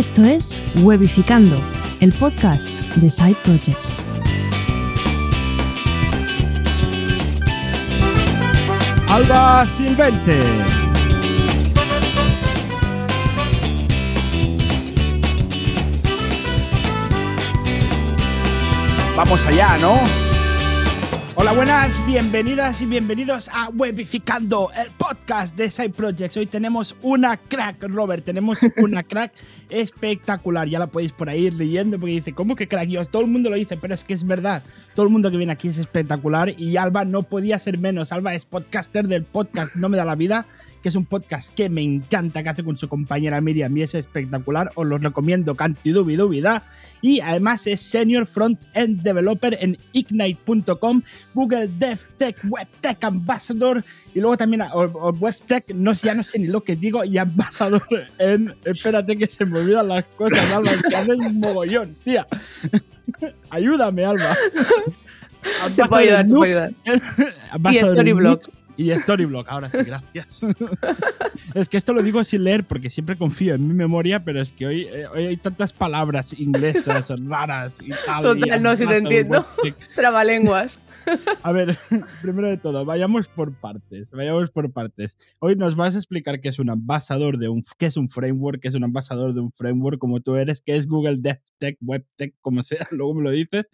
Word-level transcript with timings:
Esto 0.00 0.24
es 0.24 0.62
Webificando, 0.76 1.60
el 2.00 2.10
podcast 2.14 2.70
de 2.96 3.10
Side 3.10 3.36
Projects. 3.44 3.92
Alba 9.08 9.66
Silvente. 9.66 10.40
Vamos 19.14 19.44
allá, 19.44 19.76
¿no? 19.76 20.29
Hola, 21.40 21.52
buenas, 21.52 22.04
bienvenidas 22.04 22.82
y 22.82 22.86
bienvenidos 22.86 23.48
a 23.48 23.70
Webificando, 23.70 24.68
el 24.76 24.90
podcast 24.90 25.56
de 25.56 25.70
Side 25.70 25.88
Projects. 25.88 26.36
Hoy 26.36 26.44
tenemos 26.44 26.94
una 27.00 27.38
crack, 27.38 27.82
Robert, 27.84 28.26
tenemos 28.26 28.60
una 28.76 29.02
crack 29.08 29.32
espectacular. 29.70 30.68
Ya 30.68 30.78
la 30.78 30.88
podéis 30.88 31.12
por 31.14 31.30
ahí 31.30 31.46
ir 31.46 31.54
leyendo 31.54 31.98
porque 31.98 32.12
dice, 32.12 32.34
¿cómo 32.34 32.56
que 32.56 32.68
crack? 32.68 32.90
Yo, 32.90 33.02
todo 33.06 33.22
el 33.22 33.28
mundo 33.28 33.48
lo 33.48 33.56
dice, 33.56 33.78
pero 33.78 33.94
es 33.94 34.04
que 34.04 34.12
es 34.12 34.26
verdad. 34.26 34.62
Todo 34.94 35.06
el 35.06 35.12
mundo 35.12 35.30
que 35.30 35.38
viene 35.38 35.54
aquí 35.54 35.68
es 35.68 35.78
espectacular 35.78 36.52
y 36.60 36.76
Alba 36.76 37.06
no 37.06 37.22
podía 37.22 37.58
ser 37.58 37.78
menos. 37.78 38.12
Alba 38.12 38.34
es 38.34 38.44
podcaster 38.44 39.08
del 39.08 39.24
podcast 39.24 39.76
No 39.76 39.88
Me 39.88 39.96
Da 39.96 40.04
la 40.04 40.16
Vida, 40.16 40.44
que 40.82 40.88
es 40.88 40.94
un 40.94 41.04
podcast 41.04 41.54
que 41.54 41.68
me 41.68 41.82
encanta, 41.82 42.42
que 42.42 42.48
hace 42.48 42.64
con 42.64 42.76
su 42.76 42.88
compañera 42.88 43.40
Miriam 43.40 43.76
y 43.76 43.82
es 43.82 43.94
espectacular. 43.94 44.70
Os 44.74 44.86
lo 44.86 44.98
recomiendo, 44.98 45.54
cantidubidubida. 45.54 46.64
Y 47.02 47.20
además 47.20 47.66
es 47.66 47.80
Senior 47.80 48.26
Front-End 48.26 49.02
Developer 49.02 49.56
en 49.60 49.78
ignite.com 49.92 51.02
Google 51.34 51.68
DevTech 51.78 52.36
WebTech 52.44 53.04
Ambassador 53.04 53.84
y 54.14 54.20
luego 54.20 54.36
también 54.36 54.62
o, 54.62 55.10
WebTech, 55.12 55.72
no 55.74 55.94
sé, 55.94 56.08
ya 56.08 56.14
no 56.14 56.22
sé 56.22 56.38
ni 56.38 56.46
lo 56.46 56.62
que 56.62 56.76
digo, 56.76 57.04
y 57.04 57.18
Ambassador 57.18 57.82
en. 58.18 58.54
Espérate 58.64 59.16
que 59.16 59.26
se 59.26 59.44
me 59.44 59.60
olvidan 59.60 59.88
las 59.88 60.04
cosas, 60.16 60.52
Alba, 60.52 60.72
que 60.88 60.96
haces 60.96 61.18
un 61.18 61.40
mogollón, 61.40 61.94
tía. 62.04 62.26
Ayúdame, 63.50 64.04
Alba. 64.04 64.36
Te 65.74 65.84
puedo 65.84 65.96
ayudar, 65.96 66.26
te 66.26 66.30
puedo 66.30 66.42
ayudar. 66.42 66.72
y 67.72 67.78
Storyblocks. 67.78 68.50
Y 68.80 68.96
Storyblock, 68.96 69.46
ahora 69.50 69.70
sí, 69.70 69.76
gracias. 69.84 70.40
es 71.54 71.68
que 71.68 71.76
esto 71.76 71.92
lo 71.92 72.02
digo 72.02 72.24
sin 72.24 72.44
leer 72.44 72.64
porque 72.64 72.88
siempre 72.88 73.14
confío 73.14 73.54
en 73.54 73.68
mi 73.68 73.74
memoria, 73.74 74.24
pero 74.24 74.40
es 74.40 74.52
que 74.52 74.64
hoy, 74.66 74.88
eh, 74.90 75.06
hoy 75.06 75.26
hay 75.26 75.36
tantas 75.36 75.74
palabras 75.74 76.32
inglesas 76.40 77.12
raras 77.28 77.76
y 77.82 77.90
tal. 78.06 78.22
Total, 78.22 78.62
no, 78.62 78.74
si 78.74 78.86
te 78.86 78.96
entiendo. 78.96 79.46
Trabalenguas. 79.94 80.80
A 81.42 81.52
ver, 81.52 81.76
primero 82.22 82.48
de 82.48 82.56
todo, 82.56 82.84
vayamos 82.84 83.28
por 83.28 83.54
partes. 83.54 84.10
Vayamos 84.10 84.50
por 84.50 84.72
partes. 84.72 85.16
Hoy 85.38 85.56
nos 85.56 85.76
vas 85.76 85.94
a 85.94 85.98
explicar 85.98 86.40
qué 86.40 86.48
es 86.48 86.58
un 86.58 86.70
ambasador 86.70 87.38
de 87.38 87.48
un, 87.48 87.64
qué 87.78 87.86
es 87.86 87.96
un 87.96 88.08
framework, 88.08 88.60
qué 88.60 88.68
es 88.68 88.74
un 88.74 88.84
ambasador 88.84 89.34
de 89.34 89.40
un 89.40 89.52
framework 89.52 89.98
como 89.98 90.20
tú 90.20 90.36
eres, 90.36 90.62
qué 90.62 90.74
es 90.74 90.86
Google 90.86 91.16
DevTech, 91.20 91.78
WebTech, 91.80 92.34
como 92.40 92.62
sea, 92.62 92.86
luego 92.90 93.14
me 93.14 93.22
lo 93.22 93.30
dices. 93.30 93.70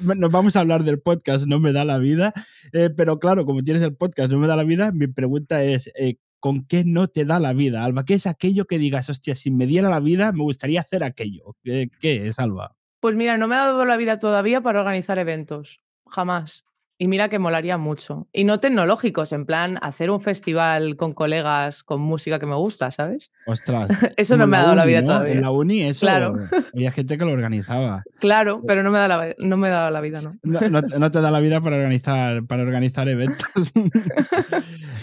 Nos 0.00 0.32
vamos 0.32 0.56
a 0.56 0.60
hablar 0.60 0.84
del 0.84 1.00
podcast, 1.00 1.46
no 1.46 1.60
me 1.60 1.72
da 1.72 1.84
la 1.84 1.98
vida. 1.98 2.32
Eh, 2.72 2.90
pero 2.96 3.18
claro, 3.18 3.46
como 3.46 3.62
tienes 3.62 3.82
el 3.82 3.96
podcast, 3.96 4.30
no 4.30 4.38
me 4.38 4.46
da 4.46 4.56
la 4.56 4.64
vida, 4.64 4.92
mi 4.92 5.06
pregunta 5.06 5.64
es, 5.64 5.90
eh, 5.98 6.16
¿con 6.40 6.66
qué 6.66 6.84
no 6.84 7.08
te 7.08 7.24
da 7.24 7.40
la 7.40 7.52
vida, 7.52 7.84
Alba? 7.84 8.04
¿Qué 8.04 8.14
es 8.14 8.26
aquello 8.26 8.66
que 8.66 8.78
digas, 8.78 9.08
hostia, 9.10 9.34
si 9.34 9.50
me 9.50 9.66
diera 9.66 9.88
la 9.90 10.00
vida, 10.00 10.32
me 10.32 10.42
gustaría 10.42 10.80
hacer 10.80 11.02
aquello? 11.02 11.56
¿Qué, 11.62 11.90
qué 12.00 12.28
es, 12.28 12.38
Alba? 12.38 12.76
Pues 13.00 13.14
mira, 13.14 13.36
no 13.36 13.46
me 13.46 13.54
ha 13.54 13.58
dado 13.58 13.84
la 13.84 13.96
vida 13.96 14.18
todavía 14.18 14.60
para 14.62 14.80
organizar 14.80 15.18
eventos 15.18 15.80
jamás. 16.08 16.66
Y 16.98 17.08
mira 17.08 17.28
que 17.28 17.38
molaría 17.38 17.76
mucho. 17.76 18.26
Y 18.32 18.44
no 18.44 18.58
tecnológicos, 18.58 19.32
en 19.32 19.44
plan 19.44 19.78
hacer 19.82 20.10
un 20.10 20.22
festival 20.22 20.96
con 20.96 21.12
colegas 21.12 21.82
con 21.82 22.00
música 22.00 22.38
que 22.38 22.46
me 22.46 22.54
gusta, 22.54 22.90
¿sabes? 22.90 23.30
Ostras. 23.46 23.90
eso 24.16 24.38
no 24.38 24.46
me 24.46 24.56
ha 24.56 24.62
dado 24.62 24.74
la 24.74 24.86
vida 24.86 25.04
todavía. 25.04 25.34
En 25.34 25.42
la 25.42 25.50
uni 25.50 25.82
eso 25.82 26.06
claro. 26.06 26.38
había 26.74 26.90
gente 26.92 27.18
que 27.18 27.24
lo 27.26 27.32
organizaba. 27.32 28.02
Claro, 28.18 28.62
pero 28.66 28.82
no 28.82 28.90
me 28.90 28.98
da 28.98 29.08
la, 29.08 29.34
no 29.38 29.58
me 29.58 29.68
da 29.68 29.90
la 29.90 30.00
vida, 30.00 30.22
¿no? 30.22 30.38
No, 30.42 31.10
te 31.10 31.20
da 31.20 31.30
la 31.30 31.40
vida 31.40 31.60
para 31.60 31.76
organizar, 31.76 32.46
para 32.46 32.62
organizar 32.62 33.08
eventos. 33.08 33.72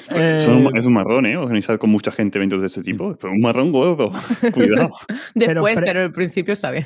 Eh, 0.09 0.35
es 0.37 0.85
un 0.85 0.93
marrón, 0.93 1.25
¿eh? 1.25 1.37
Organizar 1.37 1.79
con 1.79 1.89
mucha 1.89 2.11
gente 2.11 2.37
eventos 2.37 2.59
de 2.59 2.67
ese 2.67 2.81
tipo. 2.81 3.17
Un 3.23 3.39
marrón 3.39 3.71
gordo. 3.71 4.11
Cuidado. 4.53 4.91
Después, 5.33 5.75
pero, 5.75 5.85
pero 5.85 6.01
al 6.01 6.11
principio 6.11 6.51
está 6.51 6.71
bien. 6.71 6.85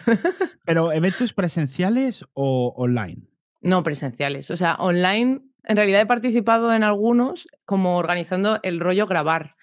¿Pero 0.64 0.94
eventos 0.94 1.34
presenciales 1.34 2.26
o 2.34 2.74
online? 2.78 3.24
No, 3.68 3.84
presenciales. 3.84 4.50
O 4.50 4.56
sea, 4.56 4.76
online, 4.76 5.42
en 5.66 5.76
realidad 5.76 6.00
he 6.00 6.06
participado 6.06 6.74
en 6.74 6.84
algunos 6.84 7.50
como 7.66 7.98
organizando 7.98 8.60
el 8.64 8.80
rollo 8.80 9.08
grabar, 9.08 9.56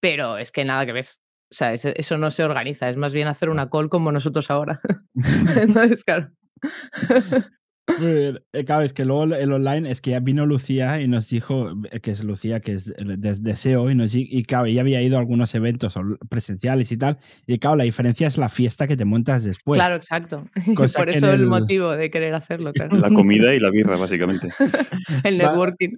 pero 0.00 0.36
es 0.36 0.50
que 0.50 0.64
nada 0.64 0.84
que 0.84 0.92
ver. 0.92 1.06
O 1.48 1.54
sea, 1.54 1.72
eso 1.72 2.18
no 2.18 2.32
se 2.32 2.42
organiza, 2.42 2.88
es 2.88 2.96
más 2.96 3.12
bien 3.12 3.28
hacer 3.28 3.50
una 3.50 3.70
call 3.70 3.88
como 3.88 4.10
nosotros 4.10 4.50
ahora. 4.50 4.80
Entonces, 5.56 6.04
claro. 6.04 6.32
Muy 7.98 8.40
eh, 8.52 8.64
Claro, 8.64 8.82
es 8.82 8.92
que 8.92 9.04
luego 9.04 9.24
el 9.24 9.52
online 9.52 9.90
es 9.90 10.00
que 10.00 10.10
ya 10.10 10.20
vino 10.20 10.46
Lucía 10.46 11.00
y 11.00 11.08
nos 11.08 11.28
dijo, 11.28 11.72
eh, 11.90 12.00
que 12.00 12.12
es 12.12 12.24
Lucía, 12.24 12.60
que 12.60 12.72
es 12.72 12.92
de, 12.96 13.56
SEO, 13.56 13.90
y, 13.90 13.94
nos, 13.94 14.14
y 14.14 14.42
claro, 14.44 14.66
ya 14.66 14.80
había 14.80 15.02
ido 15.02 15.16
a 15.16 15.20
algunos 15.20 15.54
eventos 15.54 15.94
presenciales 16.28 16.92
y 16.92 16.96
tal. 16.96 17.18
Y 17.46 17.58
claro, 17.58 17.76
la 17.76 17.84
diferencia 17.84 18.26
es 18.26 18.38
la 18.38 18.48
fiesta 18.48 18.86
que 18.86 18.96
te 18.96 19.04
montas 19.04 19.44
después. 19.44 19.78
Claro, 19.78 19.96
exacto. 19.96 20.48
Por 20.76 20.86
eso 20.86 21.04
es 21.06 21.22
el... 21.22 21.46
motivo 21.46 21.90
de 21.90 22.10
querer 22.10 22.34
hacerlo. 22.34 22.72
Claro. 22.82 22.96
La 22.96 23.10
comida 23.10 23.54
y 23.54 23.60
la 23.60 23.70
birra, 23.70 23.96
básicamente. 23.96 24.48
el 25.24 25.36
networking. 25.36 25.96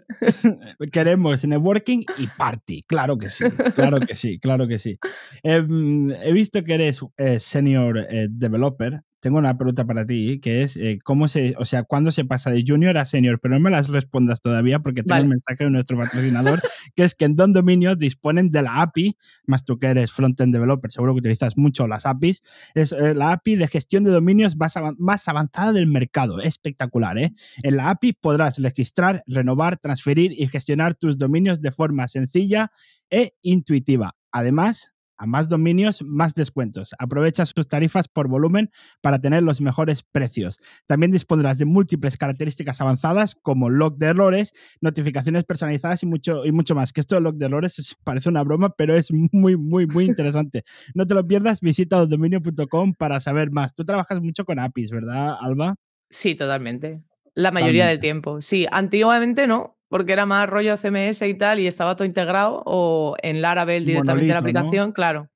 Queremos 0.91 1.47
networking 1.47 2.05
y 2.19 2.27
party, 2.27 2.83
claro 2.83 3.17
que 3.17 3.29
sí, 3.29 3.45
claro 3.75 3.99
que 4.01 4.17
sí, 4.17 4.39
claro 4.41 4.67
que 4.67 4.79
sí. 4.79 4.99
Em, 5.45 6.11
he 6.11 6.33
visto 6.33 6.65
que 6.65 6.75
eres 6.75 7.01
eh, 7.17 7.39
senior 7.39 8.07
developer 8.29 9.03
tengo 9.25 9.39
una 9.39 9.57
pregunta 9.57 9.87
para 9.87 10.05
ti, 10.05 10.39
que 10.39 10.63
es 10.63 10.77
eh, 10.77 10.99
cómo 11.03 11.29
se, 11.29 11.55
o 11.57 11.65
sea, 11.65 11.83
cuándo 11.83 12.13
se 12.13 12.27
pasa 12.27 12.51
de 12.51 12.63
junior 12.69 12.99
a 12.99 13.07
senior, 13.07 13.41
pero 13.41 13.55
no 13.55 13.61
me 13.61 13.71
las 13.71 13.89
respondas 13.89 14.43
todavía 14.43 14.81
porque 14.81 15.03
tengo 15.03 15.23
un 15.23 15.31
mensaje 15.31 15.65
de 15.65 15.71
nuestro 15.71 15.97
patrocinador, 15.97 16.61
que 16.95 17.05
es 17.05 17.15
que 17.15 17.25
en 17.25 17.35
Don 17.35 17.55
Dominio 17.55 17.97
disponen 17.97 18.51
de 18.51 18.61
la 18.61 18.83
API, 18.83 19.17
más 19.47 19.65
tú 19.65 19.79
que 19.79 19.87
eres 19.87 20.13
frontend 20.13 20.53
developer, 20.53 20.91
seguro 20.91 21.15
que 21.15 21.21
utilizas 21.21 21.57
mucho 21.57 21.87
las 21.87 22.05
APIs, 22.05 22.43
es 22.75 22.93
eh, 22.93 23.15
la 23.15 23.33
API 23.33 23.57
de 23.57 23.67
gestión 23.67 24.05
de 24.05 24.11
dominios 24.11 24.59
más, 24.59 24.75
más 24.99 25.27
avanzada 25.27 25.73
del 25.73 25.87
mercado, 25.87 26.41
espectacular, 26.41 27.17
¿eh? 27.17 27.33
En 27.63 27.79
la 27.79 27.89
API 27.89 28.13
podrás 28.13 28.59
registrar, 28.59 29.23
renovar, 29.27 29.79
transferir 29.79 30.33
y 30.33 30.49
gestionar 30.49 30.97
tus 30.97 31.17
dominios 31.17 31.63
de 31.63 31.73
forma 31.73 32.09
sencilla 32.09 32.71
e 33.09 33.33
intuitiva. 33.41 34.17
Además, 34.33 34.94
a 35.17 35.27
más 35.27 35.49
dominios, 35.49 36.03
más 36.03 36.35
descuentos. 36.35 36.95
Aprovecha 36.99 37.47
sus 37.47 37.67
tarifas 37.67 38.09
por 38.09 38.29
volumen 38.29 38.71
para 39.01 39.21
tener 39.21 39.43
los 39.43 39.61
mejores 39.61 40.03
precios. 40.03 40.61
También 40.87 41.13
dispondrás 41.13 41.59
de 41.59 41.65
múltiples 41.65 42.17
características 42.17 42.81
avanzadas 42.81 43.35
como 43.35 43.71
log 43.71 43.97
de 43.99 44.07
errores, 44.07 44.53
notificaciones 44.81 45.45
personalizadas 45.45 46.03
y 46.03 46.07
mucho, 46.07 46.45
y 46.45 46.53
mucho 46.53 46.75
más. 46.75 46.93
Que 46.93 47.01
esto 47.01 47.15
de 47.15 47.21
log 47.21 47.37
de 47.37 47.47
errores 47.47 47.97
parece 48.05 48.29
una 48.29 48.43
broma, 48.43 48.71
pero 48.71 48.95
es 48.95 49.11
muy, 49.13 49.57
muy, 49.57 49.87
muy 49.87 50.05
interesante. 50.05 50.65
no 50.95 51.07
te 51.07 51.15
lo 51.15 51.27
pierdas, 51.27 51.61
visita 51.61 52.05
dominio.com 52.07 52.95
para 52.95 53.21
saber 53.21 53.51
más. 53.51 53.75
Tú 53.75 53.85
trabajas 53.85 54.21
mucho 54.21 54.45
con 54.45 54.59
APIs, 54.59 54.91
¿verdad, 54.91 55.37
Alba? 55.41 55.77
Sí, 56.11 56.35
totalmente. 56.35 57.03
La 57.35 57.51
mayoría 57.51 57.87
del 57.87 58.01
tiempo. 58.01 58.41
Sí, 58.41 58.67
antiguamente 58.71 59.47
no, 59.47 59.77
porque 59.89 60.13
era 60.13 60.27
más 60.27 60.49
rollo 60.49 60.77
CMS 60.77 61.23
y 61.23 61.35
tal, 61.35 61.61
y 61.61 61.67
estaba 61.67 61.97
todo 61.97 62.07
integrado, 62.07 62.63
o 62.65 63.17
en 63.23 63.43
Laravel 63.43 63.85
directamente 63.85 64.33
la 64.33 64.39
aplicación, 64.39 64.93
claro. 64.93 65.31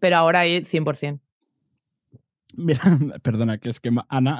Pero 0.00 0.16
ahora 0.16 0.40
hay 0.40 0.62
100%. 0.62 1.20
Mira, 2.54 2.80
perdona, 3.22 3.58
que 3.58 3.70
es 3.70 3.80
que 3.80 3.90
Ana, 4.08 4.38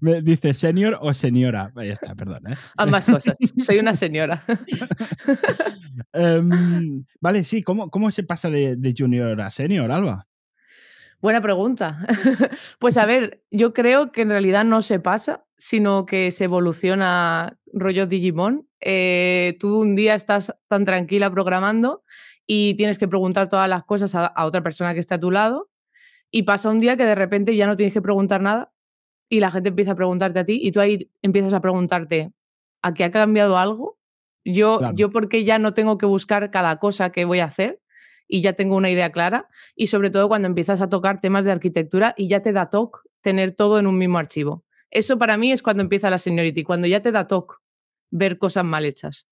me 0.00 0.22
dice 0.22 0.54
senior 0.54 0.98
o 1.00 1.14
señora. 1.14 1.72
Ahí 1.76 1.90
está, 1.90 2.14
perdón. 2.14 2.52
¿eh? 2.52 2.56
Ambas 2.76 3.06
cosas. 3.06 3.34
Soy 3.64 3.78
una 3.78 3.94
señora. 3.94 4.42
Em, 6.12 7.04
vale, 7.20 7.44
sí, 7.44 7.62
¿cómo, 7.62 7.90
¿cómo 7.90 8.10
se 8.10 8.22
pasa 8.22 8.50
de, 8.50 8.76
de 8.76 8.94
junior 8.96 9.40
a 9.40 9.50
senior, 9.50 9.90
Alba? 9.92 10.26
Buena 11.20 11.42
pregunta. 11.42 11.98
pues 12.78 12.96
a 12.96 13.04
ver, 13.04 13.42
yo 13.50 13.74
creo 13.74 14.10
que 14.10 14.22
en 14.22 14.30
realidad 14.30 14.64
no 14.64 14.80
se 14.80 15.00
pasa, 15.00 15.44
sino 15.58 16.06
que 16.06 16.30
se 16.30 16.44
evoluciona 16.44 17.58
rollo 17.72 18.06
Digimon. 18.06 18.66
Eh, 18.80 19.56
tú 19.60 19.80
un 19.80 19.94
día 19.94 20.14
estás 20.14 20.54
tan 20.68 20.86
tranquila 20.86 21.30
programando 21.30 22.02
y 22.46 22.74
tienes 22.74 22.98
que 22.98 23.06
preguntar 23.06 23.50
todas 23.50 23.68
las 23.68 23.84
cosas 23.84 24.14
a, 24.14 24.32
otra 24.46 24.62
persona 24.62 24.94
que 24.94 25.00
está 25.00 25.16
a 25.16 25.20
tu 25.20 25.30
lado 25.30 25.68
y 26.30 26.44
pasa 26.44 26.70
un 26.70 26.80
día 26.80 26.96
que 26.96 27.04
de 27.04 27.14
repente 27.14 27.54
ya 27.54 27.66
no 27.66 27.76
tienes 27.76 27.92
que 27.92 28.00
preguntar 28.00 28.40
nada 28.40 28.72
y 29.28 29.40
la 29.40 29.50
gente 29.50 29.68
empieza 29.68 29.92
a 29.92 29.96
preguntarte 29.96 30.38
a 30.38 30.44
ti 30.44 30.58
y 30.62 30.72
tú 30.72 30.80
ahí 30.80 31.10
empiezas 31.20 31.52
a 31.52 31.60
preguntarte, 31.60 32.32
¿a 32.80 32.94
qué 32.94 33.04
ha 33.04 33.10
cambiado 33.10 33.58
algo? 33.58 33.98
Yo, 34.44 34.80
yo 34.94 35.10
porque 35.10 35.44
ya 35.44 35.58
no 35.58 35.74
tengo 35.74 35.98
que 35.98 36.06
buscar 36.06 36.50
cada 36.50 36.78
cosa 36.78 37.12
que 37.12 37.26
voy 37.26 37.40
a 37.40 37.44
hacer, 37.44 37.80
y 38.30 38.40
ya 38.40 38.54
tengo 38.54 38.76
una 38.76 38.90
idea 38.90 39.10
clara. 39.10 39.48
Y 39.74 39.88
sobre 39.88 40.10
todo 40.10 40.28
cuando 40.28 40.46
empiezas 40.46 40.80
a 40.80 40.88
tocar 40.88 41.20
temas 41.20 41.44
de 41.44 41.52
arquitectura 41.52 42.14
y 42.16 42.28
ya 42.28 42.40
te 42.40 42.52
da 42.52 42.70
toque 42.70 43.00
tener 43.20 43.50
todo 43.50 43.78
en 43.78 43.86
un 43.86 43.98
mismo 43.98 44.18
archivo. 44.18 44.64
Eso 44.90 45.18
para 45.18 45.36
mí 45.36 45.52
es 45.52 45.62
cuando 45.62 45.82
empieza 45.82 46.10
la 46.10 46.18
seniority, 46.18 46.62
cuando 46.62 46.86
ya 46.86 47.02
te 47.02 47.12
da 47.12 47.26
toque 47.26 47.56
ver 48.10 48.38
cosas 48.38 48.64
mal 48.64 48.84
hechas. 48.84 49.26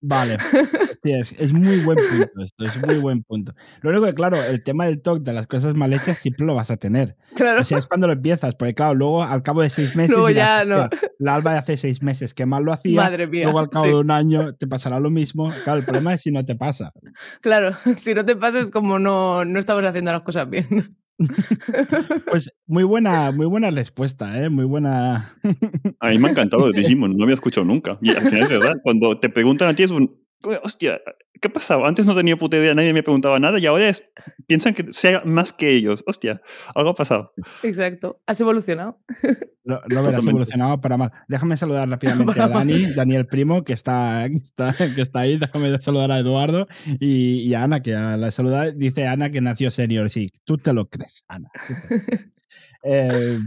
Vale. 0.00 0.36
Sí, 1.02 1.12
es, 1.12 1.52
muy 1.52 1.80
buen 1.80 1.98
punto 1.98 2.42
esto, 2.42 2.64
es 2.64 2.86
muy 2.86 2.98
buen 2.98 3.22
punto. 3.22 3.54
Lo 3.82 3.90
único 3.90 4.06
que, 4.06 4.12
claro, 4.12 4.42
el 4.42 4.62
tema 4.62 4.86
del 4.86 5.00
TOC 5.00 5.20
de 5.20 5.32
las 5.32 5.46
cosas 5.46 5.74
mal 5.74 5.92
hechas 5.92 6.18
siempre 6.18 6.46
lo 6.46 6.54
vas 6.54 6.70
a 6.70 6.76
tener. 6.76 7.16
Claro. 7.34 7.60
O 7.60 7.64
sea, 7.64 7.78
es 7.78 7.86
cuando 7.86 8.06
lo 8.06 8.14
empiezas, 8.14 8.54
porque 8.54 8.74
claro, 8.74 8.94
luego 8.94 9.22
al 9.22 9.42
cabo 9.42 9.62
de 9.62 9.70
seis 9.70 9.96
meses, 9.96 10.16
luego 10.16 10.30
ya 10.30 10.64
no. 10.64 10.88
la 11.18 11.34
alba 11.34 11.52
de 11.52 11.58
hace 11.58 11.76
seis 11.76 12.02
meses 12.02 12.34
que 12.34 12.46
mal 12.46 12.64
lo 12.64 12.72
hacía, 12.72 13.02
Madre 13.02 13.26
mía, 13.26 13.44
luego 13.44 13.58
al 13.60 13.70
cabo 13.70 13.86
de 13.86 13.94
un 13.94 14.10
año 14.10 14.54
te 14.54 14.66
pasará 14.66 15.00
lo 15.00 15.10
mismo. 15.10 15.52
Claro, 15.64 15.78
el 15.78 15.84
problema 15.84 16.14
es 16.14 16.22
si 16.22 16.30
no 16.30 16.44
te 16.44 16.54
pasa. 16.54 16.92
Claro, 17.40 17.70
si 17.96 18.14
no 18.14 18.24
te 18.24 18.36
pasa 18.36 18.60
es 18.60 18.70
como 18.70 18.98
no, 18.98 19.44
no 19.44 19.58
estamos 19.58 19.84
haciendo 19.84 20.12
las 20.12 20.22
cosas 20.22 20.48
bien. 20.48 20.96
Pues 22.30 22.50
muy 22.66 22.84
buena, 22.84 23.30
muy 23.30 23.46
buena 23.46 23.70
respuesta, 23.70 24.42
¿eh? 24.42 24.50
Muy 24.50 24.64
buena. 24.64 25.32
A 26.00 26.10
mí 26.10 26.18
me 26.18 26.28
ha 26.28 26.30
encantado 26.30 26.70
Digimon, 26.70 27.16
no 27.16 27.24
había 27.24 27.34
escuchado 27.34 27.66
nunca. 27.66 27.98
Y 28.02 28.10
al 28.10 28.20
final 28.20 28.42
es 28.42 28.48
verdad, 28.48 28.74
cuando 28.82 29.18
te 29.18 29.28
preguntan 29.28 29.68
a 29.68 29.74
ti 29.74 29.82
es 29.82 29.90
un. 29.90 30.25
Hostia, 30.62 31.00
¿qué 31.40 31.48
pasaba? 31.48 31.88
Antes 31.88 32.06
no 32.06 32.14
tenía 32.14 32.36
puta 32.36 32.56
idea, 32.56 32.74
nadie 32.74 32.92
me 32.92 33.02
preguntaba 33.02 33.38
nada 33.38 33.58
y 33.58 33.66
ahora 33.66 33.88
es, 33.88 34.04
piensan 34.46 34.74
que 34.74 34.92
sea 34.92 35.22
más 35.24 35.52
que 35.52 35.70
ellos. 35.70 36.02
Hostia, 36.06 36.40
algo 36.74 36.90
ha 36.90 36.94
pasado. 36.94 37.32
Exacto, 37.62 38.20
has 38.26 38.40
evolucionado. 38.40 38.98
No, 39.66 39.80
no 39.88 39.98
has 39.98 40.24
evolucionado 40.24 40.80
para 40.80 40.96
mal. 40.96 41.10
Déjame 41.26 41.56
saludar 41.56 41.88
rápidamente 41.88 42.40
a 42.40 42.46
Dani, 42.46 42.94
Daniel 42.94 43.26
Primo, 43.26 43.64
que 43.64 43.72
está, 43.72 44.28
que 44.30 45.02
está, 45.02 45.18
ahí. 45.18 45.38
Déjame 45.38 45.76
saludar 45.80 46.12
a 46.12 46.20
Eduardo 46.20 46.68
y, 47.00 47.52
a 47.52 47.64
Ana, 47.64 47.82
que 47.82 47.90
la 47.90 48.30
saluda. 48.30 48.70
Dice 48.70 49.08
Ana 49.08 49.30
que 49.30 49.40
nació 49.40 49.72
senior. 49.72 50.08
Sí, 50.08 50.28
tú 50.44 50.56
te 50.56 50.72
lo 50.72 50.88
crees, 50.88 51.24
Ana. 51.26 51.50
Eh, 52.88 53.40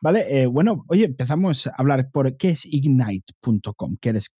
Vale, 0.00 0.26
eh, 0.28 0.46
bueno, 0.46 0.84
oye, 0.88 1.04
empezamos 1.04 1.66
a 1.66 1.74
hablar 1.76 2.10
por 2.12 2.36
qué 2.36 2.50
es 2.50 2.66
ignite.com, 2.66 3.96
que 4.00 4.08
eres 4.08 4.34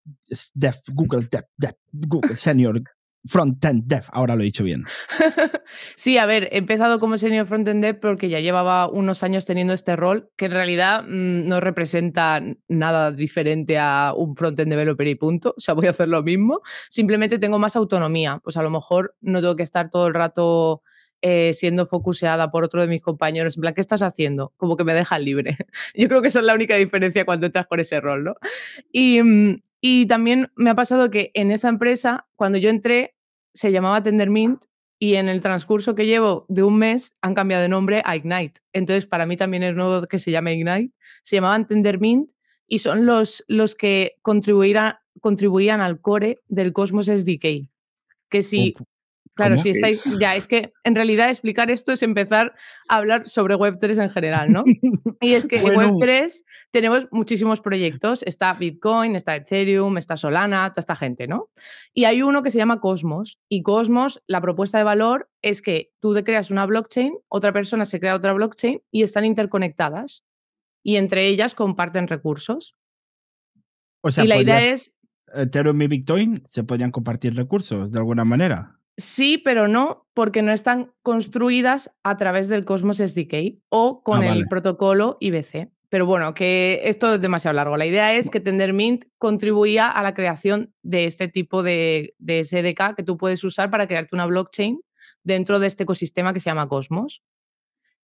Dev, 0.53 0.75
Google 0.93 1.27
Dev, 1.29 1.45
Dev, 1.57 1.75
Google 1.91 2.35
Senior 2.35 2.81
Frontend 3.25 3.83
Dev, 3.85 4.03
ahora 4.11 4.35
lo 4.35 4.41
he 4.41 4.45
dicho 4.45 4.63
bien. 4.63 4.85
sí, 5.97 6.17
a 6.17 6.25
ver, 6.25 6.47
he 6.51 6.57
empezado 6.59 6.99
como 6.99 7.17
Senior 7.17 7.47
Frontend 7.47 7.83
Dev 7.83 7.99
porque 7.99 8.29
ya 8.29 8.39
llevaba 8.39 8.89
unos 8.89 9.23
años 9.23 9.45
teniendo 9.45 9.73
este 9.73 9.95
rol, 9.95 10.29
que 10.37 10.45
en 10.45 10.51
realidad 10.51 11.03
mm, 11.03 11.47
no 11.47 11.59
representa 11.59 12.41
nada 12.69 13.11
diferente 13.11 13.77
a 13.77 14.13
un 14.15 14.35
Frontend 14.35 14.71
Developer 14.71 15.07
y 15.07 15.15
punto. 15.15 15.53
O 15.57 15.59
sea, 15.59 15.73
voy 15.73 15.87
a 15.87 15.89
hacer 15.89 16.07
lo 16.07 16.23
mismo. 16.23 16.61
Simplemente 16.89 17.39
tengo 17.39 17.59
más 17.59 17.75
autonomía. 17.75 18.39
Pues 18.43 18.55
a 18.55 18.63
lo 18.63 18.69
mejor 18.69 19.15
no 19.19 19.41
tengo 19.41 19.55
que 19.57 19.63
estar 19.63 19.89
todo 19.89 20.07
el 20.07 20.13
rato 20.13 20.81
eh, 21.21 21.53
siendo 21.53 21.85
focuseada 21.85 22.49
por 22.49 22.63
otro 22.63 22.81
de 22.81 22.87
mis 22.87 23.01
compañeros, 23.01 23.57
en 23.57 23.61
plan, 23.61 23.73
¿qué 23.73 23.81
estás 23.81 24.01
haciendo? 24.01 24.53
Como 24.55 24.77
que 24.77 24.83
me 24.83 24.93
dejan 24.93 25.25
libre. 25.25 25.57
Yo 25.95 26.07
creo 26.07 26.21
que 26.21 26.29
esa 26.29 26.39
es 26.39 26.45
la 26.45 26.53
única 26.53 26.75
diferencia 26.75 27.25
cuando 27.25 27.45
entras 27.45 27.67
con 27.67 27.79
ese 27.79 27.99
rol, 27.99 28.23
¿no? 28.23 28.35
Y, 28.91 29.21
mm, 29.21 30.07
también 30.07 30.51
me 30.55 30.69
ha 30.69 30.75
pasado 30.75 31.09
que 31.09 31.31
en 31.33 31.51
esa 31.51 31.67
empresa, 31.69 32.27
cuando 32.35 32.57
yo 32.57 32.69
entré, 32.69 33.15
se 33.53 33.71
llamaba 33.71 34.03
Tendermint 34.03 34.63
y 34.99 35.15
en 35.15 35.29
el 35.29 35.41
transcurso 35.41 35.95
que 35.95 36.05
llevo 36.05 36.45
de 36.49 36.63
un 36.63 36.77
mes 36.77 37.13
han 37.21 37.33
cambiado 37.33 37.63
de 37.63 37.69
nombre 37.69 38.01
a 38.05 38.15
Ignite. 38.15 38.61
Entonces, 38.73 39.05
para 39.05 39.25
mí 39.25 39.37
también 39.37 39.63
es 39.63 39.73
nuevo 39.75 40.05
que 40.07 40.19
se 40.19 40.31
llame 40.31 40.53
Ignite. 40.53 40.93
Se 41.23 41.37
llamaban 41.37 41.67
Tendermint 41.67 42.31
y 42.67 42.79
son 42.79 43.05
los, 43.05 43.43
los 43.47 43.75
que 43.75 44.17
contribuían 44.21 45.81
al 45.81 46.01
core 46.01 46.39
del 46.47 46.73
Cosmos 46.73 47.07
SDK. 47.07 47.69
Que 48.29 48.43
si 48.43 48.75
Claro, 49.39 49.57
si 49.57 49.69
estáis, 49.69 50.03
ya, 50.19 50.35
es 50.35 50.49
que 50.49 50.73
en 50.83 50.95
realidad 50.95 51.29
explicar 51.29 51.71
esto 51.71 51.93
es 51.93 52.03
empezar 52.03 52.53
a 52.89 52.97
hablar 52.97 53.29
sobre 53.29 53.55
Web3 53.55 54.03
en 54.03 54.09
general, 54.09 54.51
¿no? 54.51 54.65
Y 55.21 55.33
es 55.33 55.47
que 55.47 55.59
en 55.59 55.63
Web3 55.63 56.43
tenemos 56.71 57.07
muchísimos 57.11 57.61
proyectos, 57.61 58.21
está 58.23 58.51
Bitcoin, 58.53 59.15
está 59.15 59.37
Ethereum, 59.37 59.97
está 59.97 60.17
Solana, 60.17 60.69
toda 60.71 60.81
esta 60.81 60.97
gente, 60.97 61.25
¿no? 61.27 61.51
Y 61.93 62.03
hay 62.03 62.21
uno 62.21 62.43
que 62.43 62.51
se 62.51 62.57
llama 62.57 62.81
Cosmos, 62.81 63.39
y 63.47 63.61
Cosmos, 63.61 64.21
la 64.27 64.41
propuesta 64.41 64.77
de 64.77 64.83
valor 64.83 65.29
es 65.41 65.61
que 65.61 65.93
tú 66.01 66.13
te 66.13 66.25
creas 66.25 66.51
una 66.51 66.65
blockchain, 66.65 67.13
otra 67.29 67.53
persona 67.53 67.85
se 67.85 68.01
crea 68.01 68.15
otra 68.15 68.33
blockchain 68.33 68.81
y 68.91 69.03
están 69.03 69.23
interconectadas, 69.23 70.25
y 70.83 70.97
entre 70.97 71.27
ellas 71.27 71.55
comparten 71.55 72.09
recursos. 72.09 72.75
O 74.01 74.11
sea, 74.11 74.25
y 74.25 74.27
la 74.27 74.41
idea 74.41 74.59
es... 74.65 74.93
Ethereum 75.33 75.81
y 75.81 75.87
Bitcoin 75.87 76.43
se 76.45 76.65
podrían 76.65 76.91
compartir 76.91 77.35
recursos 77.35 77.89
de 77.89 77.99
alguna 77.99 78.25
manera. 78.25 78.78
Sí, 78.99 79.37
pero 79.37 79.69
no, 79.69 80.05
porque 80.13 80.41
no 80.41 80.51
están 80.51 80.91
construidas 81.03 81.89
a 82.03 82.17
través 82.17 82.49
del 82.49 82.65
Cosmos 82.65 82.97
SDK 82.97 83.61
o 83.69 84.03
con 84.03 84.23
ah, 84.23 84.33
el 84.33 84.45
protocolo 84.49 85.15
IBC. 85.21 85.69
Pero 85.87 86.05
bueno, 86.05 86.33
que 86.33 86.81
esto 86.83 87.15
es 87.15 87.21
demasiado 87.21 87.55
largo. 87.55 87.77
La 87.77 87.85
idea 87.85 88.13
es 88.13 88.29
que 88.29 88.41
Tendermint 88.41 89.05
contribuía 89.17 89.87
a 89.87 90.03
la 90.03 90.13
creación 90.13 90.73
de 90.83 91.05
este 91.05 91.29
tipo 91.29 91.63
de, 91.63 92.13
SDK 92.19 92.95
que 92.95 93.03
tú 93.03 93.17
puedes 93.17 93.41
usar 93.45 93.71
para 93.71 93.87
crearte 93.87 94.15
una 94.15 94.25
blockchain 94.25 94.81
dentro 95.23 95.59
de 95.59 95.67
este 95.67 95.83
ecosistema 95.83 96.33
que 96.33 96.41
se 96.41 96.49
llama 96.49 96.67
Cosmos. 96.67 97.23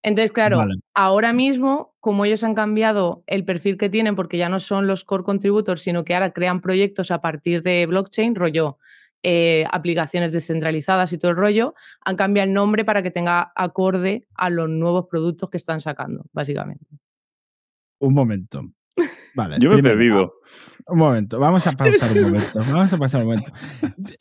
Entonces, 0.02 0.32
claro, 0.32 0.64
ahora 0.94 1.34
mismo, 1.34 1.94
como 2.00 2.24
ellos 2.24 2.42
han 2.42 2.54
cambiado 2.54 3.22
el 3.26 3.44
perfil 3.44 3.76
que 3.76 3.90
tienen, 3.90 4.16
porque 4.16 4.38
ya 4.38 4.48
no 4.48 4.60
son 4.60 4.86
los 4.86 5.04
core 5.04 5.24
contributors, 5.24 5.82
sino 5.82 6.04
que 6.04 6.14
ahora 6.14 6.32
crean 6.32 6.62
proyectos 6.62 7.10
a 7.10 7.20
partir 7.20 7.62
de 7.62 7.84
blockchain, 7.84 8.34
rollo 8.34 8.78
eh, 9.22 9.64
aplicaciones 9.72 10.32
descentralizadas 10.32 11.12
y 11.12 11.18
todo 11.18 11.30
el 11.30 11.36
rollo, 11.36 11.74
han 12.04 12.16
cambiado 12.16 12.46
el 12.48 12.54
nombre 12.54 12.84
para 12.84 13.02
que 13.02 13.10
tenga 13.10 13.52
acorde 13.54 14.26
a 14.34 14.50
los 14.50 14.68
nuevos 14.68 15.06
productos 15.10 15.50
que 15.50 15.56
están 15.56 15.80
sacando, 15.80 16.26
básicamente. 16.32 16.86
Un 17.98 18.14
momento. 18.14 18.62
Vale, 19.34 19.56
Yo 19.58 19.70
me 19.70 19.78
he 19.78 19.82
perdido. 19.82 20.34
Un 20.88 20.98
momento, 20.98 21.40
vamos 21.40 21.66
a 21.66 21.72
pausar 21.72 22.12
un 22.12 22.22
momento. 22.22 22.60
Vamos 22.60 22.92
a 22.92 22.96
pasar 22.96 23.22
un 23.22 23.30
momento. 23.30 23.52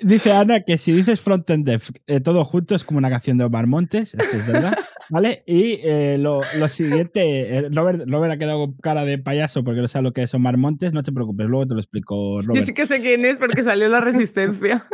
Dice 0.01 0.31
Ana 0.31 0.62
que 0.62 0.79
si 0.79 0.94
dices 0.94 1.21
frontend 1.21 1.65
dev 1.65 1.83
eh, 2.07 2.19
todo 2.19 2.44
junto 2.44 2.73
es 2.73 2.83
como 2.83 2.97
una 2.97 3.09
canción 3.09 3.38
de 3.38 3.44
Omar 3.44 3.67
Montes, 3.67 4.15
esto 4.15 4.38
es 4.38 4.47
verdad. 4.47 4.75
¿Vale? 5.12 5.44
Y 5.45 5.79
eh, 5.83 6.17
lo, 6.17 6.41
siguiente, 6.67 7.57
eh, 7.57 7.69
Robert, 7.69 8.01
ha 8.31 8.38
quedado 8.38 8.65
con 8.65 8.73
cara 8.77 9.06
de 9.06 9.19
payaso 9.19 9.63
porque 9.63 9.81
no 9.81 9.88
sabe 9.88 10.03
lo 10.03 10.13
que 10.13 10.23
es 10.23 10.33
Omar 10.33 10.57
Montes, 10.57 10.94
no 10.94 11.03
te 11.03 11.12
preocupes, 11.12 11.45
luego 11.47 11.67
te 11.67 11.75
lo 11.75 11.79
explico. 11.79 12.41
Robert. 12.41 12.56
Yo 12.56 12.65
sí 12.65 12.73
que 12.73 12.88
sé 12.88 13.00
quién 13.00 13.25
es 13.25 13.38
porque 13.38 13.62
salió 13.62 13.88
la 13.88 14.01
resistencia. 14.01 14.88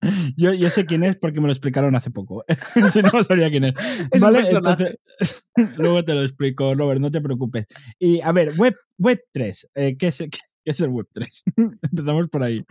yo, 0.36 0.52
yo 0.52 0.70
sé 0.70 0.84
quién 0.84 1.04
es 1.04 1.16
porque 1.16 1.40
me 1.40 1.46
lo 1.46 1.52
explicaron 1.52 1.94
hace 1.94 2.10
poco. 2.10 2.44
si 2.92 3.02
no, 3.02 3.10
sabría 3.22 3.50
quién 3.50 3.64
es. 3.64 3.74
¿Vale? 4.20 4.48
Entonces, 4.48 4.98
luego 5.76 6.04
te 6.04 6.14
lo 6.14 6.22
explico, 6.22 6.74
Robert, 6.74 7.00
no 7.00 7.10
te 7.10 7.20
preocupes. 7.20 7.66
Y 7.98 8.20
a 8.20 8.32
ver, 8.32 8.52
Web, 8.56 8.76
web 8.98 9.20
3, 9.32 9.70
eh, 9.74 9.96
¿qué, 9.98 10.08
es, 10.08 10.18
qué, 10.18 10.38
es, 10.70 10.80
el 10.80 10.90
Web 10.90 11.08
3? 11.12 11.44
Empezamos 11.82 12.28
por 12.28 12.42
ahí. 12.42 12.64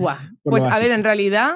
pues 0.43 0.65
a 0.65 0.79
ver, 0.79 0.91
en 0.91 1.03
realidad, 1.03 1.55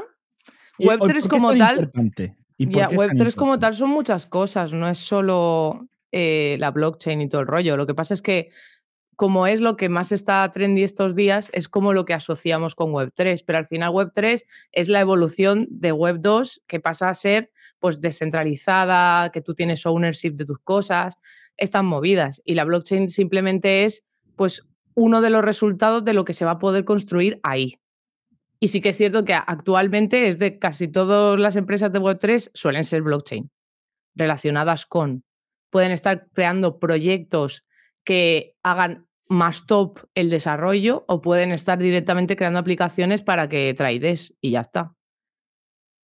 Web 0.79 0.99
3 1.07 1.27
como 1.27 1.53
tal. 1.53 1.75
Importante? 1.75 2.35
Web3 2.57 3.35
como 3.35 3.59
tal 3.59 3.73
son 3.73 3.89
muchas 3.89 4.27
cosas, 4.27 4.71
no 4.73 4.87
es 4.87 4.99
solo 4.99 5.87
eh, 6.11 6.57
la 6.59 6.71
blockchain 6.71 7.21
y 7.21 7.29
todo 7.29 7.41
el 7.41 7.47
rollo. 7.47 7.77
Lo 7.77 7.87
que 7.87 7.95
pasa 7.95 8.13
es 8.13 8.21
que 8.21 8.49
como 9.15 9.45
es 9.45 9.61
lo 9.61 9.77
que 9.77 9.89
más 9.89 10.11
está 10.11 10.49
trendy 10.51 10.83
estos 10.83 11.15
días, 11.15 11.49
es 11.53 11.69
como 11.69 11.93
lo 11.93 12.03
que 12.03 12.15
asociamos 12.15 12.73
con 12.73 12.91
Web3, 12.91 13.43
pero 13.45 13.59
al 13.59 13.67
final 13.67 13.91
Web3 13.91 14.43
es 14.71 14.89
la 14.89 15.01
evolución 15.01 15.67
de 15.69 15.93
Web2 15.93 16.61
que 16.67 16.79
pasa 16.79 17.09
a 17.09 17.15
ser 17.15 17.51
pues 17.79 18.01
descentralizada, 18.01 19.31
que 19.31 19.41
tú 19.41 19.53
tienes 19.53 19.85
ownership 19.85 20.31
de 20.31 20.45
tus 20.45 20.59
cosas, 20.59 21.15
están 21.57 21.85
movidas 21.85 22.41
y 22.43 22.55
la 22.55 22.65
blockchain 22.65 23.09
simplemente 23.09 23.85
es 23.85 24.03
pues 24.35 24.63
uno 24.95 25.21
de 25.21 25.29
los 25.29 25.43
resultados 25.43 26.03
de 26.03 26.13
lo 26.13 26.25
que 26.25 26.33
se 26.33 26.45
va 26.45 26.51
a 26.51 26.59
poder 26.59 26.85
construir 26.85 27.39
ahí. 27.43 27.75
Y 28.59 28.69
sí 28.69 28.81
que 28.81 28.89
es 28.89 28.97
cierto 28.97 29.25
que 29.25 29.33
actualmente 29.33 30.29
es 30.29 30.39
de 30.39 30.57
casi 30.57 30.87
todas 30.87 31.39
las 31.39 31.55
empresas 31.55 31.91
de 31.91 31.99
Web3 31.99 32.51
suelen 32.53 32.85
ser 32.85 33.01
blockchain, 33.01 33.51
relacionadas 34.15 34.85
con, 34.85 35.23
pueden 35.69 35.91
estar 35.91 36.27
creando 36.33 36.79
proyectos 36.79 37.65
que 38.05 38.55
hagan 38.63 39.07
más 39.27 39.65
top 39.65 39.99
el 40.13 40.29
desarrollo 40.29 41.05
o 41.07 41.21
pueden 41.21 41.51
estar 41.51 41.79
directamente 41.79 42.35
creando 42.35 42.59
aplicaciones 42.59 43.21
para 43.21 43.49
que 43.49 43.73
trades 43.73 44.33
y 44.39 44.51
ya 44.51 44.61
está. 44.61 44.93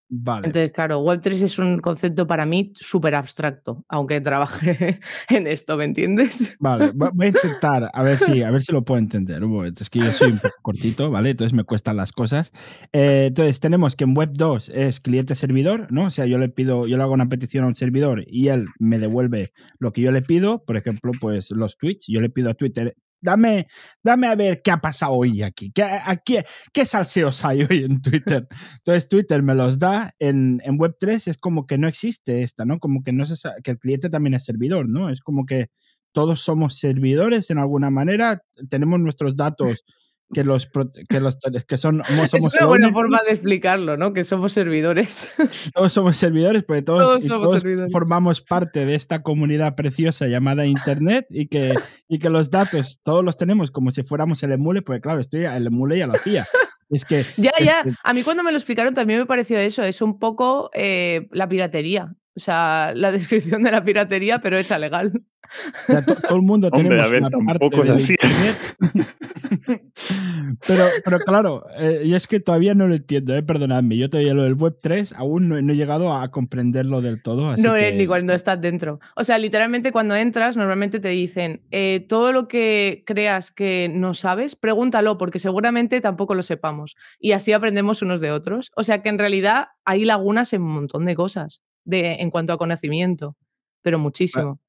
Entonces, 0.10 0.72
claro, 0.72 1.04
Web3 1.04 1.44
es 1.44 1.60
un 1.60 1.80
concepto 1.80 2.26
para 2.26 2.46
mí 2.46 2.72
súper 2.76 3.14
abstracto, 3.14 3.86
aunque 3.88 4.20
trabaje 4.22 5.00
en 5.30 5.46
esto, 5.46 5.78
¿me 5.78 5.86
entiendes? 5.86 6.58
Vale, 6.60 6.92
voy 6.94 7.28
a 7.28 7.30
intentar, 7.30 7.92
a 7.94 8.04
ver 8.04 8.18
si, 8.18 8.42
a 8.42 8.50
ver 8.50 8.62
si 8.62 8.72
lo 8.72 8.84
puedo 8.84 9.00
entender. 9.00 9.44
Un 9.44 9.52
momento, 9.52 9.84
es 9.84 9.90
que 9.90 10.00
yo 10.00 10.12
soy 10.12 10.32
un 10.32 10.40
poco 10.40 10.56
cortito, 10.64 11.12
¿vale? 11.12 11.30
Entonces 11.32 11.54
me 11.54 11.64
cuestan 11.64 11.98
las 11.98 12.12
cosas. 12.12 12.52
Eh, 12.92 13.26
entonces, 13.28 13.60
tenemos 13.60 13.96
que 13.96 14.06
en 14.06 14.16
Web2 14.16 14.72
es 14.74 15.00
cliente-servidor, 15.00 15.92
¿no? 15.92 16.06
O 16.06 16.12
sea, 16.12 16.26
yo 16.26 16.40
le 16.40 16.50
pido, 16.50 16.88
yo 16.88 16.98
le 16.98 17.04
hago 17.04 17.14
una 17.14 17.30
petición 17.30 17.66
a 17.66 17.68
un 17.68 17.76
servidor 17.76 18.24
y 18.28 18.48
él 18.48 18.66
me 18.80 18.98
devuelve 18.98 19.54
lo 19.78 19.94
que 19.94 20.02
yo 20.02 20.12
le 20.12 20.24
pido, 20.24 20.64
por 20.66 20.76
ejemplo, 20.76 21.12
pues 21.20 21.52
los 21.52 21.78
tweets. 21.78 22.08
Yo 22.08 22.20
le 22.22 22.30
pido 22.30 22.50
a 22.50 22.56
Twitter, 22.56 22.96
Dame, 23.22 23.68
dame 24.04 24.28
a 24.28 24.36
ver 24.36 24.62
qué 24.64 24.72
ha 24.72 24.78
pasado 24.78 25.14
hoy 25.14 25.42
aquí. 25.42 25.72
¿Qué, 25.72 25.84
aquí, 25.84 26.38
qué 26.74 26.86
salseos 26.86 27.44
hay 27.46 27.64
hoy 27.64 27.84
en 27.84 28.02
Twitter? 28.02 28.48
Entonces 28.78 29.08
Twitter 29.10 29.44
me 29.44 29.56
los 29.56 29.80
da. 29.80 30.14
En, 30.20 30.60
en 30.64 30.78
Web3 30.78 31.28
es 31.28 31.38
como 31.38 31.68
que 31.68 31.78
no 31.78 31.88
existe 31.88 32.44
esta, 32.44 32.66
¿no? 32.66 32.80
Como 32.80 33.04
que, 33.04 33.12
no 33.12 33.26
se, 33.26 33.50
que 33.64 33.72
el 33.72 33.80
cliente 33.80 34.10
también 34.10 34.34
es 34.34 34.46
servidor, 34.46 34.88
¿no? 34.88 35.10
Es 35.10 35.22
como 35.22 35.46
que 35.46 35.70
todos 36.12 36.42
somos 36.42 36.78
servidores 36.78 37.50
en 37.50 37.60
alguna 37.60 37.90
manera. 37.90 38.44
Tenemos 38.70 39.00
nuestros 39.00 39.36
datos 39.36 39.86
que 40.34 40.44
los, 40.44 40.70
que 41.10 41.20
los 41.20 41.38
que 41.68 41.78
son 41.78 42.04
somos 42.06 42.34
Es 42.34 42.56
una 42.56 42.66
buena 42.68 42.92
forma 42.92 43.20
de 43.26 43.32
explicarlo, 43.34 43.98
¿no? 43.98 44.14
Que 44.14 44.24
somos 44.24 44.54
servidores. 44.54 45.30
todos 45.74 45.92
somos 45.92 46.18
servidores, 46.18 46.64
porque 46.64 46.82
todos, 46.84 47.02
Todos 47.02 47.24
y 47.26 47.28
somos 47.28 47.48
todos 47.50 47.62
servidores. 47.64 47.92
formamos 47.92 48.42
parte 48.42 48.86
de 48.86 48.96
esta 48.96 49.24
comunidad 49.24 49.76
preciosa 49.76 50.28
llamada 50.28 50.66
Internet 50.66 51.26
y 51.30 51.48
que, 51.48 51.74
y 52.08 52.20
que 52.20 52.30
los 52.30 52.52
datos 52.52 53.00
todos 53.04 53.24
los 53.26 53.38
tenemos 53.38 53.72
como 53.72 53.92
si 53.92 54.04
fuéramos 54.04 54.44
el 54.44 54.52
emule, 54.52 54.82
porque 54.82 55.02
claro, 55.02 55.20
estoy 55.20 55.46
el 55.46 55.68
emule 55.68 55.98
ya 55.98 56.08
lo 56.08 56.14
hacía. 56.14 56.46
Es 56.90 57.06
que 57.06 57.24
Ya, 57.38 57.52
es 57.58 57.66
ya. 57.66 57.84
que- 57.84 57.92
A 58.04 58.14
mí 58.14 58.24
cuando 58.24 58.44
me 58.44 58.52
lo 58.52 58.58
explicaron 58.58 58.94
también 58.94 59.20
me 59.20 59.26
pareció 59.26 59.58
eso. 59.58 59.84
Es 59.84 60.02
un 60.02 60.20
poco 60.20 60.70
eh, 60.74 61.28
la 61.32 61.48
piratería. 61.50 62.14
O 62.40 62.42
sea, 62.42 62.94
la 62.96 63.12
descripción 63.12 63.64
de 63.64 63.72
la 63.72 63.84
piratería, 63.84 64.40
pero 64.40 64.58
hecha 64.58 64.80
legal. 64.80 65.12
O 65.14 65.92
sea, 65.92 66.06
to- 66.06 66.16
todo 66.16 66.36
el 66.38 66.42
mundo 66.44 66.70
Hombre, 66.72 66.84
tenemos 66.84 67.06
a 67.06 67.12
ver, 67.12 67.20
una 67.22 67.30
parte 67.32 67.60
tampoco 67.60 67.82
es 67.84 67.88
del 67.90 67.98
así. 67.98 68.14
internet. 68.14 68.58
pero, 70.68 70.86
pero 71.04 71.20
claro, 71.20 71.66
eh, 71.78 72.04
y 72.06 72.14
es 72.14 72.28
que 72.28 72.40
todavía 72.40 72.74
no 72.76 72.88
lo 72.88 72.96
entiendo, 72.96 73.36
eh, 73.36 73.44
perdonadme. 73.44 73.98
Yo 73.98 74.10
todavía 74.10 74.34
lo 74.34 74.44
del 74.44 74.54
Web 74.54 74.78
3 74.82 75.14
aún 75.14 75.50
no, 75.50 75.62
no 75.62 75.74
he 75.74 75.76
llegado 75.76 76.14
a 76.14 76.30
comprenderlo 76.32 77.02
del 77.02 77.22
todo. 77.22 77.50
Así 77.50 77.62
no 77.64 77.76
es 77.76 77.90
que- 77.92 77.98
ni 77.98 78.08
cuando 78.08 78.34
estás 78.34 78.62
dentro. 78.62 79.00
O 79.16 79.24
sea, 79.24 79.38
literalmente 79.38 79.92
cuando 79.92 80.16
entras, 80.16 80.56
normalmente 80.56 81.00
te 81.00 81.10
dicen, 81.10 81.64
eh, 81.72 82.06
todo 82.08 82.32
lo 82.32 82.48
que 82.48 83.04
creas 83.06 83.52
que 83.52 83.92
no 83.94 84.14
sabes, 84.14 84.56
pregúntalo, 84.56 85.18
porque 85.18 85.40
seguramente 85.40 86.00
tampoco 86.00 86.36
lo 86.36 86.44
sepamos. 86.44 86.96
Y 87.20 87.32
así 87.34 87.54
aprendemos 87.54 88.02
unos 88.02 88.22
de 88.22 88.32
otros. 88.32 88.72
O 88.76 88.84
sea 88.84 89.02
que 89.02 89.10
en 89.10 89.20
realidad 89.20 89.70
hay 89.84 90.06
lagunas 90.06 90.54
en 90.54 90.62
un 90.62 90.74
montón 90.74 91.06
de 91.06 91.16
cosas 91.16 91.62
de, 91.90 92.14
en 92.20 92.30
cuanto 92.32 92.54
a 92.54 92.58
conocimiento, 92.58 93.36
pero 93.82 93.98
muchísimo. 94.00 94.60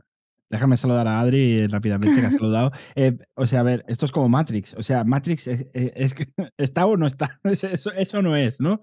Déjame 0.48 0.76
saludar 0.76 1.06
a 1.06 1.20
Adri 1.20 1.68
rápidamente, 1.68 2.20
que 2.20 2.26
ha 2.26 2.30
saludado. 2.32 2.72
Eh, 2.96 3.16
o 3.36 3.46
sea, 3.46 3.60
a 3.60 3.62
ver, 3.62 3.84
esto 3.86 4.04
es 4.04 4.10
como 4.10 4.28
Matrix. 4.28 4.74
O 4.74 4.82
sea, 4.82 5.04
Matrix 5.04 5.46
es, 5.46 5.66
es- 5.72 5.92
es 5.94 6.14
que 6.14 6.26
está 6.58 6.86
o 6.86 6.96
no 6.96 7.06
está. 7.06 7.38
Eso, 7.44 7.92
eso 7.92 8.20
no 8.22 8.34
es, 8.34 8.58
¿no? 8.60 8.80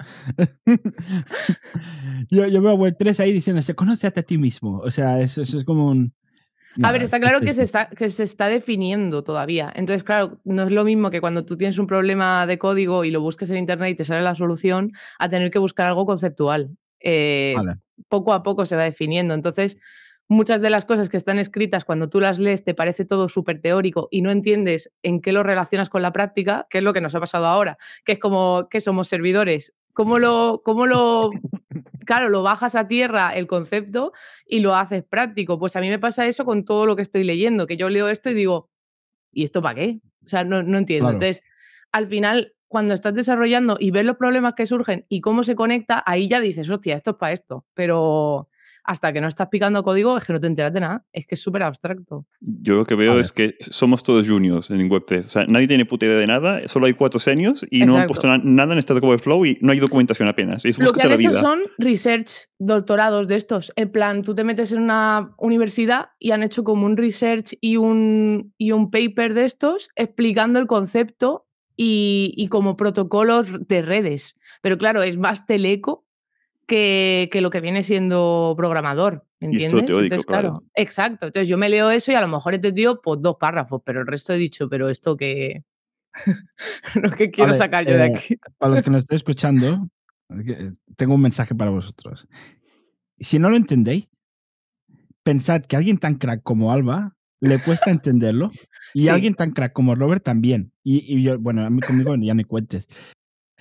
yo, 2.30 2.48
yo 2.48 2.62
veo 2.62 2.72
a 2.72 2.76
Web 2.76 2.96
3 2.98 3.20
ahí 3.20 3.34
diciendo, 3.34 3.62
se 3.62 3.76
conoce 3.76 4.08
a 4.08 4.12
ti 4.12 4.38
mismo. 4.38 4.80
O 4.80 4.92
sea, 4.92 5.20
eso, 5.20 5.42
eso 5.42 5.58
es 5.58 5.66
como 5.66 5.88
un... 5.88 6.14
A 6.84 6.92
ver, 6.92 7.02
está 7.02 7.20
claro 7.20 7.38
este 7.38 7.48
que 7.48 7.54
se 7.56 7.64
está, 7.64 7.90
que 7.90 8.10
se 8.12 8.22
está 8.24 8.48
definiendo 8.50 9.24
todavía. 9.24 9.72
Entonces, 9.76 10.04
claro, 10.04 10.40
no 10.44 10.64
es 10.64 10.72
lo 10.72 10.84
mismo 10.84 11.10
que 11.10 11.22
cuando 11.22 11.44
tú 11.44 11.58
tienes 11.58 11.80
un 11.80 11.88
problema 11.88 12.46
de 12.46 12.60
código 12.60 13.04
y 13.04 13.10
lo 13.10 13.20
busques 13.20 13.50
en 13.50 13.58
internet 13.58 13.90
y 13.92 13.96
te 13.96 14.06
sale 14.06 14.22
la 14.22 14.36
solución, 14.36 14.92
a 15.18 15.28
tener 15.28 15.50
que 15.50 15.58
buscar 15.58 15.88
algo 15.88 16.06
conceptual. 16.06 16.78
Eh, 17.00 17.54
Vale. 17.56 17.76
Poco 18.10 18.34
a 18.34 18.44
poco 18.44 18.66
se 18.66 18.76
va 18.76 18.84
definiendo. 18.84 19.34
Entonces, 19.34 19.78
muchas 20.28 20.62
de 20.62 20.70
las 20.70 20.86
cosas 20.86 21.10
que 21.10 21.18
están 21.18 21.40
escritas, 21.40 21.86
cuando 21.86 22.10
tú 22.10 22.20
las 22.20 22.40
lees, 22.40 22.64
te 22.64 22.74
parece 22.74 23.06
todo 23.06 23.30
súper 23.30 23.62
teórico 23.62 24.08
y 24.12 24.22
no 24.22 24.32
entiendes 24.32 24.92
en 25.04 25.22
qué 25.22 25.32
lo 25.32 25.44
relacionas 25.44 25.90
con 25.90 26.02
la 26.02 26.12
práctica, 26.12 26.68
que 26.70 26.80
es 26.80 26.84
lo 26.84 26.94
que 26.94 27.02
nos 27.02 27.16
ha 27.16 27.20
pasado 27.20 27.46
ahora, 27.48 27.78
que 28.04 28.14
es 28.14 28.20
como 28.20 28.68
que 28.70 28.82
somos 28.82 29.08
servidores. 29.08 29.74
¿Cómo 29.94 30.20
lo, 30.20 30.62
cómo 30.64 30.86
lo, 30.86 31.32
claro, 32.06 32.30
lo 32.30 32.44
bajas 32.44 32.76
a 32.76 32.88
tierra 32.88 33.32
el 33.32 33.48
concepto 33.48 34.12
y 34.46 34.60
lo 34.60 34.76
haces 34.76 35.04
práctico? 35.04 35.58
Pues 35.58 35.76
a 35.76 35.82
mí 35.82 35.90
me 35.90 36.00
pasa 36.00 36.28
eso 36.28 36.46
con 36.46 36.66
todo 36.66 36.86
lo 36.86 36.96
que 36.96 37.02
estoy 37.02 37.24
leyendo, 37.24 37.66
que 37.66 37.78
yo 37.78 37.90
leo 37.90 38.08
esto 38.08 38.30
y 38.30 38.36
digo, 38.36 38.70
¿y 39.32 39.44
esto 39.44 39.62
para 39.62 39.76
qué? 39.76 40.00
O 40.24 40.28
sea, 40.28 40.44
no, 40.44 40.62
no 40.62 40.78
entiendo. 40.78 41.06
Claro. 41.06 41.18
Entonces, 41.18 41.44
al 41.92 42.06
final, 42.06 42.54
cuando 42.68 42.94
estás 42.94 43.14
desarrollando 43.14 43.78
y 43.80 43.92
ves 43.92 44.06
los 44.06 44.18
problemas 44.18 44.54
que 44.56 44.66
surgen 44.66 45.06
y 45.10 45.22
cómo 45.22 45.44
se 45.44 45.56
conecta, 45.56 46.04
ahí 46.06 46.28
ya 46.28 46.40
dices, 46.42 46.70
hostia, 46.70 46.96
esto 46.96 47.12
es 47.12 47.18
para 47.18 47.34
esto. 47.34 47.66
Pero 47.74 48.50
hasta 48.90 49.12
que 49.12 49.20
no 49.20 49.28
estás 49.28 49.50
picando 49.50 49.84
código 49.84 50.18
es 50.18 50.24
que 50.24 50.32
no 50.32 50.40
te 50.40 50.48
enteras 50.48 50.72
de 50.74 50.80
nada. 50.80 51.06
Es 51.12 51.28
que 51.28 51.36
es 51.36 51.42
súper 51.42 51.62
abstracto. 51.64 52.26
Yo 52.40 52.78
lo 52.78 52.86
que 52.86 52.96
veo 52.96 53.20
es 53.20 53.34
que 53.34 53.56
somos 53.60 54.02
todos 54.02 54.26
juniors 54.30 54.70
en 54.70 54.90
Web3. 54.90 55.26
O 55.26 55.30
sea, 55.30 55.46
nadie 55.46 55.68
tiene 55.68 55.84
puta 55.86 56.06
idea 56.06 56.16
de 56.18 56.28
nada, 56.28 56.62
solo 56.68 56.86
hay 56.86 56.94
cuatro 56.94 57.20
seniors 57.20 57.66
y 57.70 57.86
no 57.86 57.98
han 57.98 58.08
puesto 58.08 58.28
na- 58.28 58.38
nada 58.42 58.74
en 58.74 58.82
Stack 58.82 59.04
Overflow 59.04 59.46
y 59.46 59.58
no 59.62 59.74
hay 59.74 59.80
documentación 59.80 60.30
apenas. 60.30 60.64
Es 60.64 60.80
Lo 60.80 60.94
que 60.94 61.02
han 61.02 61.10
la 61.10 61.16
hecho 61.16 61.30
vida. 61.32 61.42
son 61.42 61.60
research, 61.78 62.48
doctorados 62.60 63.28
de 63.28 63.36
estos. 63.36 63.74
En 63.76 63.92
plan, 63.92 64.22
tú 64.22 64.36
te 64.36 64.46
metes 64.46 64.72
en 64.72 64.82
una 64.82 65.32
universidad 65.38 66.12
y 66.18 66.32
han 66.32 66.44
hecho 66.44 66.64
como 66.64 66.86
un 66.86 66.96
research 66.96 67.58
y 67.60 67.76
un, 67.76 68.54
y 68.58 68.72
un 68.72 68.90
paper 68.90 69.34
de 69.34 69.44
estos 69.46 69.90
explicando 69.98 70.60
el 70.60 70.68
concepto 70.68 71.47
y, 71.78 72.34
y 72.36 72.48
como 72.48 72.76
protocolos 72.76 73.48
de 73.68 73.82
redes. 73.84 74.36
Pero 74.62 74.78
claro, 74.78 75.04
es 75.04 75.16
más 75.18 75.46
teleco 75.46 76.06
que, 76.66 77.30
que 77.32 77.40
lo 77.40 77.52
que 77.52 77.62
viene 77.62 77.84
siendo 77.84 78.54
programador. 78.58 79.26
Y 79.40 79.46
es 79.46 79.52
¿Entiendes? 79.52 79.86
teórico, 79.86 80.02
Entonces, 80.02 80.26
claro. 80.26 80.64
Exacto. 80.74 81.28
Entonces 81.28 81.48
yo 81.48 81.58
me 81.58 81.70
leo 81.70 81.92
eso 81.92 82.12
y 82.12 82.16
a 82.16 82.22
lo 82.22 82.28
mejor 82.28 82.54
he 82.54 82.56
entendido 82.58 83.00
pues, 83.02 83.22
dos 83.22 83.38
párrafos, 83.40 83.82
pero 83.86 84.02
el 84.02 84.08
resto 84.08 84.34
he 84.34 84.38
dicho, 84.38 84.68
pero 84.68 84.90
esto 84.90 85.16
que. 85.16 85.64
lo 86.96 87.12
que 87.12 87.30
quiero 87.30 87.54
sacar 87.54 87.86
yo 87.86 87.96
de 87.96 88.06
eh, 88.06 88.14
aquí. 88.16 88.38
Para 88.58 88.74
los 88.74 88.82
que 88.82 88.90
nos 88.90 89.04
estéis 89.04 89.20
escuchando, 89.20 89.88
eh, 90.30 90.72
tengo 90.96 91.14
un 91.14 91.22
mensaje 91.22 91.54
para 91.54 91.70
vosotros. 91.70 92.28
Si 93.20 93.38
no 93.38 93.50
lo 93.52 93.56
entendéis, 93.56 94.12
pensad 95.22 95.62
que 95.62 95.76
alguien 95.76 96.00
tan 96.00 96.16
crack 96.16 96.42
como 96.42 96.72
Alba 96.72 97.17
le 97.40 97.60
cuesta 97.60 97.92
entenderlo 97.92 98.52
y 98.94 99.04
Sí. 99.04 99.10
alguien 99.10 99.34
tan 99.36 99.52
crack 99.52 99.74
como 99.74 99.96
Robert 99.96 100.24
también. 100.24 100.72
Y, 100.84 101.04
y 101.14 101.22
yo, 101.24 101.40
bueno, 101.40 101.64
a 101.66 101.70
mí 101.70 101.82
conmigo 101.82 102.16
ya 102.16 102.34
me 102.34 102.46
cuentes. 102.46 102.88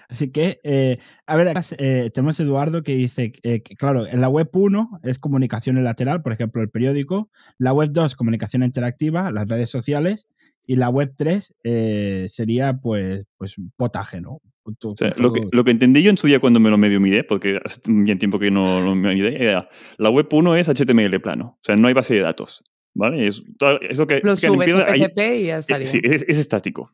Así 0.08 0.30
que, 0.30 0.60
eh, 0.62 0.98
a 1.26 1.36
ver, 1.36 1.52
eh, 1.78 2.10
tenemos 2.14 2.38
a 2.38 2.42
Eduardo 2.44 2.82
que 2.82 2.94
dice 2.94 3.32
eh, 3.42 3.60
que, 3.62 3.74
claro, 3.74 4.06
en 4.06 4.20
la 4.20 4.28
web 4.28 4.48
1 4.52 5.00
es 5.02 5.18
comunicación 5.18 5.82
lateral, 5.82 6.22
por 6.22 6.32
ejemplo, 6.32 6.62
el 6.62 6.70
periódico. 6.70 7.28
La 7.58 7.72
web 7.72 7.90
2, 7.92 8.14
comunicación 8.14 8.62
interactiva, 8.62 9.32
las 9.32 9.48
redes 9.48 9.68
sociales. 9.68 10.28
Y 10.64 10.76
la 10.76 10.90
web 10.90 11.12
3 11.16 11.54
eh, 11.64 12.26
sería, 12.28 12.74
pues, 12.74 13.24
pues, 13.36 13.56
potaje, 13.76 14.20
¿no? 14.20 14.40
O 14.82 14.94
sea, 14.96 15.12
lo, 15.16 15.32
que, 15.32 15.42
lo 15.52 15.62
que 15.62 15.70
entendí 15.70 16.02
yo 16.02 16.10
en 16.10 16.18
su 16.18 16.26
día 16.26 16.40
cuando 16.40 16.58
me 16.58 16.70
lo 16.70 16.78
medio 16.78 17.00
miré, 17.00 17.22
porque 17.22 17.60
hace 17.64 17.80
bien 17.86 18.18
tiempo 18.18 18.40
que 18.40 18.50
no 18.50 18.80
lo 18.80 18.96
miré, 18.96 19.40
era 19.44 19.68
la 19.96 20.10
web 20.10 20.26
1 20.30 20.56
es 20.56 20.68
HTML 20.68 21.20
plano. 21.20 21.56
O 21.56 21.60
sea, 21.62 21.76
no 21.76 21.86
hay 21.86 21.94
base 21.94 22.14
de 22.14 22.20
datos. 22.20 22.64
¿Vale? 22.96 23.26
Es, 23.26 23.42
es 23.90 23.98
lo 23.98 24.06
que, 24.06 24.20
Lo 24.22 24.34
que 24.36 24.46
subes 24.48 24.74
hay- 24.74 25.02
FTP 25.02 25.18
y 25.40 25.46
ya 25.46 25.58
estaría. 25.58 25.84
sí, 25.86 26.00
es, 26.02 26.24
es 26.26 26.38
estático. 26.38 26.92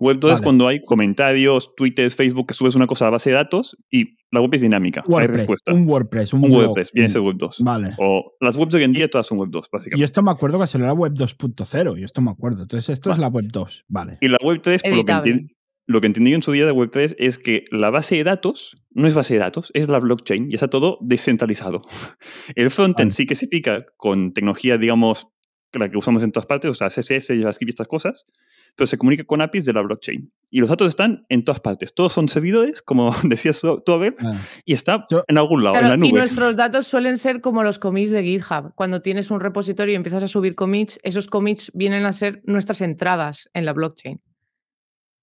Web 0.00 0.18
2 0.20 0.30
es 0.30 0.34
Vale. 0.36 0.44
cuando 0.44 0.68
hay 0.68 0.84
comentarios, 0.84 1.74
tweets, 1.76 2.14
Facebook, 2.14 2.46
que 2.46 2.54
subes 2.54 2.74
una 2.76 2.86
cosa 2.86 3.08
a 3.08 3.10
base 3.10 3.30
de 3.30 3.36
datos 3.36 3.76
y 3.90 4.16
la 4.30 4.40
web 4.40 4.54
es 4.54 4.60
dinámica. 4.60 5.02
hay 5.04 5.10
WordPress, 5.12 5.38
respuesta. 5.38 5.72
un 5.72 5.88
WordPress, 5.88 6.32
un, 6.34 6.44
Un 6.44 6.50
blog, 6.50 6.62
WordPress, 6.66 6.92
viene 6.92 7.06
a 7.06 7.08
ser 7.08 7.20
web 7.22 7.36
2. 7.36 7.56
Vale. 7.64 7.94
O 7.98 8.32
las 8.40 8.56
webs 8.56 8.72
de 8.72 8.78
hoy 8.78 8.84
en 8.84 8.92
día 8.92 9.08
todas 9.10 9.26
son 9.26 9.38
web 9.38 9.48
2, 9.50 9.66
Y 9.66 9.68
básicamente. 9.72 10.04
esto 10.04 10.22
me 10.22 10.30
acuerdo 10.30 10.60
que 10.60 10.66
se 10.68 10.78
era 10.78 10.92
web 10.92 11.12
2.0, 11.14 11.98
y 11.98 12.04
esto 12.04 12.20
me 12.20 12.30
acuerdo. 12.30 12.62
Entonces, 12.62 12.90
esto 12.90 13.10
es 13.10 13.16
Vale. 13.18 13.22
la 13.22 13.28
web 13.28 13.46
2, 13.50 13.84
vale. 13.88 14.18
Y 14.20 14.28
la 14.28 14.38
web 14.44 14.60
3, 14.62 14.82
por 14.82 14.92
lo 14.92 15.04
que, 15.04 15.46
lo 15.88 16.00
que 16.00 16.06
entendí 16.06 16.30
yo 16.30 16.36
en 16.36 16.42
su 16.42 16.52
día 16.52 16.66
de 16.66 16.70
web 16.72 16.90
3 16.92 17.16
es 17.18 17.38
que 17.38 17.64
la 17.72 17.90
base 17.90 18.14
de 18.16 18.22
datos 18.24 18.76
no 18.92 19.08
es 19.08 19.14
base 19.14 19.34
de 19.34 19.40
datos, 19.40 19.70
es 19.74 19.88
la 19.88 19.98
blockchain 19.98 20.50
y 20.50 20.54
está 20.54 20.68
todo 20.68 20.98
descentralizado. 21.00 21.82
El 22.54 22.70
frontend 22.70 23.08
Vale. 23.08 23.16
sí 23.16 23.26
que 23.26 23.34
se 23.34 23.48
pica 23.48 23.86
con 23.96 24.32
tecnología, 24.32 24.78
digamos, 24.78 25.26
la 25.72 25.90
que 25.90 25.98
usamos 25.98 26.22
en 26.22 26.30
todas 26.32 26.46
partes, 26.46 26.70
o 26.70 26.74
sea, 26.74 26.88
CSS, 26.88 27.28
JavaScript 27.38 27.68
y 27.68 27.70
estas 27.70 27.88
cosas, 27.88 28.26
pero 28.76 28.86
se 28.86 28.96
comunica 28.96 29.24
con 29.24 29.40
APIs 29.40 29.64
de 29.64 29.72
la 29.72 29.82
blockchain. 29.82 30.32
Y 30.50 30.60
los 30.60 30.68
datos 30.70 30.88
están 30.88 31.26
en 31.28 31.44
todas 31.44 31.60
partes. 31.60 31.94
Todos 31.94 32.12
son 32.12 32.28
servidores, 32.28 32.80
como 32.80 33.14
decías 33.24 33.60
tú, 33.60 33.92
Abel, 33.92 34.14
Ah, 34.20 34.32
y 34.64 34.72
está 34.72 35.06
Yo- 35.10 35.24
en 35.26 35.36
algún 35.38 35.62
lado, 35.64 35.74
Claro, 35.78 35.94
en 35.94 36.00
la 36.00 36.06
y 36.06 36.10
nube. 36.10 36.20
nuestros 36.20 36.54
datos 36.56 36.86
suelen 36.86 37.18
ser 37.18 37.40
como 37.40 37.62
los 37.62 37.78
commits 37.78 38.10
de 38.12 38.22
GitHub. 38.22 38.72
Cuando 38.76 39.02
tienes 39.02 39.30
un 39.30 39.40
repositorio 39.40 39.92
y 39.92 39.96
empiezas 39.96 40.22
a 40.22 40.28
subir 40.28 40.54
commits, 40.54 40.98
esos 41.02 41.26
commits 41.28 41.70
vienen 41.74 42.06
a 42.06 42.12
ser 42.12 42.40
nuestras 42.44 42.80
entradas 42.80 43.48
en 43.54 43.64
la 43.64 43.72
blockchain. 43.72 44.20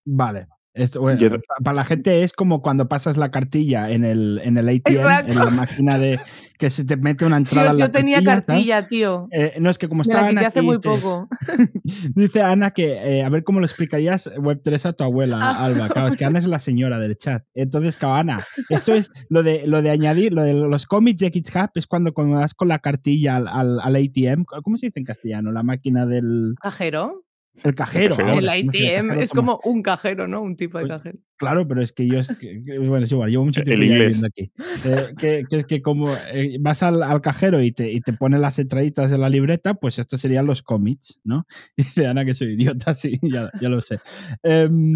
Vale. 0.06 0.48
Esto, 0.78 1.00
bueno, 1.00 1.18
para 1.64 1.74
la 1.74 1.84
gente 1.86 2.24
es 2.24 2.34
como 2.34 2.62
cuando 2.62 2.90
pasas 2.90 3.16
la 3.16 3.32
cartilla 3.32 3.90
en 3.92 4.04
el, 4.04 4.42
en 4.44 4.58
el 4.58 4.68
ATM, 4.68 4.96
Exacto. 4.98 5.32
en 5.32 5.38
la 5.40 5.50
máquina 5.50 5.98
de 5.98 6.20
que 6.60 6.70
se 6.70 6.84
te 6.84 6.98
mete 6.98 7.24
una 7.26 7.38
entrada 7.38 7.68
Dios, 7.68 7.76
en 7.76 7.80
la 7.80 7.86
yo 7.86 7.92
tenía 7.94 8.22
cartilla, 8.22 8.86
tío. 8.86 9.30
Eh, 9.32 9.54
no, 9.62 9.70
es 9.70 9.78
que 9.78 9.88
como 9.88 10.02
estaba 10.02 10.28
Ana 10.28 10.42
hace 10.42 10.60
aquí, 10.60 10.66
muy 10.68 10.76
dice- 10.76 10.90
poco. 10.90 11.30
Dice 12.16 12.42
Ana 12.42 12.72
que, 12.72 12.92
eh, 12.92 13.24
a 13.24 13.30
ver 13.30 13.46
cómo 13.46 13.62
lo 13.62 13.66
explicarías 13.66 14.30
Web3 14.36 14.86
a 14.90 14.92
tu 14.94 15.06
abuela, 15.06 15.38
Ah. 15.42 15.64
Alba. 15.64 15.88
Claro, 15.88 16.10
es 16.10 16.18
que 16.18 16.26
Ana 16.26 16.40
es 16.40 16.46
la 16.46 16.60
señora 16.60 17.00
del 17.00 17.16
chat. 17.16 17.44
Entonces, 17.54 17.96
claro, 17.96 18.16
Ana, 18.16 18.44
esto 18.70 18.94
es 18.94 19.12
lo 19.30 19.44
de, 19.44 19.66
lo 19.68 19.82
de 19.82 19.92
añadir, 19.92 20.34
lo 20.34 20.44
de 20.44 20.54
los 20.56 20.86
cómics 20.88 21.20
de 21.22 21.32
GitHub 21.32 21.70
es 21.76 21.88
cuando, 21.88 22.14
cuando 22.14 22.38
das 22.40 22.54
con 22.54 22.68
la 22.68 22.80
cartilla 22.80 23.38
al, 23.38 23.48
al, 23.48 23.80
al 23.80 23.96
ATM. 23.96 24.44
¿Cómo 24.62 24.76
se 24.76 24.88
dice 24.88 25.00
en 25.00 25.06
castellano? 25.06 25.54
La 25.54 25.64
máquina 25.64 26.06
del 26.06 26.56
¿Cajero? 26.62 27.25
El 27.64 27.74
cajero. 27.76 28.16
El 28.20 28.44
sé, 28.46 28.50
ATM 28.52 29.08
cajero 29.08 29.22
es 29.22 29.30
como 29.32 29.60
un 29.64 29.82
cajero, 29.82 30.28
¿no? 30.28 30.42
Un 30.42 30.56
tipo 30.56 30.78
de 30.78 30.88
cajero. 30.88 31.20
Claro, 31.38 31.68
pero 31.68 31.82
es 31.82 31.92
que 31.92 32.08
yo, 32.08 32.20
es 32.20 32.30
que- 32.38 32.64
que- 32.66 32.80
bueno, 32.80 33.04
es 33.06 33.12
igual, 33.12 33.30
llevo 33.30 33.44
mucho 33.46 33.60
El 33.62 33.66
tiempo 33.66 33.82
viviendo 33.86 34.28
aquí. 34.28 34.52
Eh, 34.86 35.08
que, 35.18 35.44
que 35.50 35.58
es 35.58 35.66
que 35.66 35.82
como 35.82 36.10
eh, 36.32 36.58
vas 36.62 36.82
al, 36.84 37.04
al 37.04 37.20
cajero 37.22 37.62
y 37.62 37.72
te, 37.74 37.92
y 37.92 38.00
te 38.02 38.14
pone 38.14 38.40
las 38.40 38.58
entraditas 38.60 39.12
de 39.12 39.18
la 39.18 39.30
libreta, 39.30 39.74
pues 39.74 40.00
estos 40.00 40.22
serían 40.22 40.46
los 40.46 40.62
cómics, 40.62 41.20
¿no? 41.24 41.46
Dice 41.78 42.08
Ana 42.08 42.24
que 42.26 42.34
soy 42.34 42.54
idiota, 42.54 42.94
sí, 42.94 43.20
ya, 43.22 43.50
ya 43.60 43.68
lo 43.70 43.82
sé. 43.82 44.00
Em, 44.44 44.96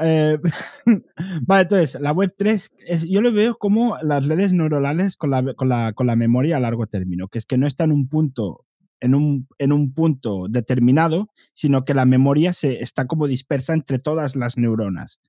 eh, 0.00 0.38
vale, 1.42 1.62
entonces, 1.62 2.00
la 2.00 2.12
web 2.12 2.32
3, 2.36 2.72
es, 2.86 3.08
yo 3.08 3.20
lo 3.20 3.32
veo 3.32 3.56
como 3.58 3.96
las 4.02 4.26
redes 4.26 4.52
neuronales 4.52 5.16
con 5.16 5.30
la, 5.30 5.54
con, 5.54 5.68
la, 5.68 5.92
con 5.92 6.06
la 6.06 6.16
memoria 6.16 6.56
a 6.56 6.60
largo 6.60 6.86
término, 6.86 7.28
que 7.28 7.38
es 7.38 7.46
que 7.46 7.58
no 7.58 7.66
está 7.66 7.84
en 7.84 7.92
un 7.92 8.08
punto 8.08 8.64
en 9.00 9.14
un, 9.14 9.48
en 9.58 9.72
un 9.72 9.92
punto 9.92 10.46
determinado, 10.48 11.30
sino 11.52 11.84
que 11.84 11.94
la 11.94 12.04
memoria 12.04 12.52
se, 12.52 12.82
está 12.82 13.06
como 13.06 13.26
dispersa 13.26 13.74
entre 13.74 13.98
todas 13.98 14.36
las 14.36 14.56
neuronas. 14.56 15.20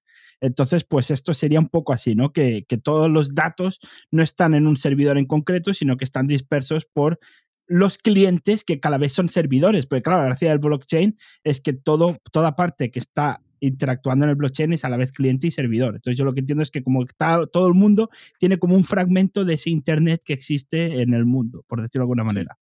Entonces, 0.41 0.85
pues 0.85 1.11
esto 1.11 1.33
sería 1.33 1.59
un 1.59 1.67
poco 1.67 1.93
así, 1.93 2.15
¿no? 2.15 2.31
Que, 2.31 2.65
que 2.67 2.77
todos 2.77 3.09
los 3.09 3.35
datos 3.35 3.79
no 4.11 4.23
están 4.23 4.53
en 4.53 4.67
un 4.67 4.77
servidor 4.77 5.17
en 5.17 5.25
concreto, 5.25 5.73
sino 5.73 5.97
que 5.97 6.05
están 6.05 6.27
dispersos 6.27 6.85
por 6.85 7.19
los 7.67 7.97
clientes 7.97 8.63
que 8.63 8.79
cada 8.79 8.97
vez 8.97 9.13
son 9.13 9.29
servidores. 9.29 9.85
Porque 9.85 10.03
claro, 10.03 10.21
la 10.21 10.27
gracia 10.27 10.49
del 10.49 10.59
blockchain 10.59 11.17
es 11.43 11.61
que 11.61 11.73
todo, 11.73 12.17
toda 12.31 12.55
parte 12.55 12.89
que 12.91 12.99
está 12.99 13.41
interactuando 13.61 14.25
en 14.25 14.31
el 14.31 14.35
blockchain 14.35 14.73
es 14.73 14.85
a 14.85 14.89
la 14.89 14.97
vez 14.97 15.11
cliente 15.11 15.47
y 15.47 15.51
servidor. 15.51 15.95
Entonces 15.95 16.17
yo 16.17 16.25
lo 16.25 16.33
que 16.33 16.39
entiendo 16.39 16.63
es 16.63 16.71
que 16.71 16.83
como 16.83 17.03
está, 17.03 17.45
todo 17.47 17.67
el 17.67 17.73
mundo 17.73 18.09
tiene 18.39 18.57
como 18.57 18.75
un 18.75 18.83
fragmento 18.83 19.45
de 19.45 19.55
ese 19.55 19.69
Internet 19.69 20.21
que 20.23 20.33
existe 20.33 21.01
en 21.01 21.13
el 21.13 21.25
mundo, 21.25 21.63
por 21.67 21.81
decirlo 21.81 22.03
de 22.03 22.05
alguna 22.05 22.23
manera. 22.23 22.57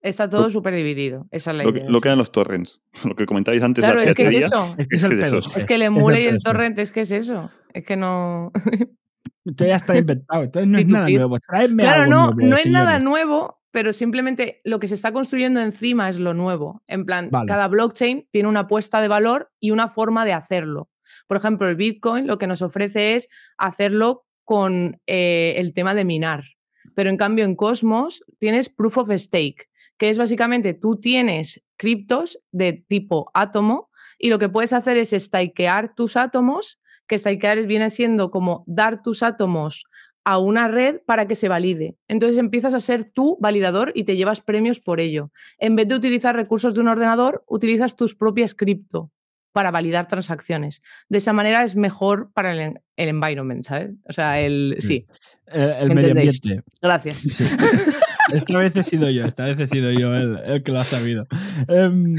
Está 0.00 0.28
todo 0.28 0.48
súper 0.50 0.74
dividido. 0.74 1.26
Esa 1.32 1.50
es 1.50 1.56
la 1.56 1.62
Lo, 1.64 1.70
idea. 1.70 1.84
que- 1.84 1.90
lo 1.90 2.00
que 2.00 2.08
eran 2.08 2.18
los 2.18 2.30
torrents. 2.30 2.80
Lo 3.04 3.16
que 3.16 3.26
comentabais 3.26 3.62
antes. 3.62 3.82
Claro, 3.84 3.98
la 4.00 4.06
es 4.10 4.16
que 4.16 4.22
es 4.24 4.32
eso. 4.46 4.74
Es 4.78 4.86
que 4.88 4.96
es 4.96 5.02
Es 5.04 5.10
el 5.10 5.22
eso. 5.22 5.38
Es 5.56 5.64
que 5.66 5.74
el 5.74 5.82
es 5.82 5.88
emule 5.88 6.22
y 6.22 6.26
el 6.26 6.38
torrent, 6.38 6.78
es 6.78 6.92
que 6.92 7.00
es 7.00 7.10
eso. 7.10 7.50
Es 7.74 7.84
que 7.84 7.96
no. 7.96 8.52
Esto 9.44 9.64
ya 9.66 9.76
está 9.76 9.96
inventado. 9.96 10.44
Entonces 10.44 10.68
no 10.70 10.78
es 10.78 10.86
nada 10.86 11.08
P2P. 11.08 11.16
nuevo. 11.16 11.38
Tráeme 11.40 11.82
Claro, 11.82 12.02
algo 12.02 12.12
no, 12.14 12.30
nuevo, 12.32 12.50
no 12.50 12.56
es 12.56 12.66
nada 12.70 12.98
nuevo, 12.98 13.60
pero 13.70 13.92
simplemente 13.92 14.60
lo 14.64 14.78
que 14.78 14.88
se 14.88 14.94
está 14.94 15.12
construyendo 15.12 15.60
encima 15.60 16.08
es 16.08 16.18
lo 16.18 16.34
nuevo. 16.34 16.82
En 16.86 17.04
plan, 17.06 17.28
Vale. 17.30 17.48
cada 17.48 17.66
blockchain 17.68 18.28
tiene 18.30 18.48
una 18.48 18.60
apuesta 18.60 19.00
de 19.00 19.08
valor 19.08 19.50
y 19.60 19.70
una 19.70 19.88
forma 19.88 20.24
de 20.24 20.32
hacerlo. 20.34 20.90
Por 21.26 21.38
ejemplo, 21.38 21.68
el 21.68 21.76
Bitcoin 21.76 22.26
lo 22.26 22.38
que 22.38 22.46
nos 22.46 22.62
ofrece 22.62 23.16
es 23.16 23.28
hacerlo 23.56 24.26
con 24.44 25.00
eh, 25.06 25.54
el 25.56 25.72
tema 25.72 25.94
de 25.94 26.04
minar. 26.04 26.44
Pero 26.94 27.10
en 27.10 27.16
cambio 27.16 27.44
en 27.44 27.54
Cosmos 27.56 28.24
tienes 28.38 28.68
proof 28.68 28.98
of 28.98 29.10
stake, 29.16 29.68
que 29.98 30.08
es 30.10 30.18
básicamente 30.18 30.74
tú 30.74 30.96
tienes 30.98 31.62
criptos 31.76 32.40
de 32.52 32.72
tipo 32.88 33.30
átomo 33.34 33.90
y 34.18 34.30
lo 34.30 34.38
que 34.38 34.48
puedes 34.48 34.72
hacer 34.72 34.96
es 34.96 35.10
stakear 35.10 35.94
tus 35.94 36.16
átomos, 36.16 36.80
que 37.06 37.18
stakear 37.18 37.58
es- 37.58 37.66
viene 37.66 37.90
siendo 37.90 38.30
como 38.30 38.64
dar 38.66 39.02
tus 39.02 39.22
átomos 39.22 39.84
a 40.24 40.38
una 40.38 40.68
red 40.68 41.00
para 41.06 41.26
que 41.26 41.34
se 41.34 41.48
valide. 41.48 41.96
Entonces 42.06 42.36
empiezas 42.38 42.74
a 42.74 42.80
ser 42.80 43.10
tú 43.10 43.38
validador 43.40 43.92
y 43.94 44.04
te 44.04 44.14
llevas 44.16 44.40
premios 44.42 44.78
por 44.78 45.00
ello. 45.00 45.30
En 45.58 45.74
vez 45.74 45.88
de 45.88 45.94
utilizar 45.94 46.36
recursos 46.36 46.74
de 46.74 46.80
un 46.82 46.88
ordenador, 46.88 47.44
utilizas 47.48 47.96
tus 47.96 48.14
propias 48.14 48.54
cripto 48.54 49.10
para 49.52 49.70
validar 49.70 50.06
transacciones. 50.06 50.82
De 51.08 51.18
esa 51.18 51.32
manera 51.32 51.64
es 51.64 51.74
mejor 51.76 52.30
para 52.34 52.52
el, 52.52 52.80
el 52.96 53.08
environment, 53.08 53.64
¿sabes? 53.64 53.92
O 54.04 54.12
sea, 54.12 54.38
el... 54.38 54.76
Sí, 54.80 55.06
El, 55.46 55.70
el 55.70 55.88
¿Me 55.88 55.94
medio 55.94 56.10
ambiente. 56.10 56.62
gracias. 56.82 57.16
Sí. 57.20 57.44
Esta 58.32 58.58
vez 58.58 58.76
he 58.76 58.82
sido 58.82 59.10
yo, 59.10 59.24
esta 59.24 59.44
vez 59.46 59.58
he 59.58 59.66
sido 59.66 59.92
yo 59.92 60.14
el, 60.14 60.38
el 60.44 60.62
que 60.62 60.72
lo 60.72 60.80
ha 60.80 60.84
sabido. 60.84 61.26
Em, 61.68 62.14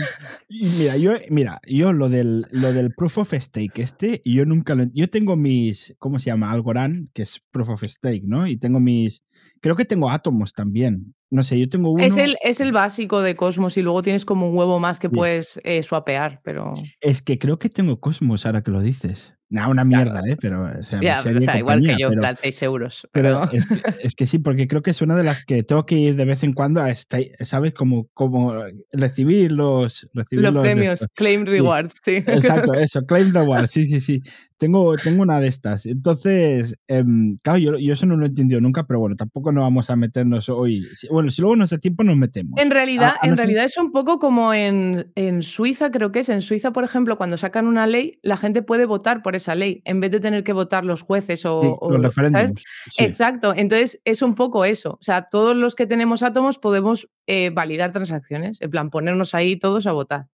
mira, 0.50 0.98
yo, 0.98 1.14
mira, 1.30 1.62
yo 1.68 1.94
lo 1.94 2.10
del, 2.10 2.46
lo 2.52 2.74
del 2.74 2.94
proof 2.94 3.20
of 3.20 3.34
stake 3.34 3.80
este, 3.82 4.22
yo 4.26 4.46
nunca 4.46 4.76
lo... 4.76 4.86
Yo 4.94 5.10
tengo 5.10 5.36
mis, 5.36 5.96
¿cómo 6.00 6.20
se 6.20 6.28
llama? 6.28 6.52
Algorand, 6.52 7.10
que 7.14 7.22
es 7.22 7.42
proof 7.52 7.70
of 7.70 7.84
stake, 7.84 8.24
¿no? 8.24 8.48
Y 8.48 8.58
tengo 8.58 8.80
mis... 8.80 9.24
Creo 9.62 9.76
que 9.76 9.86
tengo 9.86 10.10
átomos 10.10 10.54
también. 10.54 11.14
No 11.32 11.44
sé, 11.44 11.60
yo 11.60 11.70
tengo 11.70 11.92
uno... 11.92 12.04
Es 12.04 12.18
el, 12.18 12.38
es 12.44 12.60
el 12.60 12.72
básico 12.72 13.22
de 13.22 13.36
Cosmos 13.36 13.78
y 13.78 13.82
luego 13.84 14.02
tienes 14.02 14.26
como 14.26 14.50
un 14.50 14.58
huevo 14.58 14.80
más 14.80 15.00
que 15.00 15.10
puedes 15.10 15.60
eh, 15.64 15.84
swapear, 15.84 16.42
pero... 16.44 16.74
Es 17.02 17.22
que 17.22 17.38
creo 17.38 17.60
que 17.60 17.70
tengo 17.70 18.00
Cosmos 18.00 18.46
ahora 18.48 18.64
que 18.64 18.72
lo 18.72 18.82
dices. 18.82 19.36
Nah, 19.52 19.68
una 19.68 19.84
mierda, 19.84 20.22
¿eh? 20.28 20.38
Pero, 20.40 20.64
o 20.64 20.84
sea, 20.84 21.00
o 21.00 21.42
sea, 21.42 21.58
igual 21.58 21.82
que 21.82 21.96
yo, 22.00 22.08
en 22.08 22.10
pero- 22.10 22.22
plan 22.22 22.38
6 22.38 22.62
euros. 22.64 23.08
Pero 23.12 23.42
Pero... 23.50 23.52
es 23.58 23.68
que, 23.68 23.82
es 24.04 24.16
que 24.16 24.28
sí, 24.28 24.38
porque 24.38 24.68
creo 24.68 24.84
que 24.84 24.92
es 24.92 25.02
una 25.02 25.16
de 25.16 25.24
las 25.24 25.44
que 25.44 25.64
tengo 25.64 25.86
que 25.88 25.96
ir 25.96 26.16
de 26.16 26.26
vez 26.26 26.44
en 26.44 26.54
cuando 26.54 26.82
a, 26.82 26.94
¿sabes? 26.96 27.74
Como, 27.74 28.08
como 28.14 28.54
recibir 28.92 29.52
los, 29.52 30.08
recibir 30.14 30.46
Los 30.52 30.62
premios, 30.62 30.94
estos. 31.02 31.08
claim 31.16 31.46
rewards, 31.46 31.96
sí. 32.04 32.18
Exacto, 32.28 32.74
eso, 32.76 33.04
claim 33.06 33.34
reward, 33.34 33.68
sí, 33.68 33.88
sí, 33.88 34.00
sí. 34.02 34.22
Tengo, 34.60 34.96
tengo 34.98 35.22
una 35.24 35.40
de 35.40 35.48
estas. 35.48 35.86
Entonces, 35.86 36.76
em, 36.88 37.38
claro, 37.42 37.58
yo, 37.60 37.78
yo 37.78 37.94
eso 37.94 38.06
no 38.06 38.18
lo 38.18 38.26
he 38.26 38.28
entendido 38.28 38.60
nunca, 38.60 38.86
pero 38.86 39.00
bueno, 39.00 39.16
tampoco 39.16 39.52
nos 39.54 39.62
vamos 39.64 39.90
a 39.90 39.96
meternos 39.96 40.50
hoy. 40.50 40.86
Bueno, 41.10 41.30
si 41.30 41.42
luego 41.42 41.56
nos 41.56 41.70
da 41.70 41.78
tiempo, 41.78 42.04
nos 42.04 42.18
metemos. 42.18 42.62
En 42.62 42.70
realidad, 42.70 43.14
a 43.22 43.28
en 43.28 43.38
realidad 43.38 43.64
es 43.64 43.78
un 43.78 43.92
poco 43.92 44.20
como 44.20 44.54
en, 44.54 45.12
en 45.16 45.42
Suiza, 45.44 45.92
creo 45.92 46.12
que 46.12 46.20
es. 46.20 46.30
En 46.30 46.42
Suiza, 46.42 46.72
por 46.72 46.84
ejemplo, 46.84 47.18
cuando 47.18 47.38
sacan 47.38 47.68
una 47.68 47.88
ley, 47.88 48.20
la 48.22 48.36
gente 48.36 48.62
puede 48.62 48.86
votar 48.86 49.24
por 49.24 49.36
esa 49.36 49.56
ley, 49.56 49.82
en 49.86 50.02
vez 50.02 50.12
de 50.12 50.20
tener 50.20 50.44
que 50.44 50.52
votar 50.54 50.84
los 50.84 51.02
jueces 51.04 51.46
o. 51.46 51.62
Sí, 51.62 51.70
o- 51.80 51.92
los 51.92 52.02
referéndums. 52.04 52.62
sí. 52.92 53.04
Exacto. 53.06 53.54
Entonces, 53.56 54.02
es 54.04 54.22
un 54.22 54.36
poco 54.36 54.66
eso. 54.66 54.92
O 55.00 55.04
sea, 55.04 55.24
todos 55.30 55.56
los 55.56 55.74
que 55.74 55.88
tenemos 55.88 56.22
átomos 56.22 56.60
podemos 56.60 57.08
eh, 57.28 57.50
validar 57.50 57.92
transacciones. 57.94 58.62
En 58.62 58.70
plan, 58.70 58.90
ponernos 58.90 59.34
ahí 59.34 59.58
todos 59.58 59.88
a 59.88 59.94
votar. 59.94 60.28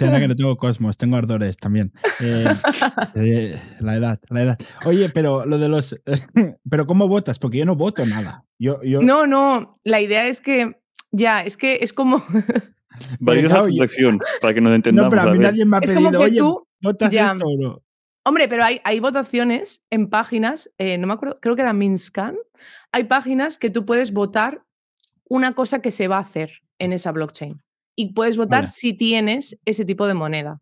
Ana 0.00 0.20
que 0.20 0.28
no 0.28 0.36
tengo 0.36 0.56
cosmos, 0.56 0.96
tengo 0.96 1.16
ardores 1.16 1.56
también. 1.56 1.92
Eh, 2.20 2.44
eh, 3.16 3.60
la 3.80 3.96
edad, 3.96 4.20
la 4.28 4.42
edad. 4.42 4.58
Oye, 4.86 5.08
pero 5.08 5.44
lo 5.46 5.58
de 5.58 5.68
los. 5.68 5.96
pero 6.70 6.86
¿cómo 6.86 7.08
votas? 7.08 7.38
Porque 7.38 7.58
yo 7.58 7.66
no 7.66 7.74
voto 7.76 8.06
nada. 8.06 8.44
Yo, 8.58 8.82
yo, 8.82 9.00
No, 9.00 9.26
no. 9.26 9.72
La 9.84 10.00
idea 10.00 10.26
es 10.26 10.40
que. 10.40 10.80
Ya, 11.10 11.42
es 11.42 11.56
que 11.56 11.78
es 11.80 11.92
como. 11.92 12.22
Esa 13.26 13.42
yo- 13.42 13.48
transacción 13.64 14.20
para 14.40 14.54
que 14.54 14.60
nos 14.60 14.70
no, 14.70 14.76
entendamos. 14.76 15.10
pero 15.10 15.22
a 15.22 15.32
mí 15.32 15.38
nadie 15.38 15.64
me 15.64 15.76
ha 15.76 15.80
Es 15.80 15.90
pedido, 15.92 16.06
como 16.06 16.10
que 16.18 16.24
oye, 16.24 16.38
tú- 16.38 16.68
¿votas 16.80 17.12
ya. 17.12 17.32
esto 17.32 17.44
o 17.46 17.56
no? 17.60 17.82
Hombre, 18.26 18.48
pero 18.48 18.64
hay, 18.64 18.80
hay 18.84 19.00
votaciones 19.00 19.82
en 19.90 20.08
páginas, 20.08 20.70
eh, 20.78 20.96
no 20.96 21.06
me 21.06 21.12
acuerdo, 21.14 21.38
creo 21.42 21.56
que 21.56 21.62
era 21.62 21.72
Minscan. 21.74 22.36
Hay 22.92 23.04
páginas 23.04 23.58
que 23.58 23.68
tú 23.68 23.84
puedes 23.84 24.12
votar 24.12 24.64
una 25.28 25.54
cosa 25.54 25.80
que 25.82 25.90
se 25.90 26.08
va 26.08 26.16
a 26.16 26.20
hacer 26.20 26.62
en 26.78 26.92
esa 26.92 27.12
blockchain. 27.12 27.60
Y 27.96 28.12
puedes 28.12 28.36
votar 28.36 28.62
Vale. 28.64 28.70
si 28.72 28.92
tienes 28.94 29.56
ese 29.64 29.84
tipo 29.84 30.06
de 30.06 30.14
moneda. 30.14 30.60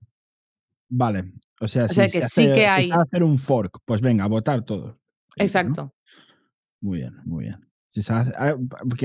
Vale. 0.88 1.32
O 1.60 1.68
sea, 1.68 1.88
si, 1.88 1.94
sea 1.94 2.08
se 2.08 2.20
que 2.20 2.28
sí 2.28 2.42
hace, 2.42 2.54
que 2.54 2.60
si 2.60 2.66
hay- 2.66 2.84
se 2.86 2.92
a 2.92 2.96
hacer 3.02 3.22
un 3.22 3.38
fork, 3.38 3.78
pues 3.84 4.00
venga, 4.00 4.24
a 4.24 4.28
votar 4.28 4.64
todos. 4.64 4.96
Exacto. 5.36 5.94
Muy 6.80 6.98
bien, 6.98 7.14
muy 7.24 7.44
bien. 7.44 7.56
Si 7.88 8.02
se 8.02 8.12
hace- 8.12 8.32
ah, 8.38 8.56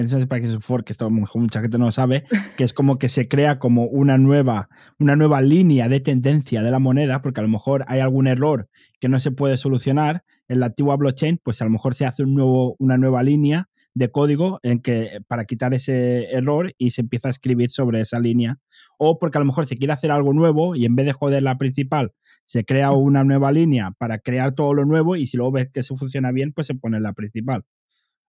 sé 0.08 0.28
para 0.28 0.40
qué 0.42 0.48
es 0.48 0.54
un 0.54 0.62
fork, 0.62 0.90
esto 0.90 1.10
mucha 1.10 1.62
gente 1.62 1.78
no 1.78 1.86
lo 1.86 1.92
sabe, 1.92 2.24
que 2.58 2.64
es 2.64 2.74
como 2.74 2.98
que 2.98 3.10
se 3.10 3.28
crea 3.28 3.60
como 3.60 3.84
una 3.84 4.18
nueva, 4.18 4.70
una 4.98 5.16
nueva 5.16 5.42
línea 5.42 5.90
de 5.90 6.00
tendencia 6.00 6.62
de 6.64 6.72
la 6.72 6.80
moneda, 6.80 7.22
porque 7.22 7.42
a 7.42 7.44
lo 7.44 7.50
mejor 7.50 7.84
hay 7.88 8.00
algún 8.00 8.28
error 8.28 8.70
que 9.02 9.10
no 9.10 9.20
se 9.20 9.32
puede 9.32 9.58
solucionar 9.58 10.24
en 10.48 10.62
la 10.62 10.68
antigua 10.68 10.96
blockchain, 10.96 11.38
pues 11.44 11.62
a 11.62 11.66
lo 11.66 11.72
mejor 11.72 11.96
se 11.96 12.06
hace 12.06 12.24
un 12.24 12.34
nuevo, 12.34 12.76
una 12.80 12.98
nueva 12.98 13.24
línea 13.24 13.70
de 13.98 14.12
código 14.12 14.60
en 14.62 14.80
que 14.80 15.22
para 15.28 15.46
quitar 15.46 15.74
ese 15.74 16.30
error 16.32 16.74
y 16.78 16.92
se 16.92 17.02
empieza 17.02 17.30
a 17.30 17.32
escribir 17.32 17.72
sobre 17.72 18.00
esa 18.00 18.20
línea. 18.20 18.60
O 19.00 19.18
porque 19.18 19.38
a 19.38 19.42
lo 19.42 19.46
mejor 19.46 19.66
se 19.66 19.78
quiere 19.78 19.94
hacer 19.94 20.12
algo 20.12 20.34
nuevo 20.34 20.76
y 20.76 20.86
en 20.86 20.96
vez 20.96 21.08
de 21.08 21.14
joder 21.14 21.42
la 21.44 21.58
principal, 21.58 22.14
se 22.46 22.64
crea 22.64 22.92
una 22.92 23.24
nueva 23.24 23.52
línea 23.52 23.92
para 23.98 24.20
crear 24.20 24.54
todo 24.54 24.74
lo 24.74 24.86
nuevo 24.86 25.16
y 25.16 25.26
si 25.26 25.38
luego 25.38 25.52
ves 25.54 25.70
que 25.74 25.80
eso 25.80 25.96
funciona 25.96 26.32
bien, 26.32 26.54
pues 26.54 26.68
se 26.68 26.76
pone 26.76 27.00
la 27.00 27.14
principal. 27.14 27.66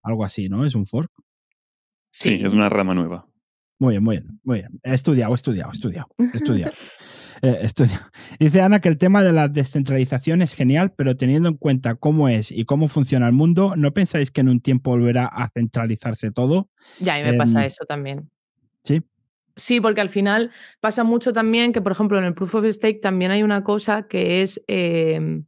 Algo 0.03 0.25
así, 0.25 0.49
¿no? 0.49 0.65
Es 0.65 0.75
un 0.75 0.87
fork. 0.87 1.11
Sí, 2.11 2.41
es 2.43 2.53
una 2.53 2.69
rama 2.69 2.95
nueva. 2.95 3.27
Muy 3.79 3.93
bien, 3.93 4.03
muy 4.03 4.17
bien, 4.17 4.41
muy 4.43 4.59
bien. 4.61 4.81
He 4.83 4.93
estudiado, 4.95 5.33
he 5.33 5.37
estudiado, 5.37 5.71
he 5.71 5.75
estudiado, 5.75 6.09
he 6.19 6.37
estudiado. 6.37 6.73
Eh, 7.43 7.59
estudiado. 7.63 8.05
Dice 8.39 8.61
Ana 8.61 8.81
que 8.81 8.89
el 8.89 8.99
tema 8.99 9.23
de 9.23 9.33
la 9.33 9.49
descentralización 9.49 10.43
es 10.43 10.55
genial, 10.55 10.93
pero 10.97 11.17
teniendo 11.17 11.49
en 11.49 11.57
cuenta 11.57 11.95
cómo 11.95 12.29
es 12.29 12.51
y 12.51 12.65
cómo 12.65 12.89
funciona 12.89 13.27
el 13.27 13.33
mundo, 13.33 13.75
¿no 13.77 13.93
pensáis 13.93 14.31
que 14.31 14.41
en 14.41 14.49
un 14.49 14.61
tiempo 14.61 14.91
volverá 14.91 15.27
a 15.27 15.49
centralizarse 15.49 16.31
todo? 16.31 16.69
Ya, 17.01 17.15
a 17.15 17.19
mí 17.19 17.31
me 17.31 17.37
pasa 17.37 17.61
Em, 17.61 17.67
eso 17.67 17.85
también. 17.85 18.31
Sí. 18.83 19.03
Sí, 19.57 19.81
porque 19.81 20.01
al 20.01 20.11
final 20.11 20.53
pasa 20.81 21.03
mucho 21.03 21.33
también 21.33 21.73
que, 21.73 21.81
por 21.81 21.93
ejemplo, 21.93 22.17
en 22.19 22.25
el 22.25 22.35
Proof 22.35 22.57
of 22.57 22.67
Stake 22.67 23.01
también 23.01 23.33
hay 23.33 23.43
una 23.43 23.65
cosa 23.65 24.07
que 24.07 24.43
es 24.43 24.63
em, 24.69 25.43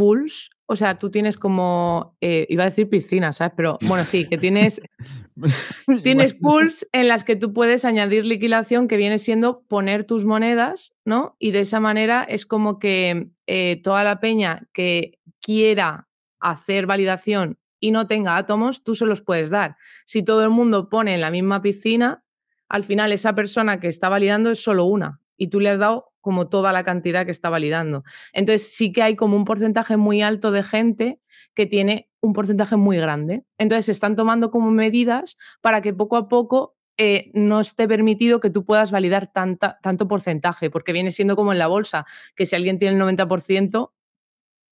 pools. 0.00 0.50
O 0.64 0.76
sea, 0.76 0.98
tú 0.98 1.10
tienes 1.10 1.36
como, 1.36 2.16
eh, 2.22 2.46
iba 2.48 2.62
a 2.62 2.66
decir 2.66 2.88
piscina, 2.88 3.34
¿sabes? 3.34 3.52
Pero 3.54 3.78
bueno, 3.82 4.06
sí, 4.06 4.26
que 4.26 4.38
tienes, 4.38 4.80
tienes 6.02 6.34
pools 6.34 6.88
en 6.92 7.06
las 7.08 7.22
que 7.22 7.36
tú 7.36 7.52
puedes 7.52 7.84
añadir 7.84 8.24
liquidación 8.24 8.88
que 8.88 8.96
viene 8.96 9.18
siendo 9.18 9.62
poner 9.68 10.04
tus 10.04 10.24
monedas, 10.24 10.94
¿no? 11.04 11.36
Y 11.38 11.50
de 11.50 11.60
esa 11.60 11.80
manera 11.80 12.24
es 12.24 12.46
como 12.46 12.78
que 12.78 13.28
eh, 13.46 13.82
toda 13.82 14.04
la 14.04 14.20
peña 14.20 14.68
que 14.72 15.18
quiera 15.42 16.08
hacer 16.38 16.86
validación 16.86 17.58
y 17.78 17.90
no 17.90 18.06
tenga 18.06 18.38
átomos, 18.38 18.82
tú 18.82 18.94
se 18.94 19.04
los 19.04 19.20
puedes 19.20 19.50
dar. 19.50 19.76
Si 20.06 20.22
todo 20.22 20.42
el 20.44 20.50
mundo 20.50 20.88
pone 20.88 21.12
en 21.12 21.20
la 21.20 21.30
misma 21.30 21.60
piscina, 21.60 22.24
al 22.70 22.84
final 22.84 23.12
esa 23.12 23.34
persona 23.34 23.80
que 23.80 23.88
está 23.88 24.08
validando 24.08 24.50
es 24.50 24.62
solo 24.62 24.84
una 24.84 25.20
y 25.36 25.48
tú 25.48 25.60
le 25.60 25.68
has 25.68 25.78
dado 25.78 26.09
como 26.20 26.48
toda 26.48 26.72
la 26.72 26.84
cantidad 26.84 27.24
que 27.24 27.30
está 27.30 27.50
validando. 27.50 28.04
Entonces 28.32 28.74
sí 28.74 28.92
que 28.92 29.02
hay 29.02 29.16
como 29.16 29.36
un 29.36 29.44
porcentaje 29.44 29.96
muy 29.96 30.22
alto 30.22 30.50
de 30.50 30.62
gente 30.62 31.20
que 31.54 31.66
tiene 31.66 32.08
un 32.20 32.32
porcentaje 32.32 32.76
muy 32.76 32.98
grande. 32.98 33.44
Entonces 33.58 33.86
se 33.86 33.92
están 33.92 34.16
tomando 34.16 34.50
como 34.50 34.70
medidas 34.70 35.36
para 35.60 35.80
que 35.80 35.94
poco 35.94 36.16
a 36.16 36.28
poco 36.28 36.76
eh, 36.98 37.30
no 37.32 37.60
esté 37.60 37.88
permitido 37.88 38.40
que 38.40 38.50
tú 38.50 38.64
puedas 38.64 38.90
validar 38.92 39.32
tanta, 39.32 39.78
tanto 39.82 40.06
porcentaje, 40.06 40.68
porque 40.68 40.92
viene 40.92 41.12
siendo 41.12 41.34
como 41.34 41.52
en 41.52 41.58
la 41.58 41.66
bolsa, 41.66 42.04
que 42.36 42.44
si 42.44 42.54
alguien 42.56 42.78
tiene 42.78 42.94
el 42.94 43.00
90%, 43.00 43.92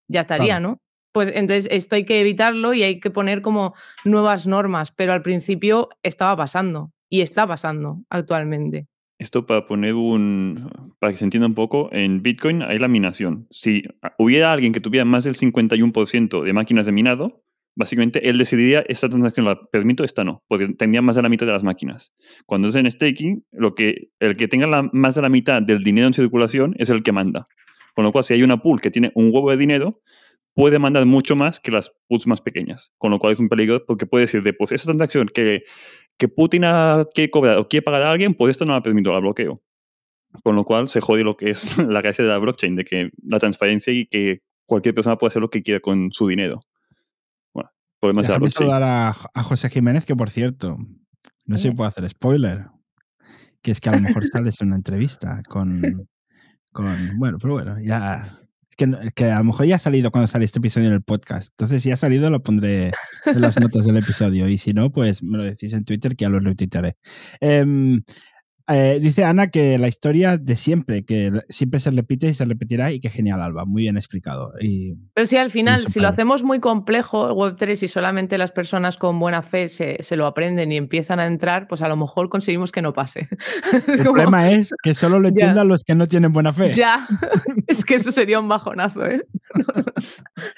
ya 0.09 0.21
estaría, 0.23 0.59
Claro. 0.59 0.69
¿no? 0.69 0.83
Pues 1.13 1.31
entonces 1.35 1.67
esto 1.71 1.97
hay 1.97 2.05
que 2.05 2.21
evitarlo 2.21 2.75
y 2.75 2.83
hay 2.83 3.01
que 3.01 3.11
poner 3.11 3.41
como 3.41 3.75
nuevas 4.05 4.47
normas, 4.47 4.93
pero 4.93 5.15
al 5.15 5.23
principio 5.23 5.89
estaba 6.03 6.37
pasando. 6.37 6.93
Y 7.11 7.23
está 7.23 7.47
pasando 7.47 8.03
actualmente. 8.11 8.87
Esto 9.19 9.47
para 9.47 9.67
poner 9.67 9.95
un. 9.95 10.93
para 11.01 11.13
que 11.13 11.17
se 11.17 11.25
entienda 11.25 11.49
un 11.49 11.55
poco, 11.55 11.89
en 11.93 12.23
Bitcoin 12.23 12.63
hay 12.63 12.79
la 12.79 12.87
minación. 12.87 13.49
Si 13.51 13.83
hubiera 14.17 14.53
alguien 14.53 14.73
que 14.73 14.81
tuviera 14.81 15.05
más 15.05 15.25
del 15.25 15.35
51% 15.35 16.45
de 16.45 16.53
máquinas 16.53 16.87
de 16.87 16.93
minado, 16.93 17.43
básicamente 17.75 18.29
él 18.29 18.39
decidiría 18.39 18.85
esta 18.89 19.09
transacción 19.09 19.47
la 19.47 19.61
permito, 19.71 20.05
esta 20.05 20.23
no, 20.23 20.45
porque 20.47 20.69
tendría 20.69 21.03
más 21.03 21.17
de 21.17 21.23
la 21.23 21.29
mitad 21.29 21.47
de 21.47 21.53
las 21.53 21.65
máquinas. 21.65 22.13
Cuando 22.47 22.69
es 22.69 22.77
en 22.77 22.91
staking, 22.91 23.45
lo 23.51 23.75
que, 23.75 24.11
el 24.21 24.37
que 24.37 24.47
tenga 24.47 24.67
la, 24.67 24.89
más 24.93 25.17
de 25.17 25.23
la 25.23 25.29
mitad 25.29 25.63
del 25.63 25.83
dinero 25.83 26.07
en 26.07 26.15
circulación 26.15 26.75
es 26.79 26.89
el 26.91 27.03
que 27.03 27.13
manda. 27.13 27.47
Con 27.95 28.05
lo 28.05 28.13
cual, 28.13 28.23
si 28.23 28.35
hay 28.35 28.45
una 28.45 28.59
pool 28.59 28.81
que 28.81 28.93
tiene 28.93 29.11
un 29.15 29.31
huevo 29.33 29.51
de 29.51 29.57
dinero, 29.57 30.01
puede 30.55 30.81
mandar 30.81 31.07
mucho 31.07 31.37
más 31.37 31.61
que 31.61 31.71
las 31.71 31.93
pools 32.09 32.27
más 32.27 32.41
pequeñas. 32.41 32.93
Con 32.99 33.13
lo 33.13 33.21
cual 33.21 33.33
es 33.33 33.41
un 33.41 33.49
peligro 33.49 33.85
porque 33.87 34.07
puede 34.07 34.25
decir, 34.25 34.43
de 34.43 34.53
pues 34.53 34.73
esa 34.73 34.87
transacción 34.87 35.29
que, 35.33 35.63
que 36.19 36.29
Putin 36.29 36.65
ha, 36.65 37.07
quiere 37.15 37.31
cobrar 37.31 37.59
o 37.59 37.69
quiere 37.69 37.83
pagar 37.83 38.03
a 38.03 38.11
alguien, 38.11 38.35
pues 38.35 38.51
esto 38.51 38.65
no 38.65 38.75
la 38.75 38.83
permito, 38.83 39.13
la 39.13 39.21
bloqueo. 39.21 39.63
Con 40.43 40.57
lo 40.57 40.65
cual 40.65 40.89
se 40.89 41.01
jode 41.01 41.25
lo 41.25 41.37
que 41.37 41.51
es 41.51 41.65
la 41.79 42.03
gracia 42.03 42.25
de 42.25 42.31
la 42.31 42.39
blockchain, 42.39 42.77
de 42.77 42.85
que 42.85 43.11
la 43.23 43.39
transparencia 43.39 43.93
y 43.93 44.07
que 44.07 44.43
cualquier 44.67 44.95
persona 44.95 45.17
puede 45.17 45.31
hacer 45.31 45.41
lo 45.41 45.49
que 45.49 45.63
quiera 45.63 45.81
con 45.81 46.13
su 46.13 46.27
dinero. 46.27 46.61
Bueno, 47.55 47.71
podemos 48.01 48.27
Déjame 48.27 48.51
saludar 48.51 48.83
a, 48.83 49.09
a, 49.09 49.43
José 49.43 49.71
Jiménez, 49.71 50.05
que 50.05 50.15
por 50.15 50.29
cierto, 50.29 50.77
no 51.47 51.57
sé 51.57 51.69
si 51.69 51.75
puedo 51.75 51.89
hacer 51.89 52.07
spoiler, 52.09 52.67
que 53.63 53.71
es 53.71 53.81
que 53.81 53.89
a 53.89 53.93
lo 53.93 54.01
mejor 54.01 54.25
sales 54.33 54.61
en 54.61 54.69
una 54.69 54.77
entrevista 54.77 55.41
con, 55.49 55.81
con 56.73 57.19
bueno, 57.19 57.39
pero 57.41 57.55
bueno, 57.55 57.77
ya 57.81 58.41
que, 58.79 59.25
a 59.25 59.39
lo 59.39 59.45
mejor 59.45 59.67
ya 59.67 59.77
ha 59.77 59.79
salido 59.79 60.11
cuando 60.11 60.29
sale 60.29 60.45
este 60.45 60.61
episodio 60.61 60.87
en 60.87 60.95
el 60.95 61.03
podcast. 61.03 61.51
Entonces, 61.53 61.83
si 61.83 61.91
ha 61.91 61.97
salido, 61.97 62.31
lo 62.31 62.43
pondré 62.43 62.93
en 63.27 63.41
las 63.41 63.59
notas 63.61 63.85
del 63.85 63.97
episodio. 63.97 64.49
Y 64.49 64.57
si 64.57 64.73
no, 64.73 64.91
pues 64.91 65.23
me 65.23 65.37
lo 65.37 65.45
decís 65.45 65.73
en 65.73 65.85
Twitter 65.85 66.17
que 66.17 66.25
ya 66.25 66.29
lo 66.29 66.39
retuitaré. 66.39 66.97
Eh, 67.41 67.65
eh, 68.71 68.99
dice 69.01 69.25
Ana 69.25 69.49
que 69.49 69.79
la 69.79 69.89
historia 69.89 70.37
de 70.37 70.55
siempre, 70.57 71.05
que 71.05 71.33
siempre 71.49 71.81
se 71.81 71.91
repite 71.91 72.29
y 72.29 72.35
se 72.35 72.45
repetirá 72.45 72.93
y 72.93 73.01
que 73.01 73.09
genial, 73.09 73.41
Alba, 73.41 73.65
muy 73.65 73.83
bien 73.83 73.97
explicado. 73.97 74.53
Y, 74.61 74.95
Pero 75.15 75.27
si 75.27 75.37
al 75.37 75.51
final, 75.51 75.87
si 75.87 76.01
lo 76.01 76.09
hacemos 76.09 76.43
muy 76.43 76.61
complejo, 76.61 77.35
Web3, 77.35 77.83
y 77.83 77.89
solamente 77.89 78.37
las 78.37 78.53
personas 78.53 78.99
con 78.99 79.19
buena 79.19 79.41
fe 79.43 79.71
se, 79.71 80.03
se, 80.03 80.17
lo 80.17 80.27
aprenden 80.27 80.71
y 80.71 80.77
empiezan 80.77 81.19
a 81.19 81.27
entrar, 81.27 81.67
pues 81.67 81.81
a 81.81 81.89
lo 81.89 81.97
mejor 81.97 82.29
conseguimos 82.29 82.71
que 82.71 82.83
no 82.83 82.93
pase. 82.93 83.29
El 83.89 84.03
problema 84.03 84.51
es 84.51 84.75
que 84.83 84.95
solo 84.95 85.19
lo 85.19 85.29
entiendan 85.39 85.67
los 85.67 85.83
que 85.83 85.95
no 85.95 86.07
tienen 86.07 86.33
buena 86.33 86.53
fe. 86.53 86.75
Ya, 86.75 87.07
es 87.67 87.85
que 87.87 87.95
eso 87.95 88.13
sería 88.13 88.39
un 88.39 88.49
bajonazo, 88.49 89.07
¿eh? 89.07 89.27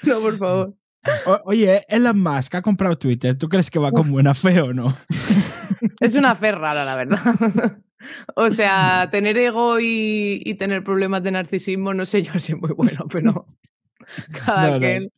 No, 0.03 0.19
por 0.19 0.37
favor. 0.37 0.75
oye, 1.45 1.85
Elon 1.87 2.21
Musk 2.21 2.55
ha 2.55 2.61
comprado 2.61 2.97
Twitter. 2.97 3.37
¿Tú 3.37 3.47
crees 3.47 3.71
que 3.71 3.79
va 3.79 3.91
con 3.91 4.11
buena 4.11 4.33
fe 4.33 4.61
o 4.61 4.73
no? 4.73 4.93
Es 5.99 6.15
una 6.15 6.35
fe 6.35 6.51
rara, 6.51 6.83
la 6.83 6.95
verdad. 6.95 7.19
O 8.35 8.49
sea, 8.49 9.09
tener 9.11 9.37
ego 9.37 9.77
y, 9.79 10.55
tener 10.59 10.83
problemas 10.83 11.23
de 11.23 11.31
narcisismo, 11.31 11.93
no 11.93 12.05
sé 12.05 12.21
yo 12.23 12.37
si 12.39 12.53
es 12.53 12.59
muy 12.59 12.71
bueno, 12.71 13.05
pero 13.09 13.47
cada 14.45 14.79
quien. 14.79 15.11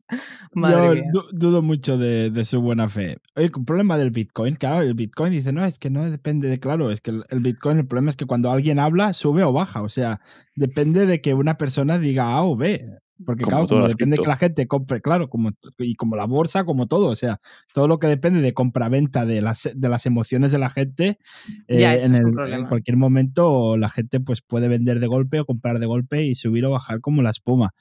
Madre 0.53 1.03
yo 1.13 1.23
dudo 1.31 1.61
mucho 1.61 1.97
de, 1.97 2.43
su 2.43 2.61
buena 2.61 2.87
fe. 2.87 3.17
el 3.35 3.51
problema 3.51 3.97
del 3.97 4.11
Bitcoin, 4.11 4.55
claro, 4.55 4.81
el 4.81 4.93
Bitcoin 4.93 5.31
dice, 5.31 5.51
no, 5.51 5.65
es 5.65 5.79
que 5.79 5.89
no 5.89 6.09
depende 6.09 6.47
de, 6.47 6.59
claro, 6.59 6.91
es 6.91 7.01
que 7.01 7.11
el, 7.11 7.39
Bitcoin, 7.39 7.79
el 7.79 7.87
problema 7.87 8.09
es 8.09 8.17
que 8.17 8.25
cuando 8.25 8.51
alguien 8.51 8.79
habla, 8.79 9.13
sube 9.13 9.43
o 9.43 9.53
baja. 9.53 9.81
O 9.81 9.89
sea, 9.89 10.21
depende 10.55 11.05
de 11.05 11.21
que 11.21 11.33
una 11.33 11.57
persona 11.57 11.97
diga 11.97 12.33
A 12.33 12.43
o 12.43 12.55
B. 12.55 12.99
Porque 13.25 13.43
claro, 13.43 13.67
depende 13.87 14.17
de 14.17 14.23
que 14.23 14.27
la 14.27 14.35
gente 14.35 14.67
compre, 14.67 15.01
claro, 15.01 15.29
como, 15.29 15.51
y 15.77 15.95
como 15.95 16.15
la 16.15 16.25
bolsa, 16.25 16.65
como 16.65 16.87
todo, 16.87 17.07
o 17.07 17.15
sea, 17.15 17.39
todo 17.73 17.87
lo 17.87 17.99
que 17.99 18.07
depende 18.07 18.41
de 18.41 18.53
compra-venta 18.53 19.25
de 19.25 19.41
las, 19.41 19.69
de 19.73 19.89
las 19.89 20.05
emociones 20.05 20.51
de 20.51 20.57
la 20.57 20.69
gente, 20.69 21.19
eh, 21.67 21.97
en, 22.01 22.15
en, 22.15 22.65
cualquier 22.67 22.97
momento 22.97 23.77
la 23.77 23.89
gente 23.89 24.19
pues 24.19 24.41
puede 24.41 24.67
vender 24.67 24.99
de 24.99 25.07
golpe 25.07 25.39
o 25.39 25.45
comprar 25.45 25.79
de 25.79 25.85
golpe 25.85 26.23
y 26.23 26.35
subir 26.35 26.65
o 26.65 26.71
bajar 26.71 27.01
como 27.01 27.21
la 27.21 27.29
espuma. 27.29 27.73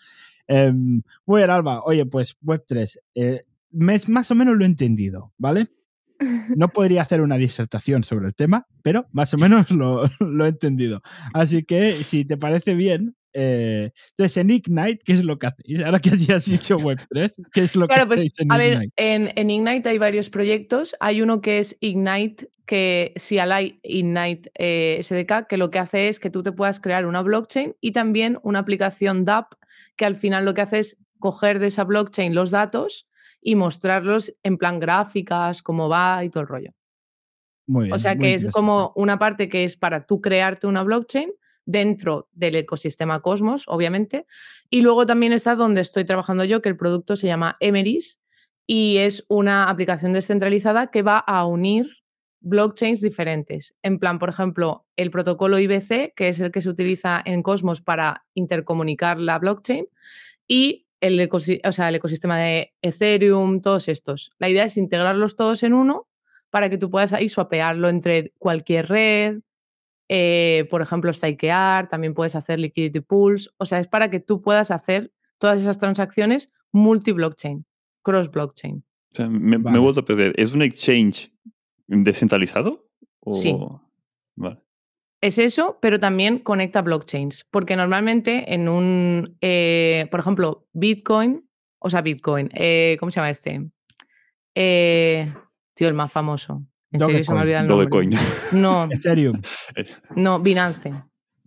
Eh, 0.49 0.73
muy 1.25 1.38
bien, 1.38 1.51
Alba, 1.51 1.83
oye, 1.85 2.05
pues 2.07 2.38
Web3, 2.40 2.99
eh, 3.14 3.42
más 3.71 4.31
o 4.31 4.35
menos 4.35 4.57
lo 4.57 4.64
he 4.64 4.68
entendido, 4.68 5.33
¿vale? 5.38 5.68
No 6.57 6.68
podría 6.68 7.03
hacer 7.03 7.21
una 7.21 7.37
disertación 7.37 8.05
sobre 8.05 8.27
el 8.27 8.35
tema, 8.35 8.66
pero 8.83 9.07
más 9.12 9.35
o 9.35 9.38
menos 9.38 9.71
lo, 9.71 10.05
lo 10.21 10.45
he 10.45 10.49
entendido. 10.49 11.03
Así 11.33 11.64
que 11.64 12.05
si 12.05 12.25
te 12.25 12.37
parece 12.37 12.75
bien, 12.75 13.16
eh, 13.35 13.90
entonces, 14.11 14.37
en 14.37 14.51
Ignite, 14.51 15.01
¿qué 15.05 15.12
es 15.12 15.25
lo 15.25 15.38
que 15.38 15.47
hacéis? 15.47 15.83
Ahora 15.83 16.01
que 16.01 16.11
has 16.11 16.45
dicho 16.45 16.79
Web3, 16.79 17.35
¿qué 17.53 17.61
es 17.61 17.77
lo 17.77 17.87
claro, 17.87 18.03
que 18.03 18.07
pues, 18.09 18.21
hacéis 18.21 18.40
en 18.40 18.53
a 18.53 18.64
Ignite? 18.64 18.81
ver, 18.81 18.92
en, 18.97 19.33
en, 19.37 19.51
Ignite 19.51 19.88
hay 19.88 19.99
varios 19.99 20.31
proyectos. 20.31 20.95
Hay 21.01 21.23
uno 21.23 21.40
que 21.40 21.59
es 21.59 21.77
Ignite, 21.81 22.49
que 22.66 23.14
CLI 23.16 23.81
Ignite 23.83 24.51
eh, 24.55 25.01
SDK, 25.03 25.47
que 25.49 25.57
lo 25.57 25.71
que 25.71 25.79
hace 25.79 26.09
es 26.09 26.21
que 26.21 26.31
tú 26.31 26.42
te 26.42 26.53
puedas 26.53 26.81
crear 26.81 27.07
una 27.07 27.23
blockchain 27.23 27.77
y 27.81 27.92
también 27.92 28.38
una 28.42 28.61
aplicación 28.61 29.25
DApp, 29.25 29.53
que 29.97 30.05
al 30.05 30.16
final 30.16 30.45
lo 30.45 30.55
que 30.55 30.62
hace 30.62 30.79
es 30.81 30.97
coger 31.18 31.59
de 31.59 31.68
esa 31.68 31.85
blockchain 31.85 32.35
los 32.35 32.51
datos 32.51 33.09
y 33.40 33.57
mostrarlos 33.57 34.35
en 34.42 34.59
plan 34.59 34.81
gráficas, 34.81 35.62
cómo 35.62 35.88
va 35.88 36.25
y 36.25 36.31
todo 36.31 36.42
el 36.42 36.49
rollo. 36.49 36.71
Muy 37.66 37.85
bien, 37.85 37.95
o 37.95 37.99
sea 37.99 38.16
que 38.16 38.35
es 38.35 38.51
como 38.51 38.92
una 38.97 39.18
parte 39.18 39.49
que 39.49 39.64
es 39.64 39.77
para 39.77 40.05
tú 40.05 40.21
crearte 40.21 40.66
una 40.66 40.83
blockchain 40.83 41.31
dentro 41.64 42.29
del 42.33 42.57
ecosistema 42.57 43.20
Cosmos, 43.20 43.64
obviamente. 43.66 44.27
Y 44.70 44.83
luego 44.83 45.07
también 45.07 45.33
está 45.33 45.55
donde 45.55 45.81
estoy 45.81 46.05
trabajando 46.05 46.44
yo, 46.44 46.62
que 46.62 46.68
el 46.68 46.77
producto 46.77 47.16
se 47.16 47.27
llama 47.27 47.57
Emeris 47.61 48.20
y 48.66 48.98
es 48.98 49.25
una 49.29 49.64
aplicación 49.64 50.12
descentralizada 50.12 50.90
que 50.90 51.03
va 51.03 51.18
a 51.18 51.44
unir 51.46 51.87
blockchains 52.40 53.01
diferentes. 53.01 53.75
En 53.83 53.98
plan, 53.98 54.18
por 54.18 54.29
ejemplo, 54.29 54.87
el 54.96 55.11
protocolo 55.11 55.59
IBC, 55.59 56.12
que 56.14 56.29
es 56.29 56.40
el 56.40 56.51
que 56.51 56.61
se 56.61 56.68
utiliza 56.68 57.22
en 57.25 57.42
Cosmos 57.42 57.81
para 57.81 58.25
intercomunicar 58.35 59.18
la 59.18 59.38
blockchain, 59.38 59.87
y 60.48 60.87
el, 61.01 61.29
o 61.33 61.72
sea, 61.72 61.88
el 61.88 61.94
ecosistema 61.96 62.38
de 62.38 62.75
Ethereum, 62.83 63.61
todos 63.61 63.88
estos. 63.88 64.33
La 64.38 64.48
idea 64.48 64.64
es 64.64 64.77
integrarlos 64.77 65.37
todos 65.37 65.62
en 65.62 65.75
uno 65.75 66.09
para 66.51 66.68
que 66.68 66.79
tú 66.79 66.90
puedas 66.90 67.12
ahí 67.12 67.29
swapearlo 67.29 67.88
entre 67.88 68.33
cualquier 68.38 68.88
red, 68.88 69.38
eh, 70.14 70.66
por 70.68 70.83
ejemplo, 70.83 71.11
stakear, 71.11 71.88
también 71.88 72.12
puedes 72.12 72.37
hacer 72.37 72.59
liquidity 72.59 73.01
pools, 73.01 73.51
o 73.57 73.64
sea, 73.64 73.81
es 73.81 73.87
para 73.87 74.11
que 74.11 74.20
tú 74.20 74.42
puedas 74.42 74.70
hacer 74.70 75.11
todas 75.38 75.59
esas 75.59 75.79
transacciones 75.79 76.53
multi-blockchain, 76.70 77.64
cross-blockchain. 78.03 78.85
O 79.12 79.14
sea, 79.14 79.29
me, 79.29 79.57
he 79.57 79.79
vuelto 79.79 80.01
a 80.01 80.05
perder. 80.05 80.35
¿Es 80.37 80.53
un 80.53 80.61
exchange 80.61 81.33
descentralizado? 81.87 82.90
Sí. 83.33 83.57
Es 85.22 85.38
eso, 85.38 85.79
pero 85.81 85.98
también 85.98 86.40
conecta 86.40 86.83
blockchains, 86.83 87.46
porque 87.51 87.75
normalmente 87.75 88.53
en 88.53 88.68
un, 88.68 89.38
eh, 89.40 90.09
por 90.11 90.20
ejemplo, 90.20 90.66
Bitcoin, 90.75 91.48
o 91.79 91.88
sea, 91.88 92.03
Bitcoin, 92.03 92.51
eh, 92.53 92.98
¿cómo 93.01 93.11
se 93.11 93.20
llama 93.20 93.31
este? 93.31 93.70
tío, 95.75 95.88
el 95.88 95.94
más 95.94 96.12
famoso. 96.12 96.66
En 96.92 97.00
serio, 97.00 97.24
se 97.24 97.33
me 97.33 97.40
olvida 97.40 97.61
el 97.61 97.66
nombre. 97.66 98.18
No. 98.52 98.85
Ethereum. 98.90 99.40
No, 100.16 100.40
Binance. 100.40 100.92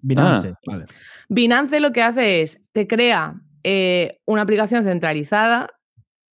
Binance, 0.01 0.49
ah. 0.49 0.59
vale. 0.65 0.85
Binance 1.29 1.79
lo 1.79 1.91
que 1.91 2.01
hace 2.01 2.41
es, 2.41 2.61
te 2.71 2.87
crea 2.87 3.41
eh, 3.63 4.19
una 4.25 4.41
aplicación 4.41 4.83
centralizada 4.83 5.69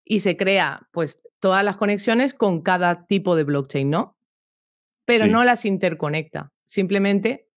y 0.04 0.20
se 0.20 0.36
crea 0.36 0.90
pues 0.92 1.24
todas 1.40 1.64
las 1.64 1.78
conexiones 1.78 2.34
con 2.34 2.62
cada 2.62 3.06
tipo 3.06 3.36
de 3.36 3.44
blockchain, 3.44 3.90
¿no? 3.90 4.18
Pero 5.06 5.28
no 5.28 5.44
las 5.44 5.66
interconecta, 5.66 6.54
simplemente 6.66 7.50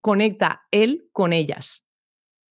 conecta 0.00 0.62
él 0.70 1.08
con 1.12 1.32
ellas 1.32 1.84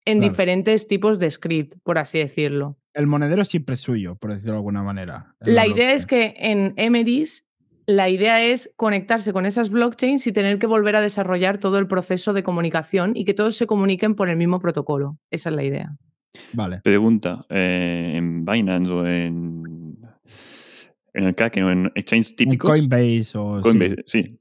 en 0.05 0.21
diferentes 0.21 0.87
tipos 0.87 1.19
de 1.19 1.31
script, 1.31 1.77
por 1.83 1.99
así 1.99 2.19
decirlo. 2.19 2.79
El 2.95 3.07
monedero 3.07 3.45
siempre 3.45 3.75
es 3.75 3.81
suyo, 3.81 4.17
por 4.17 4.31
decirlo 4.31 4.53
de 4.53 4.59
alguna 4.59 4.83
manera. 4.83 5.35
La, 5.41 5.53
la 5.53 5.67
idea 5.67 5.93
es 5.93 6.07
que 6.07 6.35
en 6.39 6.73
Emeris 6.77 7.48
la 7.89 8.11
idea 8.11 8.45
es 8.45 8.71
conectarse 8.77 9.33
con 9.33 9.47
esas 9.47 9.71
blockchains 9.71 10.27
y 10.27 10.33
tener 10.33 10.59
que 10.59 10.67
volver 10.67 10.95
a 10.95 11.01
desarrollar 11.01 11.57
todo 11.57 11.79
el 11.79 11.87
proceso 11.87 12.35
de 12.35 12.43
comunicación 12.43 13.17
y 13.17 13.25
que 13.25 13.33
todos 13.33 13.57
se 13.57 13.67
comuniquen 13.67 14.15
por 14.15 14.29
el 14.29 14.37
mismo 14.37 14.61
protocolo. 14.61 15.19
Esa 15.31 15.49
es 15.49 15.57
la 15.57 15.65
idea. 15.65 15.97
Vale. 16.53 16.83
Pregunta, 16.85 17.47
eh, 17.49 18.13
en 18.17 18.45
Binance 18.45 18.93
o 18.93 19.07
en, 19.07 19.97
en 21.15 21.25
el 21.25 21.35
Kraken 21.35 21.65
o 21.65 21.73
en 21.73 21.93
exchange 21.95 22.37
típicos. 22.37 22.69
Coinbase 22.69 23.39
o... 23.39 23.63
Coinbase, 23.63 24.05
sí. 24.07 24.39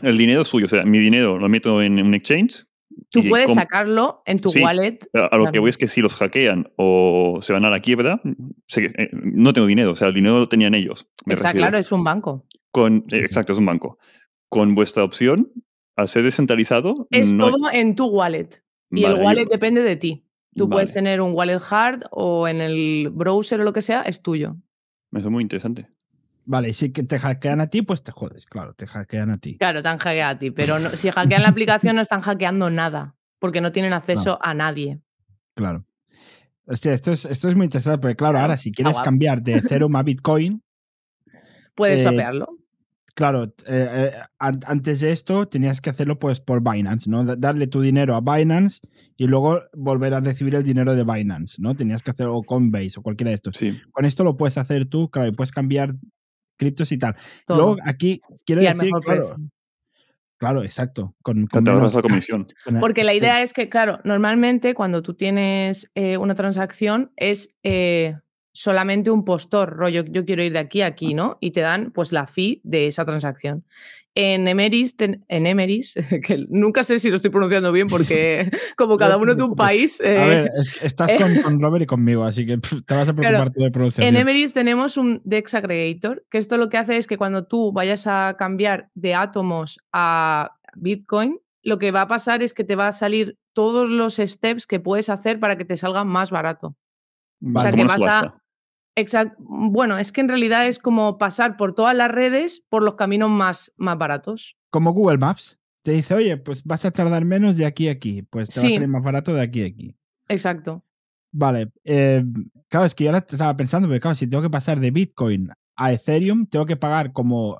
El 0.00 0.16
dinero 0.16 0.42
es 0.42 0.48
suyo, 0.48 0.66
o 0.66 0.68
sea, 0.68 0.84
mi 0.84 1.00
dinero 1.00 1.36
lo 1.36 1.48
meto 1.48 1.82
en 1.82 2.00
un 2.00 2.14
exchange 2.14 2.64
Tú 3.10 3.22
puedes 3.28 3.52
sacarlo 3.54 4.22
en 4.26 4.38
tu 4.38 4.50
wallet. 4.50 4.98
A 5.14 5.36
lo 5.36 5.50
que 5.50 5.58
voy 5.58 5.70
es 5.70 5.78
que 5.78 5.86
si 5.86 6.00
los 6.00 6.16
hackean 6.16 6.70
o 6.76 7.38
se 7.42 7.52
van 7.52 7.64
a 7.64 7.70
la 7.70 7.80
quiebra, 7.80 8.20
eh, 8.24 9.10
no 9.12 9.52
tengo 9.52 9.66
dinero, 9.66 9.92
o 9.92 9.96
sea, 9.96 10.08
el 10.08 10.14
dinero 10.14 10.38
lo 10.38 10.48
tenían 10.48 10.74
ellos. 10.74 11.08
Exacto, 11.26 11.58
claro, 11.58 11.78
es 11.78 11.92
un 11.92 12.04
banco. 12.04 12.46
Con, 12.70 13.04
eh, 13.10 13.18
exacto, 13.18 13.52
es 13.52 13.58
un 13.58 13.66
banco. 13.66 13.98
Con 14.48 14.74
vuestra 14.74 15.04
opción, 15.04 15.52
al 15.96 16.08
ser 16.08 16.22
descentralizado. 16.22 17.06
Es 17.10 17.36
todo 17.36 17.70
en 17.72 17.94
tu 17.94 18.06
wallet. 18.06 18.62
Y 18.90 19.04
el 19.04 19.14
wallet 19.14 19.46
depende 19.48 19.82
de 19.82 19.96
ti. 19.96 20.24
Tú 20.54 20.68
puedes 20.68 20.92
tener 20.92 21.20
un 21.20 21.32
wallet 21.34 21.60
hard 21.70 22.04
o 22.10 22.48
en 22.48 22.60
el 22.60 23.10
browser 23.12 23.60
o 23.60 23.64
lo 23.64 23.72
que 23.72 23.82
sea, 23.82 24.02
es 24.02 24.22
tuyo. 24.22 24.56
Eso 25.12 25.28
es 25.28 25.30
muy 25.30 25.42
interesante. 25.42 25.88
Vale, 26.44 26.70
y 26.70 26.72
si 26.72 26.88
te 26.88 27.18
hackean 27.18 27.60
a 27.60 27.66
ti, 27.66 27.82
pues 27.82 28.02
te 28.02 28.10
jodes, 28.10 28.46
claro, 28.46 28.72
te 28.74 28.86
hackean 28.86 29.30
a 29.30 29.36
ti. 29.38 29.58
Claro, 29.58 29.82
te 29.82 29.88
han 29.88 29.98
hackeado 29.98 30.32
a 30.34 30.38
ti, 30.38 30.50
pero 30.50 30.78
no- 30.78 30.96
si 30.96 31.10
hackean 31.10 31.42
la 31.42 31.50
aplicación 31.50 31.96
no 31.96 32.02
están 32.02 32.22
hackeando 32.22 32.70
nada, 32.70 33.16
porque 33.38 33.60
no 33.60 33.70
tienen 33.70 33.92
acceso 33.92 34.38
a 34.42 34.54
nadie. 34.54 35.00
Claro. 35.54 35.84
Hostia, 36.66 36.92
esto 36.92 37.12
es, 37.12 37.24
esto 37.26 37.48
es 37.48 37.54
muy 37.54 37.64
interesante, 37.64 37.98
porque 38.00 38.16
claro, 38.16 38.38
ahora 38.38 38.56
si 38.56 38.72
quieres 38.72 38.98
cambiar 39.00 39.42
de 39.42 39.56
Ethereum 39.56 39.94
a 39.96 40.02
Bitcoin, 40.02 40.62
Puedes 41.74 42.00
Eh, 42.00 42.02
swapearlo. 42.02 42.57
Claro, 43.18 43.44
eh, 43.44 43.52
eh, 43.66 44.12
an- 44.38 44.60
antes 44.64 45.00
de 45.00 45.10
esto 45.10 45.48
tenías 45.48 45.80
que 45.80 45.90
hacerlo 45.90 46.20
pues 46.20 46.38
por 46.38 46.62
Binance, 46.62 47.10
¿no? 47.10 47.24
Da- 47.24 47.34
Darle 47.34 47.66
tu 47.66 47.80
dinero 47.80 48.14
a 48.14 48.20
Binance 48.20 48.80
y 49.16 49.26
luego 49.26 49.58
volver 49.74 50.14
a 50.14 50.20
recibir 50.20 50.54
el 50.54 50.62
dinero 50.62 50.94
de 50.94 51.02
Binance, 51.02 51.56
¿no? 51.60 51.74
Tenías 51.74 52.04
que 52.04 52.12
hacerlo 52.12 52.40
Coinbase 52.46 53.00
o 53.00 53.02
cualquiera 53.02 53.30
de 53.30 53.34
estos. 53.34 53.56
Sí. 53.56 53.76
Con 53.90 54.04
esto 54.04 54.22
lo 54.22 54.36
puedes 54.36 54.56
hacer 54.56 54.86
tú, 54.86 55.10
claro, 55.10 55.26
y 55.28 55.32
puedes 55.32 55.50
cambiar 55.50 55.96
criptos 56.56 56.92
y 56.92 56.98
tal. 56.98 57.16
Todo. 57.44 57.56
Luego 57.58 57.76
aquí 57.84 58.20
quiero 58.46 58.62
y 58.62 58.66
decir, 58.66 58.84
mejor 58.84 59.36
claro, 60.38 60.62
exacto, 60.62 61.16
con, 61.20 61.48
con 61.48 61.64
menos 61.64 61.96
la 61.96 62.02
comisión. 62.02 62.46
con 62.64 62.78
Porque 62.78 63.02
la 63.02 63.10
sí. 63.10 63.18
idea 63.18 63.42
es 63.42 63.52
que, 63.52 63.68
claro, 63.68 63.98
normalmente 64.04 64.74
cuando 64.74 65.02
tú 65.02 65.14
tienes 65.14 65.90
eh, 65.96 66.16
una 66.18 66.36
transacción 66.36 67.10
es 67.16 67.50
eh, 67.64 68.16
solamente 68.58 69.12
un 69.12 69.24
postor, 69.24 69.76
rollo, 69.76 70.04
yo 70.04 70.24
quiero 70.24 70.42
ir 70.42 70.52
de 70.52 70.58
aquí 70.58 70.82
a 70.82 70.86
aquí, 70.86 71.14
¿no? 71.14 71.38
Y 71.40 71.52
te 71.52 71.60
dan 71.60 71.92
pues 71.92 72.10
la 72.10 72.26
fee 72.26 72.60
de 72.64 72.88
esa 72.88 73.04
transacción. 73.04 73.64
En 74.16 74.48
Emeris, 74.48 74.96
ten- 74.96 75.24
en 75.28 75.46
Emeris, 75.46 75.94
que 76.26 76.44
nunca 76.48 76.82
sé 76.82 76.98
si 76.98 77.08
lo 77.08 77.14
estoy 77.14 77.30
pronunciando 77.30 77.70
bien 77.70 77.86
porque 77.86 78.50
como 78.76 78.98
cada 78.98 79.16
uno 79.16 79.36
de 79.36 79.44
un 79.44 79.54
país... 79.54 80.00
A 80.00 80.04
eh, 80.04 80.28
ver, 80.28 80.50
es 80.56 80.76
que 80.76 80.86
estás 80.86 81.12
con, 81.12 81.36
con 81.36 81.60
Robert 81.62 81.84
y 81.84 81.86
conmigo, 81.86 82.24
así 82.24 82.44
que 82.44 82.58
pff, 82.58 82.82
te 82.84 82.94
vas 82.94 83.08
a 83.08 83.14
Claro, 83.14 83.28
preocupar 83.28 83.52
tú 83.52 83.60
de 83.60 83.70
pronunciación. 83.70 84.16
En 84.16 84.20
Emeris 84.20 84.52
tenemos 84.54 84.96
un 84.96 85.22
Dex 85.24 85.54
Aggregator, 85.54 86.26
que 86.28 86.38
esto 86.38 86.56
lo 86.56 86.68
que 86.68 86.78
hace 86.78 86.96
es 86.96 87.06
que 87.06 87.16
cuando 87.16 87.46
tú 87.46 87.70
vayas 87.70 88.08
a 88.08 88.34
cambiar 88.36 88.90
de 88.94 89.14
átomos 89.14 89.78
a 89.92 90.50
Bitcoin, 90.74 91.38
lo 91.62 91.78
que 91.78 91.92
va 91.92 92.02
a 92.02 92.08
pasar 92.08 92.42
es 92.42 92.52
que 92.52 92.64
te 92.64 92.74
va 92.74 92.88
a 92.88 92.92
salir 92.92 93.38
todos 93.52 93.88
los 93.88 94.16
steps 94.16 94.66
que 94.66 94.80
puedes 94.80 95.08
hacer 95.10 95.38
para 95.38 95.56
que 95.56 95.64
te 95.64 95.76
salga 95.76 96.02
más 96.02 96.32
barato. 96.32 96.74
Vale. 97.40 97.68
o 97.68 97.72
sea, 97.72 97.72
que 97.72 97.84
vas 97.84 98.14
a-. 98.14 98.42
Exacto. 98.98 99.36
Bueno, 99.40 99.96
es 99.98 100.12
que 100.12 100.20
en 100.20 100.28
realidad 100.28 100.66
es 100.66 100.78
como 100.78 101.18
pasar 101.18 101.56
por 101.56 101.72
todas 101.74 101.94
las 101.94 102.10
redes 102.10 102.64
por 102.68 102.82
los 102.82 102.94
caminos 102.96 103.30
más, 103.30 103.72
más 103.76 103.96
baratos. 103.96 104.56
Como 104.70 104.92
Google 104.92 105.18
Maps. 105.18 105.58
Te 105.84 105.92
dice, 105.92 106.14
oye, 106.14 106.36
pues 106.36 106.64
vas 106.64 106.84
a 106.84 106.90
tardar 106.90 107.24
menos 107.24 107.56
de 107.56 107.64
aquí 107.64 107.88
a 107.88 107.92
aquí. 107.92 108.22
Pues 108.22 108.48
te 108.50 108.60
va 108.60 108.66
a 108.66 108.68
Sí. 108.68 108.74
salir 108.74 108.88
más 108.88 109.02
barato 109.02 109.32
de 109.32 109.42
aquí 109.42 109.62
a 109.62 109.66
aquí. 109.66 109.94
Exacto. 110.28 110.84
Vale. 111.30 111.70
eh, 111.84 112.24
claro, 112.68 112.86
es 112.86 112.94
que 112.94 113.04
yo 113.04 113.10
ahora 113.10 113.24
estaba 113.26 113.56
pensando, 113.56 113.86
porque 113.86 114.00
claro, 114.00 114.14
si 114.14 114.26
tengo 114.26 114.42
que 114.42 114.50
pasar 114.50 114.80
de 114.80 114.90
Bitcoin 114.90 115.50
a 115.76 115.92
Ethereum, 115.92 116.46
tengo 116.46 116.66
que 116.66 116.76
pagar 116.76 117.12
como 117.12 117.56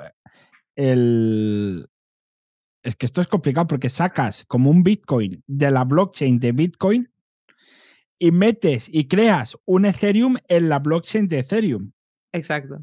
el. 0.76 1.88
Es 2.82 2.96
que 2.96 3.06
esto 3.06 3.20
es 3.20 3.26
complicado 3.26 3.66
porque 3.66 3.90
sacas 3.90 4.44
como 4.46 4.70
un 4.70 4.82
Bitcoin 4.82 5.42
de 5.46 5.70
la 5.70 5.84
blockchain 5.84 6.38
de 6.38 6.52
Bitcoin 6.52 7.08
y 8.18 8.32
metes 8.32 8.88
y 8.92 9.06
creas 9.08 9.56
un 9.64 9.84
Ethereum 9.86 10.36
en 10.48 10.68
la 10.68 10.78
blockchain 10.80 11.28
de 11.28 11.38
Ethereum. 11.40 11.92
Exacto. 12.32 12.78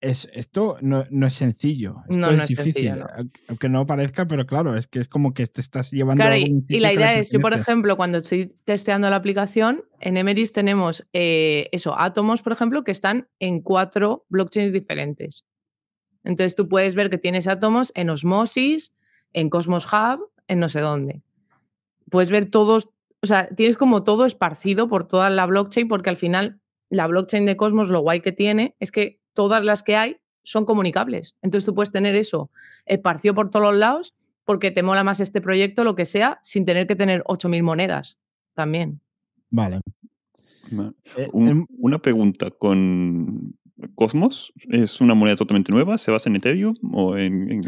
Es, 0.00 0.28
esto 0.34 0.78
no, 0.80 1.04
no 1.10 1.28
es 1.28 1.34
sencillo. 1.34 2.02
Esto 2.10 2.20
No, 2.20 2.30
es 2.30 2.36
no 2.38 2.42
es 2.42 2.48
difícil. 2.48 2.72
sencillo, 2.88 3.06
aunque- 3.48 3.68
no 3.68 3.86
parezca, 3.86 4.26
pero 4.26 4.44
claro, 4.46 4.76
es 4.76 4.88
que 4.88 4.98
es 4.98 5.08
como 5.08 5.32
que 5.32 5.46
te 5.46 5.60
estás 5.60 5.92
llevando 5.92 6.22
Claro, 6.24 6.34
a 6.34 6.38
y, 6.38 6.50
un 6.50 6.58
y 6.58 6.60
sitio 6.62 6.82
la 6.82 6.92
idea 6.92 7.14
es, 7.14 7.30
yo 7.30 7.38
por 7.40 7.52
ejemplo, 7.54 7.96
cuando 7.96 8.18
estoy 8.18 8.48
testeando 8.64 9.08
la 9.10 9.16
aplicación, 9.16 9.84
en 10.00 10.16
Emeris 10.16 10.52
tenemos 10.52 11.06
eh, 11.12 11.68
eso, 11.70 11.96
átomos, 11.96 12.42
por 12.42 12.52
ejemplo, 12.52 12.82
que 12.82 12.90
están 12.90 13.28
en 13.38 13.60
cuatro 13.60 14.26
blockchains 14.28 14.72
diferentes. 14.72 15.44
Entonces 16.24 16.56
tú 16.56 16.68
puedes 16.68 16.96
ver 16.96 17.08
que 17.08 17.18
tienes 17.18 17.46
átomos 17.46 17.92
en 17.94 18.10
Osmosis, 18.10 18.92
en 19.32 19.50
Cosmos 19.50 19.86
Hub, 19.92 20.30
en 20.48 20.58
no 20.58 20.68
sé 20.68 20.80
dónde. 20.80 21.22
Puedes 22.10 22.30
ver 22.30 22.46
todos, 22.50 22.90
o 23.22 23.26
sea, 23.26 23.48
tienes 23.48 23.76
como 23.76 24.02
todo 24.02 24.26
esparcido 24.26 24.88
por 24.88 25.06
toda 25.06 25.30
la 25.30 25.46
blockchain, 25.46 25.88
porque 25.88 26.10
al 26.10 26.16
final 26.16 26.60
la 26.90 27.06
blockchain 27.06 27.46
de 27.46 27.56
Cosmos 27.56 27.88
lo 27.88 28.00
guay 28.00 28.20
que 28.20 28.32
tiene 28.32 28.74
es 28.80 28.90
que 28.90 29.20
todas 29.32 29.64
las 29.64 29.82
que 29.82 29.96
hay 29.96 30.16
son 30.42 30.64
comunicables. 30.64 31.34
Entonces 31.40 31.64
tú 31.64 31.74
puedes 31.74 31.90
tener 31.92 32.14
eso 32.16 32.50
esparcido 32.84 33.34
por 33.34 33.48
todos 33.50 33.64
los 33.66 33.76
lados 33.76 34.14
porque 34.44 34.70
te 34.72 34.82
mola 34.82 35.04
más 35.04 35.20
este 35.20 35.40
proyecto, 35.40 35.84
lo 35.84 35.94
que 35.94 36.04
sea, 36.04 36.40
sin 36.42 36.64
tener 36.64 36.86
que 36.88 36.96
tener 36.96 37.22
8.000 37.26 37.62
monedas 37.62 38.18
también. 38.54 39.00
Vale. 39.50 39.80
Eh, 41.16 41.28
Un- 41.32 41.48
em, 41.48 41.66
una 41.78 42.00
pregunta 42.00 42.50
con 42.50 43.54
Cosmos. 43.94 44.52
¿Es 44.70 45.00
una 45.00 45.14
moneda 45.14 45.36
totalmente 45.36 45.70
nueva? 45.72 45.96
¿Se 45.98 46.10
basa 46.10 46.28
en 46.28 46.36
Ethereum 46.36 46.74
o 46.92 47.16
en...? 47.16 47.50
en- 47.52 47.60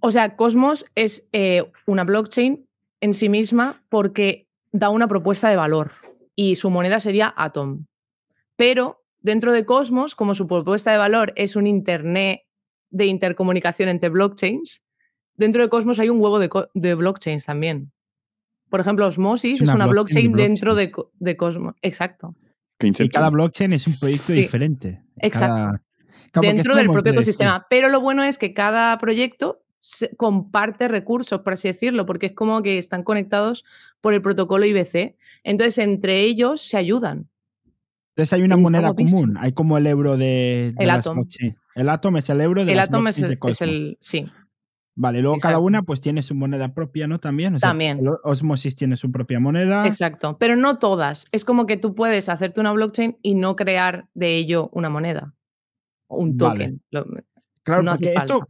O 0.00 0.10
sea, 0.12 0.36
Cosmos 0.36 0.84
es 0.94 1.28
eh, 1.32 1.64
una 1.86 2.04
blockchain 2.04 2.64
en 3.00 3.14
sí 3.14 3.28
misma 3.28 3.82
porque 3.88 4.46
da 4.72 4.90
una 4.90 5.08
propuesta 5.08 5.48
de 5.48 5.56
valor 5.56 5.90
y 6.34 6.56
su 6.56 6.70
moneda 6.70 7.00
sería 7.00 7.32
Atom. 7.36 7.86
Pero 8.56 9.02
dentro 9.20 9.52
de 9.52 9.64
Cosmos, 9.64 10.14
como 10.14 10.34
su 10.34 10.46
propuesta 10.46 10.92
de 10.92 10.98
valor 10.98 11.32
es 11.36 11.56
un 11.56 11.66
Internet 11.66 12.40
de 12.90 13.06
intercomunicación 13.06 13.88
entre 13.88 14.08
blockchains, 14.08 14.82
dentro 15.34 15.62
de 15.62 15.68
Cosmos 15.68 15.98
hay 15.98 16.08
un 16.08 16.20
huevo 16.20 16.38
de, 16.38 16.94
blockchains 16.94 17.44
también. 17.44 17.92
Por 18.68 18.80
ejemplo, 18.80 19.06
Osmosis 19.06 19.60
Es 19.60 19.68
es 19.68 19.74
una 19.74 19.86
blockchain 19.86 20.32
blockchain, 20.32 20.36
de 20.36 20.42
dentro 20.42 20.74
de, 21.18 21.36
Cosmos. 21.36 21.74
Exacto. 21.82 22.34
y 22.80 23.08
cada 23.08 23.30
blockchain 23.30 23.72
es 23.72 23.86
un 23.86 23.98
proyecto 23.98 24.28
Sí, 24.28 24.34
diferente. 24.34 25.02
exacto. 25.16 25.54
Cada- 25.54 25.82
Claro, 26.32 26.42
porque 26.46 26.54
dentro 26.54 26.76
del 26.76 26.86
propio 26.86 27.02
de- 27.02 27.10
ecosistema. 27.10 27.66
Pero 27.68 27.88
lo 27.88 28.00
bueno 28.00 28.22
es 28.22 28.38
que 28.38 28.54
cada 28.54 28.96
proyecto 28.98 29.64
comparte 30.16 30.88
recursos, 30.88 31.40
por 31.40 31.54
así 31.54 31.68
decirlo, 31.68 32.06
porque 32.06 32.26
es 32.26 32.32
como 32.32 32.62
que 32.62 32.78
están 32.78 33.02
conectados 33.02 33.64
por 34.00 34.12
el 34.14 34.22
protocolo 34.22 34.64
IBC. 34.66 35.16
Entonces, 35.44 35.78
entre 35.78 36.20
ellos 36.22 36.60
se 36.62 36.76
ayudan. 36.76 37.28
Entonces 38.14 38.32
hay 38.34 38.42
una 38.42 38.56
moneda 38.56 38.92
común. 38.94 39.36
Hay 39.38 39.52
como 39.52 39.78
el 39.78 39.86
euro 39.86 40.16
de, 40.16 40.74
de 40.76 40.84
El 40.84 40.90
blockchain. 41.14 41.56
El 41.74 41.88
Atom 41.88 42.16
es 42.18 42.28
el 42.28 42.40
euro 42.40 42.64
de 42.64 42.72
El 42.72 42.76
las 42.76 42.88
Atom 42.88 43.06
es, 43.08 43.18
el- 43.18 43.38
es 43.46 43.60
el. 43.62 43.98
Sí, 44.00 44.26
Vale, 44.96 45.22
luego 45.22 45.38
cada 45.38 45.58
una 45.60 45.82
pues 45.82 46.02
tiene 46.02 46.22
su 46.22 46.34
moneda 46.34 46.74
propia, 46.74 47.06
¿no? 47.06 47.18
También. 47.18 47.54
O 47.54 47.58
sea, 47.58 47.70
También. 47.70 48.00
Osmosis 48.24 48.76
tiene 48.76 48.96
su 48.96 49.10
propia 49.10 49.40
moneda. 49.40 49.86
exacto. 49.86 50.36
Pero 50.38 50.56
no 50.56 50.78
todas. 50.78 51.26
Es 51.32 51.46
como 51.46 51.64
que 51.64 51.78
tú 51.78 51.94
puedes 51.94 52.28
hacerte 52.28 52.60
una 52.60 52.72
blockchain 52.72 53.16
y 53.22 53.34
no 53.34 53.56
crear 53.56 54.08
de 54.12 54.36
ello 54.36 54.68
una 54.74 54.90
moneda. 54.90 55.32
O 56.08 56.18
un 56.18 56.36
Vale. 56.36 56.64
token. 56.64 56.82
Lo- 56.90 57.06
Claro, 57.62 57.82
no 57.82 57.92
porque 57.92 58.12
esto, 58.14 58.48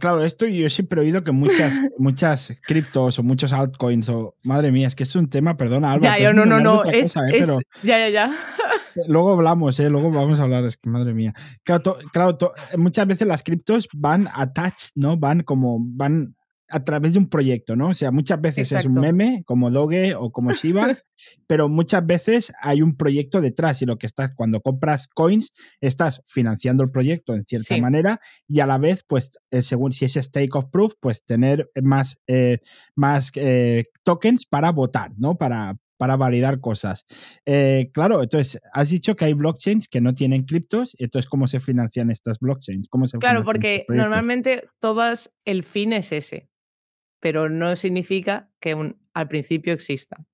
claro, 0.00 0.22
esto 0.24 0.46
yo 0.46 0.68
siempre 0.70 1.00
he 1.00 1.04
oído 1.04 1.22
que 1.24 1.32
muchas, 1.32 1.78
muchas 1.98 2.52
criptos 2.66 3.18
o 3.18 3.22
muchos 3.22 3.52
altcoins 3.52 4.08
o 4.08 4.34
madre 4.44 4.72
mía, 4.72 4.86
es 4.86 4.96
que 4.96 5.02
es 5.04 5.14
un 5.16 5.28
tema, 5.28 5.56
perdona, 5.56 5.92
Alba, 5.92 6.16
Ya, 6.16 6.18
yo 6.18 6.32
no, 6.32 6.44
no, 6.46 6.60
no. 6.60 6.80
otra 6.80 6.92
Es, 6.92 7.02
cosa, 7.14 7.28
eh, 7.28 7.36
pero 7.38 7.58
Ya, 7.82 7.98
ya, 7.98 8.08
ya. 8.08 8.32
luego 9.08 9.32
hablamos, 9.32 9.78
eh, 9.80 9.88
luego 9.90 10.10
vamos 10.10 10.40
a 10.40 10.44
hablar, 10.44 10.64
es 10.64 10.76
que 10.76 10.88
madre 10.90 11.14
mía. 11.14 11.34
Claro, 11.62 11.82
to- 11.82 11.98
claro, 12.12 12.36
to- 12.36 12.52
muchas 12.76 13.06
veces 13.06 13.26
las 13.28 13.42
criptos 13.42 13.88
van 13.94 14.26
attached, 14.34 14.92
¿no? 14.94 15.16
Van 15.16 15.42
como, 15.42 15.78
van 15.80 16.34
a 16.68 16.82
través 16.84 17.12
de 17.12 17.18
un 17.20 17.28
proyecto, 17.28 17.76
¿no? 17.76 17.88
O 17.90 17.94
sea, 17.94 18.10
muchas 18.10 18.40
veces 18.40 18.72
es 18.72 18.84
un 18.86 18.94
meme 18.94 19.42
como 19.46 19.70
Doge 19.70 20.14
o 20.14 20.30
como 20.32 20.52
Shiba, 20.52 20.98
pero 21.46 21.68
muchas 21.68 22.04
veces 22.04 22.52
hay 22.60 22.82
un 22.82 22.96
proyecto 22.96 23.40
detrás 23.40 23.82
y 23.82 23.86
lo 23.86 23.98
que 23.98 24.06
estás, 24.06 24.32
cuando 24.34 24.60
compras 24.60 25.06
coins, 25.08 25.52
estás 25.80 26.22
financiando 26.26 26.82
el 26.82 26.90
proyecto 26.90 27.34
en 27.34 27.44
cierta 27.44 27.74
Sí. 27.76 27.80
manera 27.80 28.20
y 28.48 28.60
a 28.60 28.66
la 28.66 28.78
vez, 28.78 29.04
pues, 29.06 29.30
eh, 29.50 29.62
según 29.62 29.92
si 29.92 30.04
es 30.06 30.14
stake 30.14 30.54
of 30.56 30.66
proof, 30.70 30.94
pues 31.00 31.24
tener 31.24 31.70
más, 31.82 32.18
eh, 32.26 32.58
más 32.94 33.30
eh, 33.36 33.84
tokens 34.04 34.44
para 34.46 34.72
votar, 34.72 35.12
¿no? 35.16 35.36
Para, 35.36 35.76
para 35.98 36.16
validar 36.16 36.60
cosas. 36.60 37.06
Eh, 37.46 37.90
claro, 37.94 38.22
entonces, 38.22 38.60
has 38.74 38.90
dicho 38.90 39.16
que 39.16 39.24
hay 39.24 39.32
blockchains 39.32 39.88
que 39.88 40.00
no 40.02 40.12
tienen 40.12 40.42
criptos, 40.42 40.94
entonces, 40.98 41.26
¿cómo 41.28 41.48
se 41.48 41.58
financian 41.60 42.10
estas 42.10 42.38
blockchains? 42.38 42.88
¿Cómo 42.90 43.06
se 43.06 43.16
Claro, 43.18 43.40
financian 43.40 43.44
porque 43.46 43.86
normalmente 43.88 44.68
todas 44.78 45.32
el 45.46 45.62
fin 45.62 45.94
es 45.94 46.12
ese, 46.12 46.50
pero 47.26 47.48
no 47.48 47.74
significa 47.74 48.48
que 48.60 48.76
un- 48.76 49.00
al 49.12 49.26
principio 49.26 49.72
exista. 49.72 50.16
O 50.20 50.24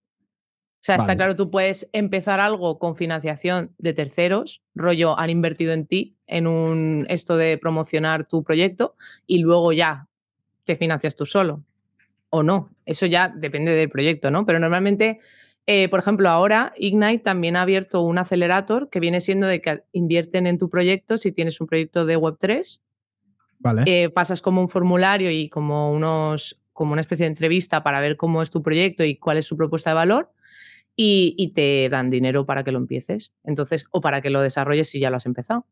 sea, 0.85 0.99
Vale. 0.99 1.05
está 1.05 1.17
claro, 1.17 1.37
tú 1.37 1.51
puedes 1.51 1.89
empezar 1.95 2.39
algo 2.39 2.79
con 2.79 2.97
financiación 2.97 3.75
de 3.79 3.95
terceros, 3.95 4.61
rollo, 4.75 5.19
han 5.19 5.31
invertido 5.31 5.73
en 5.73 5.87
ti, 5.87 6.19
en 6.27 6.47
un 6.47 7.07
esto 7.09 7.39
de 7.39 7.57
promocionar 7.57 8.29
tu 8.29 8.45
proyecto, 8.45 8.95
y 9.27 9.39
luego 9.39 9.73
ya 9.73 10.07
te 10.65 10.77
financias 10.77 11.17
tú 11.17 11.25
solo. 11.25 11.65
O 12.29 12.43
no, 12.43 12.69
eso 12.85 13.07
ya 13.07 13.31
depende 13.35 13.71
del 13.71 13.89
proyecto, 13.89 14.31
¿no? 14.31 14.45
Pero 14.45 14.59
normalmente, 14.59 15.19
eh, 15.65 15.89
por 15.89 16.01
ejemplo, 16.01 16.29
ahora 16.29 16.75
Ignite 16.77 17.23
también 17.23 17.57
ha 17.57 17.63
abierto 17.63 18.03
un 18.03 18.19
acelerador 18.19 18.91
que 18.91 19.01
viene 19.01 19.23
siendo 19.23 19.47
de 19.47 19.63
que 19.63 19.83
invierten 19.93 20.47
en 20.47 20.59
tu 20.59 20.69
proyecto 20.69 21.17
si 21.17 21.33
tienes 21.33 21.59
un 21.59 21.69
proyecto 21.69 22.05
de 22.05 22.19
Web3 22.19 22.83
Vale. 23.61 23.83
eh, 23.87 24.11
pasas 24.11 24.43
como 24.43 24.61
un 24.61 24.69
formulario 24.69 25.31
y 25.31 25.49
como, 25.49 25.91
unos, 25.91 26.59
como 26.73 26.93
una 26.93 27.01
especie 27.01 27.25
de 27.25 27.31
entrevista 27.31 27.83
para 27.83 28.01
ver 28.01 28.17
cómo 28.17 28.43
es 28.43 28.51
tu 28.51 28.63
proyecto 28.63 29.05
y 29.05 29.17
cuál 29.17 29.39
es 29.39 29.47
su 29.47 29.57
propuesta 29.57 29.91
de 29.91 29.95
valor 29.95 30.33
y, 30.97 31.35
y 31.37 31.49
te 31.53 31.89
dan 31.89 32.11
dinero 32.11 32.47
para 32.47 32.65
que 32.65 32.73
lo 32.73 32.79
empieces. 32.79 33.33
Entonces, 33.45 33.87
o 33.91 34.01
para 34.01 34.21
que 34.21 34.31
lo 34.31 34.41
desarrolles 34.41 34.89
si 34.89 35.01
ya 35.01 35.11
lo 35.11 35.17
has 35.17 35.27
empezado. 35.27 35.67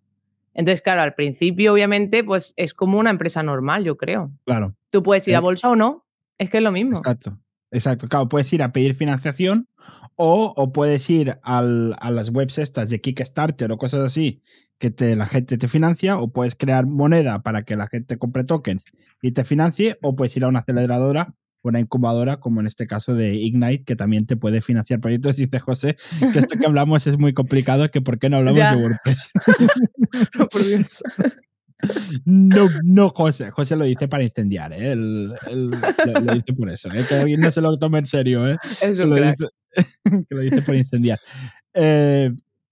Entonces, 0.53 0.83
claro, 0.83 1.03
al 1.03 1.15
principio, 1.15 1.73
obviamente, 1.73 2.25
pues 2.25 2.55
es 2.57 2.75
como 2.75 2.99
una 2.99 3.11
empresa 3.11 3.43
normal, 3.43 3.85
yo 3.85 3.97
creo. 3.97 4.33
Claro. 4.45 4.75
Tú 4.91 5.03
puedes 5.03 5.27
ir 5.29 5.35
a 5.37 5.39
Eh, 5.39 5.43
bolsa 5.43 5.69
o 5.71 5.77
no, 5.77 6.05
es 6.39 6.51
que 6.51 6.57
es 6.59 6.63
lo 6.63 6.73
mismo. 6.73 6.99
Exacto. 6.99 7.39
Exacto. 7.71 8.09
Claro, 8.09 8.29
puedes 8.29 8.53
ir 8.53 8.63
a 8.63 8.73
pedir 8.73 8.95
financiación 8.97 9.69
o, 10.17 10.53
o 10.57 10.73
puedes 10.73 11.09
ir 11.11 11.39
al- 11.43 11.97
a 12.01 12.11
las 12.11 12.29
webs 12.31 12.59
estas 12.59 12.91
de 12.91 13.01
Kickstarter 13.01 13.71
o 13.73 13.79
cosas 13.79 14.01
así 14.01 14.43
que 14.79 14.91
te, 14.91 15.15
la 15.15 15.27
gente 15.27 15.59
te 15.59 15.69
financia 15.69 16.17
o 16.19 16.29
puedes 16.33 16.55
crear 16.57 16.87
moneda 16.87 17.43
para 17.43 17.63
que 17.65 17.77
la 17.77 17.87
gente 17.87 18.17
compre 18.19 18.45
tokens 18.45 18.85
y 19.23 19.33
te 19.33 19.45
financie 19.45 19.99
o 20.03 20.17
puedes 20.17 20.37
ir 20.37 20.45
a 20.45 20.49
una 20.49 20.61
aceleradora 20.61 21.35
o 21.63 21.69
una 21.69 21.81
incubadora 21.81 22.39
como 22.41 22.61
en 22.61 22.67
este 22.67 22.87
caso 22.87 23.15
de 23.15 23.35
Ignite 23.35 23.85
que 23.85 23.95
también 23.97 24.25
te 24.27 24.37
puede 24.37 24.63
financiar 24.63 25.01
proyectos. 25.01 25.37
Dice 25.37 25.59
José 25.59 25.97
que 26.33 26.39
esto 26.39 26.59
que 26.59 26.67
hablamos 26.67 27.07
es 27.07 27.19
muy 27.19 27.35
complicado 27.35 27.89
que 27.91 28.01
por 28.01 28.19
qué 28.19 28.31
no 28.31 28.39
hablamos 28.39 28.59
Ya. 28.59 28.75
de 28.75 28.83
WordPress. 28.83 29.31
Por 30.51 30.65
Dios. 30.67 31.03
No, 32.25 32.69
no, 32.85 33.09
José. 33.11 33.51
José 33.51 33.77
lo 33.77 33.85
dice 33.85 34.09
para 34.09 34.23
incendiar, 34.23 34.73
¿eh? 34.73 34.93
Él- 34.93 35.33
él 35.51 35.71
lo, 35.71 36.21
lo 36.21 36.35
dice 36.35 36.53
por 36.57 36.71
eso, 36.71 36.89
¿eh? 36.93 37.05
Que 37.09 37.15
alguien 37.17 37.41
no 37.41 37.51
se 37.51 37.61
lo 37.61 37.77
tome 37.79 37.99
en 38.01 38.07
serio, 38.07 38.47
¿eh? 38.49 38.57
Es 38.83 38.99
Que 38.99 39.05
un 39.05 39.11
lo, 39.11 39.17
crack. 39.17 39.37
dice, 39.39 39.51
que 40.29 40.35
lo 40.35 40.41
dice 40.41 40.63
por 40.63 40.75
incendiar. 40.77 41.19
Eh, 41.75 42.31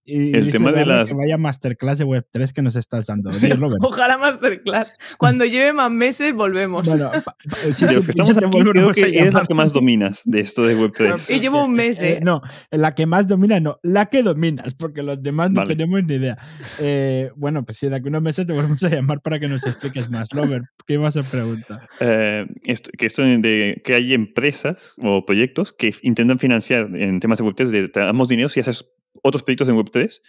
y 0.09 0.29
El 0.35 0.47
dice 0.47 0.53
tema 0.53 0.73
de 0.73 0.87
las- 0.87 1.09
Que 1.11 1.15
vaya 1.15 1.37
masterclass 1.37 1.99
de 1.99 2.07
Web3 2.07 2.53
que 2.53 2.63
nos 2.63 2.77
estás 2.77 3.07
dando. 3.07 3.33
Sí. 3.35 3.49
Ojalá 3.81 4.17
masterclass. 4.19 4.99
Cuando 5.19 5.45
lleve 5.45 5.73
más 5.73 5.91
meses, 5.91 6.33
volvemos. 6.33 6.87
Bueno, 6.89 7.11
sí, 7.73 7.87
de 7.87 7.95
los 7.95 8.05
que 8.07 8.11
estamos 8.13 8.37
aquí, 8.37 8.59
creo 8.61 8.91
que 8.91 9.01
eres 9.09 9.35
la 9.35 9.43
que 9.45 9.55
más 9.55 9.73
dominas 9.73 10.23
de 10.25 10.41
esto 10.41 10.63
de 10.65 10.77
Web3. 10.77 11.35
Y 11.37 11.41
llevo 11.41 11.65
un 11.65 11.75
mes, 11.75 12.01
Eh, 12.01 12.13
¿eh? 12.15 12.21
no, 12.23 12.41
la 12.71 12.95
que 12.95 13.07
más 13.07 13.27
domina, 13.29 13.61
no, 13.61 13.79
la 13.83 14.07
que 14.07 14.23
dominas, 14.23 14.75
porque 14.75 15.03
los 15.03 15.23
demás 15.23 15.51
no 15.51 15.61
Vale. 15.61 15.75
tenemos 15.77 16.03
ni 16.05 16.15
idea. 16.15 16.39
Eh, 16.79 17.31
bueno, 17.37 17.65
pues 17.65 17.77
sí, 17.79 17.89
de 17.89 17.97
aquí 17.97 18.09
unos 18.09 18.23
meses 18.23 18.47
te 18.47 18.53
volvemos 18.53 18.83
a 18.85 18.89
llamar 18.89 19.21
para 19.21 19.39
que 19.39 19.49
nos 19.49 19.67
expliques 19.67 20.09
más. 20.11 20.29
Robert, 20.31 20.65
¿qué 20.87 20.95
ibas 20.95 21.17
a 21.17 21.23
preguntar? 21.23 21.87
Eh, 22.01 22.47
esto, 22.65 22.91
que 22.97 23.07
esto 23.07 23.23
de 23.23 23.81
que 23.85 23.95
hay 23.95 24.15
empresas 24.15 24.95
o 24.99 25.25
proyectos 25.27 25.73
que 25.73 25.93
intentan 26.03 26.39
financiar 26.39 26.89
en 26.97 27.21
temas 27.21 27.39
de 27.39 27.45
Web3, 27.45 27.65
de 27.69 27.89
te 27.89 28.01
damos 28.01 28.29
dinero 28.29 28.49
si 28.49 28.61
haces 28.61 28.87
otros 29.23 29.43
proyectos 29.43 29.69
en 29.69 29.77
Web3. 29.77 30.21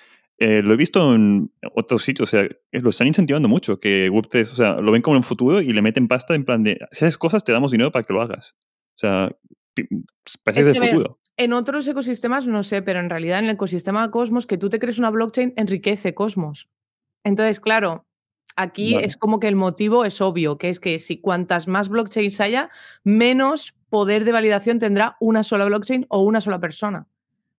Eh, 0.42 0.62
lo 0.62 0.74
he 0.74 0.78
visto 0.78 1.14
en 1.14 1.52
otros 1.76 2.04
sitios, 2.04 2.30
o 2.30 2.32
sea, 2.32 2.44
eh, 2.44 2.58
lo 2.82 2.92
están 2.92 3.08
incentivando 3.08 3.50
mucho, 3.50 3.80
que 3.80 4.10
Web3, 4.10 4.52
o 4.52 4.56
sea, 4.56 4.74
lo 4.76 4.92
ven 4.92 5.02
como 5.02 5.18
un 5.18 5.24
futuro 5.24 5.60
y 5.62 5.74
le 5.74 5.82
meten 5.82 6.08
pasta 6.08 6.34
en 6.34 6.46
plan 6.46 6.64
de, 6.64 6.80
si 6.92 7.04
haces 7.06 7.18
cosas, 7.18 7.44
te 7.44 7.52
damos 7.52 7.72
dinero 7.72 7.92
para 7.92 8.04
que 8.06 8.14
lo 8.14 8.22
hagas. 8.22 8.56
O 8.96 9.00
sea, 9.00 9.36
parece 10.44 10.62
Es 10.62 10.68
que 10.68 10.72
es 10.72 10.72
que 10.72 10.78
el 10.78 10.80
ve- 10.82 10.90
futuro. 10.92 11.20
En 11.38 11.54
otros 11.54 11.88
ecosistemas 11.88 12.48
no 12.48 12.64
sé, 12.64 12.82
pero 12.82 13.00
en 13.00 13.10
realidad 13.10 13.40
en 13.40 13.46
el 13.46 13.52
ecosistema 13.52 14.10
Cosmos, 14.12 14.46
que 14.48 14.58
tú 14.58 14.70
te 14.70 14.80
crees 14.80 15.00
una 15.00 15.10
blockchain 15.10 15.54
enriquece 15.56 16.14
Cosmos. 16.14 16.70
Entonces, 17.26 17.60
claro, 17.62 18.06
aquí 18.58 18.94
Vale. 18.96 19.06
es 19.08 19.16
como 19.18 19.40
que 19.40 19.48
el 19.48 19.56
motivo 19.56 20.04
es 20.06 20.20
obvio, 20.22 20.58
que 20.58 20.70
es 20.70 20.80
que 20.82 21.00
si 21.00 21.20
cuantas 21.22 21.68
más 21.68 21.88
blockchains 21.90 22.40
haya, 22.42 22.70
menos 23.06 23.74
poder 23.90 24.26
de 24.26 24.32
validación 24.34 24.80
tendrá 24.80 25.16
una 25.22 25.44
sola 25.44 25.66
blockchain 25.66 26.06
o 26.10 26.22
una 26.24 26.42
sola 26.42 26.60
persona. 26.60 27.08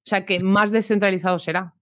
O 0.06 0.08
sea 0.10 0.24
que 0.24 0.40
más 0.40 0.70
descentralizado 0.72 1.38
será. 1.38 1.74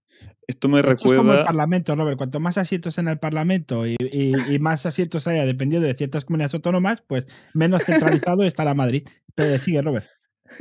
Esto 0.46 0.68
me 0.68 0.80
Esto 0.80 0.92
es 0.92 1.02
como 1.02 1.12
el 1.12 1.18
recuerda... 1.18 1.44
Parlamento, 1.44 1.94
Robert. 1.94 2.16
Cuanto 2.16 2.40
más 2.40 2.56
asientos 2.56 2.96
en 2.98 3.08
el 3.08 3.18
Parlamento 3.18 3.86
y, 3.86 3.96
y- 4.00 4.32
y 4.54 4.58
más 4.58 4.86
asientos 4.86 5.26
haya 5.28 5.44
dependiendo 5.44 5.86
de 5.86 5.94
ciertas 5.94 6.24
comunidades 6.24 6.54
autónomas, 6.54 7.02
pues 7.06 7.26
menos 7.54 7.84
centralizado 7.84 8.42
estará 8.44 8.72
Madrid. 8.74 9.06
Pero 9.34 9.58
sigue, 9.58 9.82
Robert. 9.82 10.06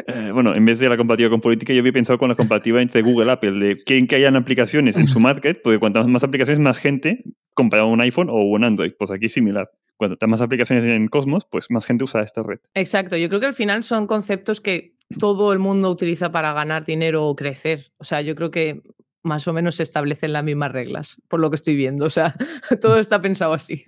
Eh, 0.08 0.32
bueno, 0.34 0.54
en 0.54 0.66
vez 0.66 0.80
de 0.80 0.90
la 0.90 0.98
comparativa 0.98 1.30
con 1.30 1.40
política, 1.40 1.72
yo 1.74 1.80
había 1.80 1.94
pensado 1.94 2.20
con 2.20 2.28
la 2.28 2.36
comparativa 2.36 2.82
entre 2.82 3.02
Google 3.02 3.28
y 3.28 3.30
Apple, 3.30 3.52
de 3.66 3.78
quieren 3.78 4.06
que 4.08 4.18
hayan 4.18 4.36
aplicaciones 4.36 4.98
en 4.98 5.08
su 5.08 5.22
market, 5.22 5.62
porque 5.64 5.80
cuantas 5.80 6.06
más 6.08 6.26
aplicaciones, 6.26 6.60
más 6.60 6.78
gente 6.80 7.24
compra 7.54 7.86
un 7.86 8.02
iPhone 8.02 8.30
o 8.30 8.36
un 8.44 8.66
Android. 8.66 8.92
Pues 9.00 9.10
aquí 9.12 9.28
es 9.28 9.34
similar. 9.34 9.72
Cuantas 9.96 10.28
más 10.28 10.42
aplicaciones 10.42 10.84
en 10.84 11.08
Cosmos, 11.08 11.48
pues 11.50 11.72
más 11.72 11.86
gente 11.86 12.04
usa 12.04 12.22
esta 12.22 12.44
red. 12.44 12.60
Exacto, 12.74 13.16
yo 13.16 13.30
creo 13.30 13.40
que 13.40 13.48
al 13.48 13.54
final 13.54 13.84
son 13.86 14.06
conceptos 14.06 14.60
que 14.60 14.97
todo 15.20 15.54
el 15.54 15.60
mundo 15.60 15.90
utiliza 15.90 16.32
para 16.32 16.54
ganar 16.54 16.86
dinero 16.86 17.26
o 17.28 17.36
crecer. 17.36 17.92
O 17.98 18.04
sea, 18.04 18.22
yo 18.22 18.36
creo 18.36 18.52
que 18.52 18.82
más 19.24 19.48
o 19.48 19.54
menos 19.54 19.76
se 19.76 19.84
establecen 19.84 20.34
las 20.34 20.44
mismas 20.44 20.72
reglas, 20.72 21.18
por 21.28 21.40
lo 21.40 21.50
que 21.50 21.56
estoy 21.56 21.76
viendo. 21.76 22.06
O 22.06 22.10
sea, 22.10 22.36
todo 22.82 22.98
está 23.00 23.22
pensado 23.22 23.54
así. 23.54 23.84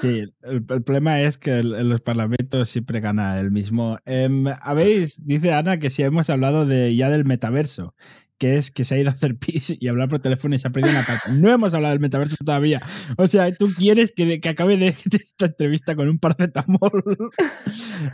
Sí, 0.00 0.18
el, 0.42 0.64
el 0.68 0.82
problema 0.82 1.20
es 1.20 1.38
que 1.38 1.58
el- 1.60 1.74
en 1.74 1.88
los 1.88 2.00
parlamentos 2.00 2.68
siempre 2.68 2.98
gana 3.00 3.38
el 3.38 3.50
mismo. 3.52 3.98
Em, 4.06 4.44
Habéis, 4.62 5.24
dice 5.24 5.52
Ana, 5.52 5.78
que 5.78 5.90
si 5.90 6.02
hemos 6.02 6.28
hablado 6.30 6.66
de 6.66 6.94
ya 6.96 7.10
del 7.10 7.24
metaverso, 7.24 7.94
que 8.38 8.54
es 8.54 8.70
que 8.70 8.84
se 8.84 8.94
ha 8.94 8.98
ido 8.98 9.10
a 9.10 9.12
hacer 9.12 9.36
pis 9.36 9.76
y 9.78 9.88
hablar 9.88 10.08
por 10.08 10.20
teléfono 10.20 10.54
y 10.54 10.58
se 10.58 10.68
ha 10.68 10.70
perdido 10.70 10.92
una 10.92 11.02
parte. 11.04 11.32
No 11.32 11.52
hemos 11.52 11.74
hablado 11.74 11.92
del 11.92 12.00
metaverso 12.00 12.36
todavía. 12.44 12.80
O 13.16 13.26
sea, 13.26 13.52
tú 13.52 13.68
quieres 13.76 14.12
que, 14.12 14.40
que 14.40 14.48
acabe 14.48 14.76
de, 14.76 14.96
de 15.04 15.16
esta 15.16 15.46
entrevista 15.46 15.96
con 15.96 16.08
un 16.08 16.18
paracetamol. 16.18 16.78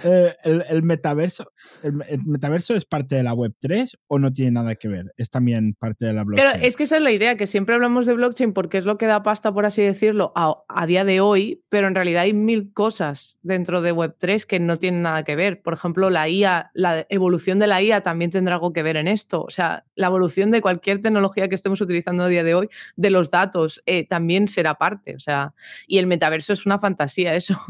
Eh, 0.02 0.34
el, 0.44 0.64
el 0.68 0.82
metaverso, 0.82 1.52
el, 1.82 2.02
el 2.08 2.24
metaverso 2.24 2.74
es 2.74 2.86
parte 2.86 3.16
de 3.16 3.22
la 3.22 3.34
web 3.34 3.54
3 3.60 3.98
o 4.06 4.18
no 4.18 4.32
tiene 4.32 4.52
nada 4.52 4.76
que 4.76 4.88
ver? 4.88 5.12
Es 5.18 5.28
también 5.28 5.74
parte 5.78 6.06
de 6.06 6.14
la 6.14 6.24
blockchain. 6.24 6.52
Pero 6.52 6.66
es 6.66 6.76
que 6.76 6.84
esa 6.84 6.96
es 6.96 7.02
la 7.02 7.12
idea, 7.12 7.36
que 7.36 7.46
siempre 7.46 7.74
hablamos 7.74 8.06
de 8.06 8.14
blockchain 8.14 8.54
porque 8.54 8.78
es 8.78 8.86
lo 8.86 8.96
que 8.96 9.06
da 9.06 9.22
pasta, 9.22 9.52
por 9.52 9.66
así 9.66 9.82
decirlo, 9.82 10.32
a, 10.36 10.56
a 10.68 10.86
día 10.86 11.04
de 11.04 11.20
hoy, 11.20 11.62
pero 11.68 11.86
en 11.86 11.94
realidad 11.94 12.22
hay 12.22 12.32
mil 12.32 12.72
cosas 12.72 13.38
dentro 13.42 13.82
de 13.82 13.94
Web3 13.94 14.46
que 14.46 14.58
no 14.58 14.78
tienen 14.78 15.02
nada 15.02 15.22
que 15.22 15.36
ver. 15.36 15.60
Por 15.60 15.74
ejemplo, 15.74 16.08
la 16.08 16.28
IA, 16.28 16.70
la 16.72 17.06
evolución 17.10 17.58
de 17.58 17.66
la 17.66 17.82
IA 17.82 18.02
también 18.02 18.30
tendrá 18.30 18.54
algo 18.54 18.72
que 18.72 18.82
ver 18.82 18.96
en 18.96 19.08
esto. 19.08 19.42
O 19.42 19.50
sea, 19.50 19.84
la 19.94 20.08
evolución 20.14 20.50
de 20.50 20.60
cualquier 20.60 21.02
tecnología 21.02 21.48
que 21.48 21.54
estemos 21.54 21.80
utilizando 21.80 22.24
a 22.24 22.28
día 22.28 22.44
de 22.44 22.54
hoy, 22.54 22.68
de 22.96 23.10
los 23.10 23.30
datos, 23.30 23.82
eh, 23.86 24.06
también 24.06 24.48
será 24.48 24.74
parte. 24.74 25.14
O 25.16 25.20
sea, 25.20 25.54
y 25.86 25.98
el 25.98 26.06
metaverso 26.06 26.52
es 26.52 26.66
una 26.66 26.78
fantasía, 26.78 27.34
eso. 27.34 27.60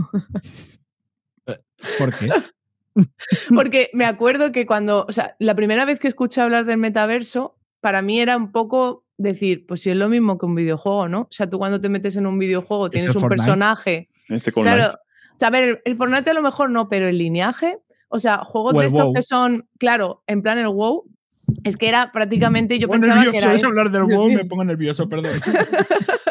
¿Por 1.99 2.15
qué? 2.19 2.31
Porque 3.55 3.91
me 3.93 4.05
acuerdo 4.05 4.53
que 4.53 4.67
cuando, 4.67 5.05
o 5.09 5.13
sea, 5.13 5.37
la 5.39 5.55
primera 5.55 5.85
vez 5.85 5.99
que 5.99 6.09
escuché 6.09 6.41
hablar 6.41 6.65
del 6.65 6.79
metaverso, 6.79 7.57
para 7.81 8.03
mí 8.03 8.21
era 8.21 8.37
un 8.37 8.53
poco 8.53 9.05
decir, 9.17 9.67
pues 9.67 9.81
si 9.83 9.91
es 9.91 9.97
lo 9.97 10.09
mismo 10.09 10.39
que 10.39 10.47
un 10.47 10.55
videojuego, 10.55 11.09
¿no? 11.09 11.21
O 11.23 11.29
sea, 11.33 11.49
tú 11.49 11.59
cuando 11.59 11.81
te 11.81 11.89
metes 11.89 12.17
en 12.17 12.27
un 12.27 12.39
videojuego 12.39 12.87
¿Es 12.87 12.93
tienes 12.93 13.15
un 13.15 13.21
Fortnite? 13.21 13.37
personaje. 13.37 14.09
Este 14.29 14.53
Claro, 14.53 14.93
o 15.35 15.39
sea, 15.39 15.49
a 15.49 15.51
ver, 15.51 15.65
el, 15.65 15.79
el 15.85 15.97
Fortnite 15.97 16.31
a 16.31 16.35
lo 16.35 16.43
mejor 16.43 16.71
no, 16.71 16.89
pero 16.89 17.09
el 17.09 17.19
lineaje, 17.19 17.79
o 18.09 18.21
sea, 18.21 18.39
juegos 18.39 18.75
O 18.75 18.81
de 18.81 18.87
estos 18.87 19.03
WoW. 19.03 19.15
que 19.15 19.23
son, 19.23 19.69
claro, 19.79 20.23
en 20.27 20.43
plan 20.43 20.59
el 20.59 20.69
WoW, 20.69 21.05
es 21.65 21.77
que 21.77 21.89
era 21.89 22.13
prácticamente, 22.13 22.79
yo 22.79 22.89
pensaba 22.89 23.23
que 23.31 23.39
era 23.39 23.55
eso. 23.55 23.67
hablar 23.67 23.91
del 23.91 24.05
WoW, 24.05 24.31
me 24.31 24.45
pongo 24.45 24.65
nervioso, 24.65 25.09
perdón. 25.09 25.41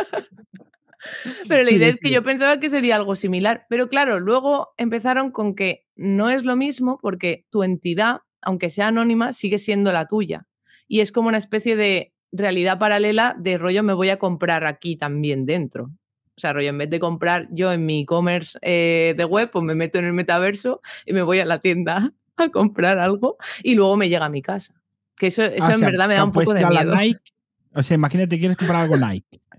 Pero 1.48 1.64
la 1.64 1.72
idea 1.72 1.88
es 1.88 2.00
que 2.00 2.12
yo 2.12 2.24
pensaba 2.24 2.60
que 2.60 2.70
sería 2.70 2.96
algo 2.96 3.16
similar. 3.16 3.66
Pero 3.70 3.90
claro, 3.90 4.20
luego 4.20 4.74
empezaron 4.78 5.32
con 5.32 5.56
que 5.56 5.86
no 5.96 6.30
es 6.30 6.44
lo 6.44 6.56
mismo 6.56 6.98
porque 7.02 7.46
tu 7.50 7.64
entidad, 7.64 8.22
aunque 8.42 8.70
sea 8.70 8.88
anónima, 8.88 9.34
sigue 9.34 9.60
siendo 9.60 9.92
la 9.92 10.08
tuya. 10.08 10.48
Y 10.88 11.02
es 11.02 11.12
como 11.12 11.28
una 11.28 11.38
especie 11.38 11.76
de 11.76 12.14
realidad 12.32 12.80
paralela 12.80 13.36
de 13.38 13.58
rollo 13.58 13.84
me 13.84 13.94
voy 13.94 14.10
a 14.10 14.18
comprar 14.18 14.66
aquí 14.66 14.96
también 14.96 15.46
dentro. 15.46 15.92
O 16.36 16.40
sea, 16.40 16.52
rollo, 16.52 16.70
en 16.70 16.80
vez 16.80 16.90
de 16.90 17.00
comprar 17.00 17.48
yo 17.52 17.72
en 17.72 17.86
mi 17.86 18.02
e-commerce 18.02 18.58
eh, 18.62 19.14
de 19.16 19.26
web, 19.26 19.52
pues 19.52 19.64
me 19.64 19.76
meto 19.76 20.00
en 20.00 20.06
el 20.06 20.14
metaverso 20.14 20.82
y 21.06 21.14
me 21.14 21.22
voy 21.22 21.40
a 21.40 21.46
la 21.46 21.60
tienda 21.60 22.12
a 22.38 22.50
comprar 22.50 22.98
algo 22.98 23.38
y 23.62 23.76
luego 23.76 23.96
me 23.96 24.10
llega 24.10 24.26
a 24.26 24.30
mi 24.30 24.42
casa. 24.42 24.74
Que 25.18 25.28
eso, 25.28 25.44
eso 25.44 25.66
Ah, 25.68 25.72
en 25.72 25.78
sea, 25.80 25.88
verdad 25.90 26.08
me 26.08 26.14
da 26.16 26.20
que 26.22 26.26
un 26.26 26.32
poco 26.32 26.54
de 26.54 26.64
a 26.64 26.70
la 26.70 26.84
miedo. 26.84 26.96
Nike, 26.96 27.32
o 27.74 27.84
sea, 27.84 27.96
imagínate, 27.96 28.40
quieres 28.40 28.58
comprar 28.58 28.82
algo 28.82 28.98
Nike. 28.98 29.40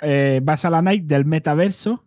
Eh, 0.00 0.38
vas 0.44 0.64
a 0.64 0.70
la 0.70 0.80
Nike 0.80 1.06
del 1.06 1.24
metaverso 1.24 2.04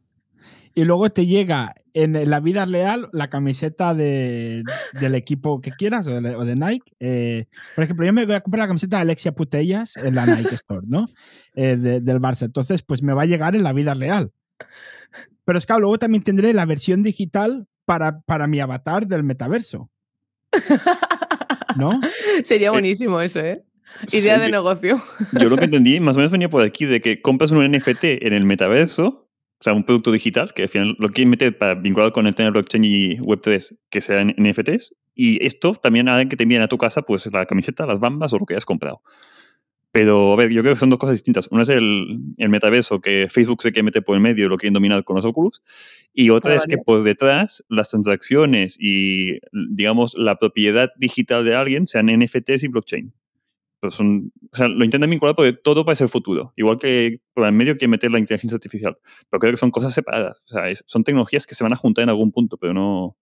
y 0.73 0.85
luego 0.85 1.09
te 1.09 1.25
llega 1.25 1.75
en 1.93 2.29
la 2.29 2.39
vida 2.39 2.65
real 2.65 3.09
la 3.11 3.29
camiseta 3.29 3.93
de- 3.93 4.63
del 5.01 5.15
equipo 5.15 5.59
que 5.59 5.71
quieras 5.71 6.07
o 6.07 6.21
de, 6.21 6.33
o 6.37 6.45
de 6.45 6.55
Nike. 6.55 6.93
Eh, 7.01 7.47
por 7.75 7.83
ejemplo, 7.83 8.05
yo 8.05 8.13
me 8.13 8.25
voy 8.25 8.35
a 8.35 8.39
comprar 8.39 8.61
la 8.63 8.67
camiseta 8.69 8.95
de 8.95 9.01
Alexia 9.01 9.33
Putellas 9.33 9.97
en 9.97 10.15
la 10.15 10.25
Nike 10.25 10.55
Store, 10.55 10.87
¿no? 10.87 11.09
Eh, 11.53 11.75
de- 11.75 11.99
del 11.99 12.21
Barça. 12.21 12.45
Entonces, 12.45 12.81
pues 12.81 13.03
me 13.03 13.11
va 13.11 13.23
a 13.23 13.25
llegar 13.25 13.57
en 13.57 13.63
la 13.63 13.73
vida 13.73 13.93
real. 13.93 14.31
Pero 15.43 15.57
es 15.57 15.65
que 15.65 15.73
luego 15.77 15.97
también 15.97 16.23
tendré 16.23 16.53
la 16.53 16.65
versión 16.65 17.03
digital 17.03 17.67
para, 17.83 18.21
para 18.21 18.47
mi 18.47 18.61
avatar 18.61 19.05
del 19.05 19.23
metaverso. 19.23 19.89
¿No? 21.77 21.99
Sería 22.43 22.71
buenísimo 22.71 23.21
eso, 23.21 23.39
¿eh? 23.39 23.63
Idea 24.11 24.35
Sí, 24.35 24.41
de 24.41 24.49
negocio. 24.49 25.01
Yo 25.39 25.49
lo 25.49 25.57
que 25.57 25.65
entendí, 25.65 25.99
más 25.99 26.15
o 26.15 26.19
menos 26.19 26.31
venía 26.31 26.49
por 26.49 26.61
aquí, 26.61 26.85
de 26.85 27.01
que 27.01 27.21
compras 27.21 27.51
un 27.51 27.69
NFT 27.69 28.03
en 28.03 28.33
el 28.33 28.45
metaverso, 28.45 29.05
o 29.05 29.63
sea, 29.63 29.73
un 29.73 29.83
producto 29.83 30.11
digital, 30.11 30.53
que 30.53 30.63
al 30.63 30.69
final 30.69 30.95
lo 30.97 31.09
quieren 31.09 31.29
meter 31.29 31.57
para 31.57 31.75
vincular 31.75 32.11
con 32.11 32.25
el 32.25 32.35
tema 32.35 32.49
blockchain 32.49 32.83
y 32.83 33.17
Web3, 33.17 33.77
que 33.89 34.01
sean 34.01 34.33
NFTs, 34.37 34.95
y 35.13 35.45
esto 35.45 35.75
también 35.75 36.07
hará 36.07 36.27
que 36.27 36.35
te 36.35 36.43
envíen 36.43 36.61
a 36.61 36.67
tu 36.67 36.77
casa 36.77 37.03
pues 37.03 37.27
la 37.31 37.45
camiseta, 37.45 37.85
las 37.85 37.99
bambas 37.99 38.33
o 38.33 38.39
lo 38.39 38.45
que 38.45 38.53
hayas 38.53 38.65
comprado. 38.65 39.01
Pero, 39.93 40.31
a 40.31 40.35
ver, 40.37 40.51
yo 40.51 40.61
creo 40.61 40.73
que 40.73 40.79
son 40.79 40.89
dos 40.89 40.99
cosas 40.99 41.15
distintas. 41.15 41.49
Una 41.51 41.63
es 41.63 41.69
el, 41.69 42.17
el 42.37 42.49
metaverso, 42.49 43.01
que 43.01 43.27
Facebook 43.29 43.61
se 43.61 43.71
quiere 43.71 43.83
meter 43.83 44.03
por 44.03 44.15
el 44.15 44.21
medio 44.21 44.45
y 44.45 44.49
lo 44.49 44.57
quieren 44.57 44.73
dominar 44.73 45.03
con 45.03 45.17
los 45.17 45.25
Oculus. 45.25 45.61
Y 46.13 46.29
otra 46.29 46.55
es 46.55 46.65
que 46.65 46.75
Vale. 46.77 46.83
por 46.85 47.03
detrás 47.03 47.63
las 47.67 47.89
transacciones 47.89 48.77
y, 48.79 49.39
digamos, 49.51 50.13
la 50.17 50.37
propiedad 50.37 50.91
digital 50.97 51.43
de 51.43 51.55
alguien 51.55 51.87
sean 51.87 52.07
NFTs 52.09 52.63
y 52.63 52.67
blockchain. 52.69 53.13
Pero 53.81 53.91
son, 53.91 54.31
o 54.51 54.55
sea, 54.55 54.69
lo 54.69 54.85
intentan 54.85 55.09
vincular 55.09 55.35
porque 55.35 55.53
todo 55.53 55.83
parece 55.83 56.03
el 56.05 56.09
futuro. 56.09 56.53
Igual 56.55 56.77
que 56.77 57.19
por 57.33 57.45
el 57.45 57.51
medio 57.51 57.77
que 57.77 57.87
meter 57.89 58.11
la 58.11 58.19
inteligencia 58.19 58.55
artificial. 58.55 58.97
Pero 59.29 59.39
creo 59.41 59.51
que 59.53 59.57
son 59.57 59.71
cosas 59.71 59.93
separadas. 59.93 60.41
O 60.45 60.47
sea, 60.47 60.69
es- 60.69 60.83
son 60.87 61.03
tecnologías 61.03 61.45
que 61.45 61.55
se 61.55 61.63
van 61.65 61.73
a 61.73 61.75
juntar 61.77 62.03
en 62.03 62.09
algún 62.09 62.31
punto, 62.31 62.55
pero 62.57 62.73
no, 62.73 63.17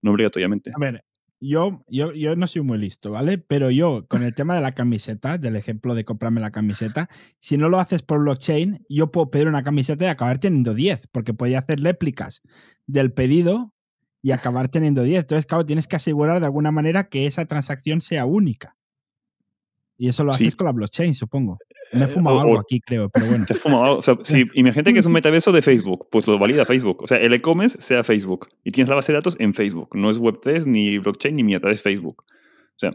no 0.00 0.10
obligatoriamente. 0.10 0.72
A 0.74 0.78
ver, 0.80 1.04
yo, 1.44 1.84
yo, 1.88 2.12
yo 2.12 2.36
no 2.36 2.46
soy 2.46 2.62
muy 2.62 2.78
listo, 2.78 3.10
¿vale? 3.10 3.36
Pero 3.38 3.70
yo, 3.70 4.06
con 4.08 4.22
el 4.22 4.34
tema 4.34 4.54
de 4.54 4.60
la 4.60 4.72
camiseta, 4.72 5.38
del 5.38 5.56
ejemplo 5.56 5.94
de 5.94 6.04
comprarme 6.04 6.40
la 6.40 6.52
camiseta, 6.52 7.08
si 7.40 7.56
no 7.56 7.68
lo 7.68 7.80
haces 7.80 8.02
por 8.02 8.20
blockchain, 8.20 8.84
yo 8.88 9.10
puedo 9.10 9.30
pedir 9.30 9.48
una 9.48 9.64
camiseta 9.64 10.04
y 10.04 10.08
acabar 10.08 10.38
teniendo 10.38 10.72
10, 10.74 11.08
porque 11.08 11.34
podía 11.34 11.58
hacer 11.58 11.80
réplicas 11.80 12.42
del 12.86 13.12
pedido 13.12 13.74
y 14.22 14.30
acabar 14.30 14.68
teniendo 14.68 15.02
10. 15.02 15.22
Entonces, 15.22 15.46
claro, 15.46 15.66
tienes 15.66 15.88
que 15.88 15.96
asegurar 15.96 16.38
de 16.38 16.46
alguna 16.46 16.70
manera 16.70 17.08
que 17.08 17.26
esa 17.26 17.44
transacción 17.46 18.02
sea 18.02 18.24
única. 18.24 18.76
Y 19.98 20.08
eso 20.08 20.24
lo 20.24 20.32
Sí. 20.34 20.44
haces 20.44 20.56
con 20.56 20.66
la 20.66 20.72
blockchain, 20.72 21.14
supongo. 21.14 21.58
Me 21.92 22.00
he 22.00 22.04
Eh, 22.04 22.08
fumado 22.08 22.36
o- 22.38 22.40
algo 22.40 22.58
aquí, 22.60 22.80
creo, 22.80 23.08
pero 23.10 23.26
bueno. 23.26 23.44
Te 23.46 23.52
has 23.52 23.58
fumado 23.60 23.84
algo. 23.84 23.96
O 23.98 24.02
sea, 24.02 24.16
si, 24.22 24.44
imagínate 24.54 24.92
que 24.92 24.98
es 25.00 25.06
un 25.06 25.12
metaverso 25.12 25.52
de 25.52 25.62
Facebook, 25.62 26.08
pues 26.10 26.26
lo 26.26 26.38
valida 26.38 26.64
Facebook. 26.64 27.02
O 27.02 27.06
sea, 27.06 27.18
el 27.18 27.32
e-commerce 27.34 27.80
sea 27.80 28.02
Facebook. 28.04 28.48
Y 28.64 28.70
tienes 28.70 28.88
la 28.88 28.94
base 28.96 29.12
de 29.12 29.18
datos 29.18 29.36
en 29.38 29.54
Facebook. 29.54 29.90
No 29.94 30.10
es 30.10 30.18
Web3, 30.20 30.66
ni 30.66 30.98
blockchain, 30.98 31.34
ni 31.36 31.44
mierda, 31.44 31.70
es 31.70 31.82
Facebook. 31.82 32.24
O 32.28 32.78
sea, 32.78 32.92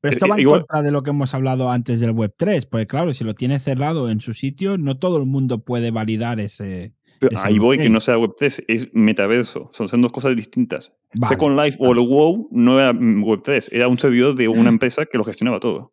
Pero 0.00 0.12
esto 0.14 0.26
Eh, 0.26 0.28
va 0.30 0.36
en 0.38 0.44
contra 0.44 0.82
de 0.82 0.90
lo 0.90 1.04
que 1.04 1.10
hemos 1.10 1.32
hablado 1.32 1.70
antes 1.70 2.00
del 2.00 2.10
Web3, 2.12 2.66
porque 2.68 2.88
claro, 2.88 3.12
si 3.14 3.22
lo 3.22 3.34
tienes 3.34 3.62
cerrado 3.62 4.10
en 4.10 4.18
su 4.18 4.34
sitio, 4.34 4.76
no 4.76 4.98
todo 4.98 5.16
el 5.18 5.26
mundo 5.26 5.60
puede 5.64 5.92
validar 5.92 6.40
ese... 6.40 6.92
pero 7.20 7.38
ahí 7.44 7.60
voy, 7.60 7.78
que 7.78 7.88
no 7.88 8.00
sea 8.00 8.16
Web3, 8.18 8.64
es 8.66 8.88
metaverso. 8.94 9.70
Son, 9.72 9.88
son 9.88 10.02
dos 10.02 10.10
cosas 10.10 10.34
distintas. 10.34 10.92
Vale, 11.14 11.28
Second 11.28 11.56
Life 11.56 11.78
o 11.80 11.92
el 11.92 12.00
WoW 12.00 12.48
no 12.50 12.80
era 12.80 12.92
mm, 12.92 13.22
Web3, 13.22 13.68
era 13.70 13.86
un 13.86 13.96
servidor 13.96 14.34
de 14.34 14.48
una 14.48 14.70
empresa 14.70 15.06
que 15.06 15.16
lo 15.18 15.22
gestionaba 15.22 15.60
todo. 15.60 15.92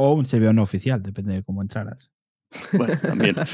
O 0.00 0.12
un 0.12 0.26
servidor 0.26 0.54
no 0.54 0.62
oficial, 0.62 1.02
depende 1.02 1.34
de 1.34 1.42
cómo 1.42 1.60
entraras. 1.60 2.12
Bueno, 2.72 2.94
también. 3.02 3.34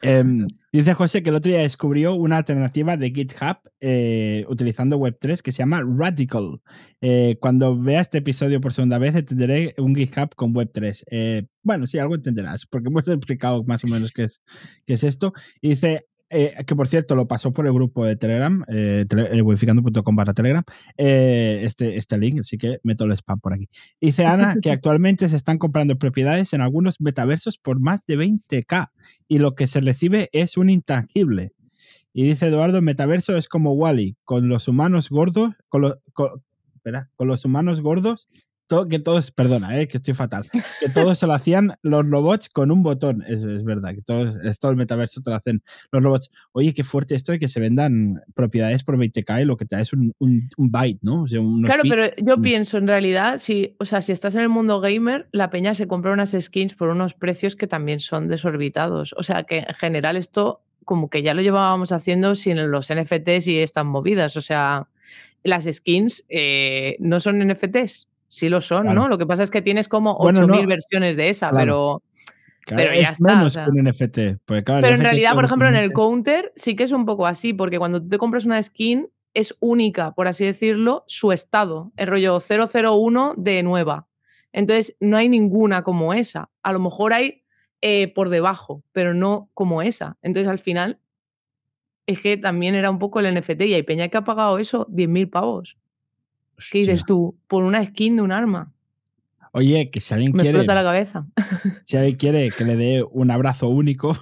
Em, 0.00 0.46
dice 0.72 0.94
José 0.94 1.22
que 1.22 1.28
el 1.28 1.36
otro 1.36 1.50
día 1.50 1.60
descubrió 1.60 2.14
una 2.14 2.38
alternativa 2.38 2.96
de 2.96 3.10
GitHub 3.10 3.58
eh, 3.80 4.46
utilizando 4.48 4.98
Web3 4.98 5.42
que 5.42 5.52
se 5.52 5.58
llama 5.58 5.82
Radical. 5.86 6.62
Eh, 7.02 7.36
cuando 7.38 7.78
vea 7.78 8.00
este 8.00 8.18
episodio 8.18 8.62
por 8.62 8.72
segunda 8.72 8.96
vez, 8.96 9.14
entenderé 9.14 9.74
un 9.76 9.94
GitHub 9.94 10.34
con 10.34 10.54
Web3. 10.54 11.04
Eh, 11.10 11.46
bueno, 11.62 11.86
sí, 11.86 11.98
algo 11.98 12.14
entenderás, 12.14 12.64
porque 12.64 12.88
hemos 12.88 13.06
explicado 13.06 13.62
más 13.64 13.84
o 13.84 13.86
menos 13.86 14.10
qué 14.12 14.24
es, 14.24 14.42
qué 14.86 14.94
es 14.94 15.04
esto. 15.04 15.34
Y 15.60 15.68
dice 15.68 16.06
eh, 16.30 16.52
que, 16.66 16.74
por 16.74 16.88
cierto, 16.88 17.14
lo 17.14 17.26
pasó 17.28 17.52
por 17.52 17.66
el 17.66 17.72
grupo 17.72 18.04
de 18.04 18.16
Telegram, 18.16 18.64
eh, 18.68 19.04
tele- 19.08 19.28
eh, 19.36 19.42
wificando.com 19.42 20.16
barra 20.16 20.34
Telegram, 20.34 20.64
eh, 20.96 21.60
este, 21.62 21.96
este 21.96 22.18
link, 22.18 22.40
así 22.40 22.58
que 22.58 22.78
meto 22.82 23.04
el 23.04 23.12
spam 23.12 23.40
por 23.40 23.52
aquí. 23.54 23.68
Dice 24.00 24.24
Ana 24.26 24.56
que 24.62 24.70
actualmente 24.72 25.28
se 25.28 25.36
están 25.36 25.58
comprando 25.58 25.96
propiedades 25.98 26.52
en 26.52 26.60
algunos 26.60 27.00
metaversos 27.00 27.58
por 27.58 27.78
más 27.80 28.04
de 28.06 28.16
20k 28.18 28.90
y 29.28 29.38
lo 29.38 29.54
que 29.54 29.66
se 29.66 29.80
recibe 29.80 30.28
es 30.32 30.56
un 30.56 30.70
intangible. 30.70 31.52
Y 32.12 32.24
dice 32.24 32.46
Eduardo, 32.46 32.80
metaverso 32.80 33.36
es 33.36 33.48
como 33.48 33.72
Wally, 33.72 34.16
con 34.24 34.48
los 34.48 34.68
humanos 34.68 35.10
gordos, 35.10 35.52
con, 35.68 35.94
espera, 36.74 37.10
con 37.16 37.26
los 37.28 37.44
humanos 37.44 37.80
gordos, 37.80 38.28
to- 38.66 38.88
que 38.88 38.98
todos, 38.98 39.30
perdona, 39.30 39.78
eh, 39.80 39.86
que 39.88 39.98
estoy 39.98 40.14
fatal, 40.14 40.48
que 40.52 40.88
todos 40.94 41.18
se 41.18 41.26
lo 41.26 41.34
hacían 41.34 41.74
los 41.82 42.08
robots 42.08 42.48
con 42.48 42.70
un 42.70 42.82
botón. 42.82 43.22
Eso 43.26 43.50
es 43.50 43.64
verdad, 43.64 43.94
que 43.94 44.02
todos, 44.02 44.34
todo 44.58 44.70
el 44.70 44.76
metaverso 44.76 45.20
te 45.20 45.30
lo 45.30 45.36
hacen 45.36 45.62
los 45.92 46.02
robots. 46.02 46.30
Oye, 46.52 46.72
qué 46.74 46.84
fuerte 46.84 47.14
esto 47.14 47.32
de 47.32 47.38
que 47.38 47.48
se 47.48 47.60
vendan 47.60 48.22
propiedades 48.34 48.84
por 48.84 48.96
20k 48.96 49.42
y 49.42 49.44
lo 49.44 49.56
que 49.56 49.66
te 49.66 49.76
da 49.76 49.82
es 49.82 49.92
un, 49.92 50.12
un, 50.18 50.48
un 50.56 50.70
byte, 50.70 50.98
¿no? 51.02 51.22
O 51.22 51.28
sea, 51.28 51.40
unos 51.40 51.68
Claro, 51.68 51.82
bits. 51.82 51.94
pero 51.94 52.14
yo 52.26 52.36
Mm. 52.38 52.42
pienso 52.42 52.78
en 52.78 52.88
realidad, 52.88 53.38
si, 53.38 53.76
o 53.78 53.84
sea, 53.84 54.02
si 54.02 54.12
estás 54.12 54.34
en 54.34 54.40
el 54.40 54.48
mundo 54.48 54.80
gamer, 54.80 55.28
la 55.32 55.50
peña 55.50 55.74
se 55.74 55.86
compra 55.86 56.12
unas 56.12 56.36
skins 56.38 56.74
por 56.74 56.88
unos 56.88 57.14
precios 57.14 57.56
que 57.56 57.66
también 57.66 58.00
son 58.00 58.28
desorbitados. 58.28 59.14
O 59.18 59.22
sea, 59.22 59.44
que 59.44 59.58
en 59.58 59.74
general 59.74 60.16
esto 60.16 60.62
como 60.84 61.08
que 61.08 61.22
ya 61.22 61.32
lo 61.32 61.40
llevábamos 61.40 61.92
haciendo 61.92 62.34
sin 62.34 62.70
los 62.70 62.90
NFTs 62.90 63.46
y 63.48 63.58
estas 63.58 63.86
movidas. 63.86 64.36
O 64.36 64.42
sea, 64.42 64.88
las 65.42 65.64
skins 65.64 66.24
eh, 66.28 66.96
no 67.00 67.20
son 67.20 67.40
NFTs, 67.40 68.06
sí 68.34 68.48
lo 68.48 68.60
son, 68.60 68.82
Claro. 68.82 69.02
¿no? 69.02 69.08
Lo 69.08 69.18
que 69.18 69.26
pasa 69.26 69.42
es 69.42 69.50
que 69.50 69.62
tienes 69.62 69.88
como 69.88 70.16
Bueno, 70.18 70.40
8.000 70.40 70.62
no, 70.62 70.66
versiones 70.68 71.16
de 71.16 71.28
esa, 71.30 71.50
claro. 71.50 71.64
pero, 71.64 72.02
Claro, 72.66 72.82
pero 72.82 72.94
ya 72.94 73.08
es 73.08 73.20
menos 73.20 73.54
que 73.56 73.70
un 73.70 73.84
NFT. 73.84 74.40
Porque, 74.46 74.64
claro, 74.64 74.78
el 74.78 74.82
pero 74.84 74.94
en 74.94 75.00
NFT 75.00 75.02
realidad, 75.04 75.34
por 75.34 75.44
ejemplo, 75.44 75.68
en 75.68 75.74
el 75.76 75.92
counter 75.92 76.52
sí 76.56 76.74
que 76.74 76.84
es 76.84 76.92
un 76.92 77.04
poco 77.04 77.26
así, 77.26 77.52
porque 77.52 77.78
cuando 77.78 78.00
tú 78.00 78.08
te 78.08 78.18
compras 78.18 78.46
una 78.46 78.62
skin 78.62 79.08
es 79.34 79.54
única, 79.60 80.12
por 80.14 80.28
así 80.28 80.44
decirlo, 80.44 81.04
su 81.06 81.32
estado, 81.32 81.92
el 81.96 82.06
rollo 82.06 82.38
001 82.40 83.34
de 83.36 83.62
nueva. 83.62 84.08
Entonces, 84.52 84.96
no 85.00 85.16
hay 85.16 85.28
ninguna 85.28 85.82
como 85.82 86.14
esa. 86.14 86.50
A 86.62 86.72
lo 86.72 86.78
mejor 86.78 87.12
hay 87.12 87.42
eh, 87.82 88.12
por 88.14 88.30
debajo, 88.30 88.82
pero 88.92 89.12
no 89.12 89.50
como 89.52 89.82
esa. 89.82 90.16
Entonces, 90.22 90.48
al 90.48 90.58
final, 90.58 91.00
es 92.06 92.20
que 92.20 92.36
también 92.36 92.74
era 92.74 92.90
un 92.90 92.98
poco 92.98 93.20
el 93.20 93.34
NFT 93.34 93.62
y 93.62 93.74
hay 93.74 93.82
peña 93.82 94.08
que 94.08 94.16
ha 94.16 94.24
pagado 94.24 94.58
eso 94.58 94.86
10.000 94.88 95.28
pavos. 95.28 95.76
¿Qué 96.70 96.78
dices 96.78 97.04
tú? 97.06 97.36
Por 97.46 97.64
una 97.64 97.84
skin 97.84 98.16
de 98.16 98.22
un 98.22 98.32
arma. 98.32 98.72
Oye, 99.52 99.88
que 99.90 100.00
si 100.00 100.12
alguien 100.12 100.32
Me 100.32 100.42
quiere, 100.42 100.58
explota 100.58 100.74
la 100.74 100.82
cabeza. 100.82 101.26
si 101.84 101.96
alguien 101.96 102.16
quiere 102.16 102.50
que 102.50 102.64
le 102.64 102.76
dé 102.76 103.04
un 103.08 103.30
abrazo 103.30 103.68
único, 103.68 104.12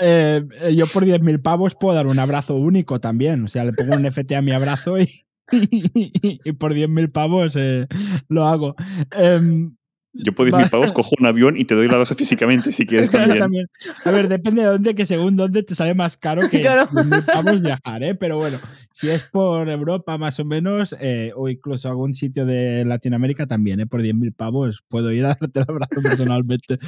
eh, 0.00 0.44
eh, 0.60 0.74
yo 0.74 0.86
por 0.86 1.06
10.000 1.06 1.40
pavos 1.40 1.74
puedo 1.74 1.94
dar 1.94 2.06
un 2.06 2.18
abrazo 2.18 2.56
único 2.56 3.00
también. 3.00 3.44
O 3.44 3.48
sea, 3.48 3.64
le 3.64 3.72
pongo 3.72 3.94
un 3.94 4.02
NFT 4.02 4.32
a 4.32 4.42
mi 4.42 4.52
abrazo 4.52 4.98
y, 4.98 5.08
y 5.50 6.52
por 6.52 6.74
10.000 6.74 7.10
pavos 7.10 7.56
eh, 7.56 7.86
lo 8.28 8.46
hago. 8.46 8.76
Em, 9.12 9.74
Yo 10.14 10.32
por 10.32 10.46
10.000 10.46 10.52
Vale. 10.52 10.68
pavos 10.70 10.92
cojo 10.92 11.10
un 11.18 11.26
avión 11.26 11.56
y 11.56 11.64
te 11.64 11.74
doy 11.74 11.88
la 11.88 11.98
base 11.98 12.14
físicamente 12.14 12.72
si 12.72 12.86
quieres 12.86 13.10
Claro, 13.10 13.34
también. 13.34 13.42
también. 13.42 13.66
A 14.04 14.10
ver, 14.12 14.28
depende 14.28 14.62
de 14.62 14.68
dónde, 14.68 14.94
que 14.94 15.06
según 15.06 15.36
dónde 15.36 15.62
te 15.64 15.74
sale 15.74 15.94
más 15.94 16.16
caro 16.16 16.48
que 16.48 16.60
Claro. 16.62 16.86
10.000 16.88 17.24
pavos 17.26 17.60
viajar, 17.60 18.02
¿eh? 18.04 18.14
Pero 18.14 18.38
bueno, 18.38 18.58
si 18.92 19.10
es 19.10 19.24
por 19.24 19.68
Europa 19.68 20.16
más 20.16 20.38
o 20.38 20.44
menos, 20.44 20.94
eh, 21.00 21.32
o 21.34 21.48
incluso 21.48 21.88
algún 21.88 22.14
sitio 22.14 22.46
de 22.46 22.84
Latinoamérica 22.84 23.46
también, 23.46 23.80
¿eh? 23.80 23.86
Por 23.86 24.02
10.000 24.02 24.32
pavos 24.34 24.84
puedo 24.88 25.10
ir 25.12 25.24
a 25.24 25.36
darte 25.40 25.60
el 25.60 25.66
abrazo 25.68 26.00
personalmente. 26.02 26.78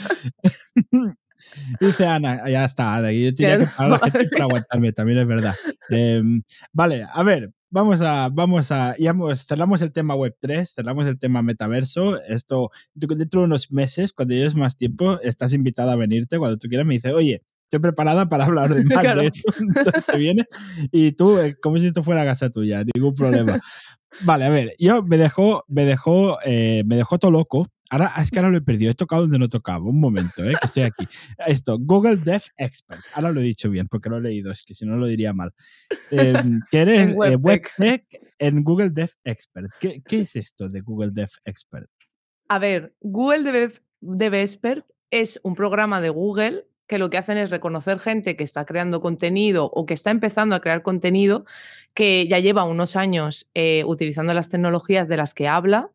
Dice 1.81 2.07
Ana, 2.07 2.49
ya 2.49 2.65
está, 2.65 2.97
Ana, 2.97 3.13
yo 3.13 3.35
tenía 3.35 3.59
que 3.59 3.67
pagar 3.67 3.87
a 3.87 3.89
la 3.89 3.99
gente 4.11 4.29
por 4.29 4.43
aguantarme, 4.43 4.93
también 4.93 5.19
es 5.19 5.27
verdad. 5.27 5.55
Em, 5.89 6.43
vale, 6.73 7.07
a 7.13 7.23
ver, 7.23 7.51
vamos 7.71 8.01
a, 8.01 8.29
vamos 8.33 8.71
a, 8.73 8.95
ya 8.99 9.15
cerramos 9.37 9.83
el 9.83 9.93
tema 9.93 10.15
Web3, 10.15 10.75
cerramos 10.75 11.07
el 11.07 11.19
tema 11.19 11.43
metaverso. 11.43 12.21
Esto, 12.23 12.71
dentro 12.95 13.41
de 13.41 13.47
unos 13.47 13.71
meses, 13.73 14.13
cuando 14.13 14.35
lleves 14.35 14.55
más 14.55 14.77
tiempo, 14.77 15.21
estás 15.21 15.53
invitada 15.55 15.93
a 15.93 15.97
venirte. 15.97 16.39
Cuando 16.39 16.59
tú 16.59 16.69
quieras, 16.69 16.87
me 16.87 16.95
dice, 16.95 17.13
oye, 17.13 17.43
estoy 17.65 17.81
preparada 17.81 18.29
para 18.29 18.45
hablar 18.45 18.75
de 18.75 18.85
más 18.95 19.01
Claro. 19.03 19.21
de 19.23 19.27
esto. 19.29 19.53
Entonces 19.61 20.07
te 20.07 20.19
viene 20.19 20.45
y 20.93 21.13
tú, 21.13 21.39
eh, 21.39 21.57
como 21.61 21.79
si 21.79 21.87
esto 21.89 22.03
fuera 22.03 22.25
casa 22.25 22.51
tuya, 22.51 22.83
ningún 22.95 23.15
problema. 23.15 23.59
Vale, 24.23 24.45
a 24.45 24.51
ver, 24.51 24.75
yo 24.79 25.03
me 25.03 25.19
dejó, 25.19 25.65
me 25.69 25.85
dejó, 25.85 26.39
eh, 26.45 26.83
me 26.87 26.97
dejó 26.97 27.19
todo 27.19 27.31
loco. 27.31 27.69
Ahora, 27.91 28.13
es 28.19 28.31
que 28.31 28.39
ahora 28.39 28.51
lo 28.51 28.59
he 28.59 28.63
perdido, 28.63 28.91
he 28.91 28.95
tocado 28.95 29.23
donde 29.23 29.39
no 29.39 29.49
tocaba. 29.49 29.85
Un 29.85 30.01
momento, 30.01 30.45
eh, 30.45 30.55
que 30.61 30.67
estoy 30.67 30.83
aquí. 30.85 31.07
Esto, 31.47 31.79
Google 31.79 32.17
Dev 32.17 32.43
Expert. 32.57 33.01
Ahora 33.15 33.31
lo 33.31 33.41
he 33.41 33.45
dicho 33.45 33.71
bien, 33.71 33.87
porque 33.89 34.09
lo 34.09 34.19
he 34.19 34.21
leído, 34.21 34.51
es 34.51 34.63
que 34.63 34.75
si 34.75 34.87
no 34.87 34.97
lo 34.97 35.07
diría 35.07 35.33
mal. 35.33 35.53
Em, 36.11 36.61
que 36.71 36.81
eres 36.81 37.11
En 37.11 37.11
eh, 37.11 37.37
WebTech. 37.37 37.73
WebTech 37.79 38.05
en 38.39 38.65
Google 38.65 38.91
Dev 38.91 39.11
Expert. 39.25 39.71
¿Qué, 39.81 40.03
¿Qué 40.03 40.21
es 40.21 40.37
esto 40.37 40.69
de 40.69 40.81
Google 40.81 41.11
Dev 41.13 41.31
Expert? 41.45 41.89
A 42.49 42.59
ver, 42.59 42.95
Google 43.01 43.51
Dev, 43.51 43.83
Dev 44.01 44.35
Expert 44.35 44.87
es 45.11 45.41
un 45.43 45.55
programa 45.55 46.01
de 46.01 46.11
Google 46.11 46.67
que 46.87 46.99
lo 46.99 47.11
que 47.11 47.19
hacen 47.19 47.37
es 47.39 47.51
reconocer 47.51 47.99
gente 47.99 48.37
que 48.37 48.45
está 48.45 48.65
creando 48.65 49.01
contenido 49.01 49.71
o 49.75 49.87
que 49.87 49.95
está 49.95 50.11
empezando 50.11 50.55
a 50.55 50.61
crear 50.61 50.83
contenido, 50.83 51.45
que 51.95 52.27
ya 52.29 52.39
lleva 52.39 52.65
unos 52.65 52.97
años 52.97 53.49
eh, 53.55 53.83
utilizando 53.85 54.35
las 54.35 54.49
tecnologías 54.49 55.09
de 55.09 55.17
las 55.17 55.35
que 55.35 55.49
habla 55.49 55.91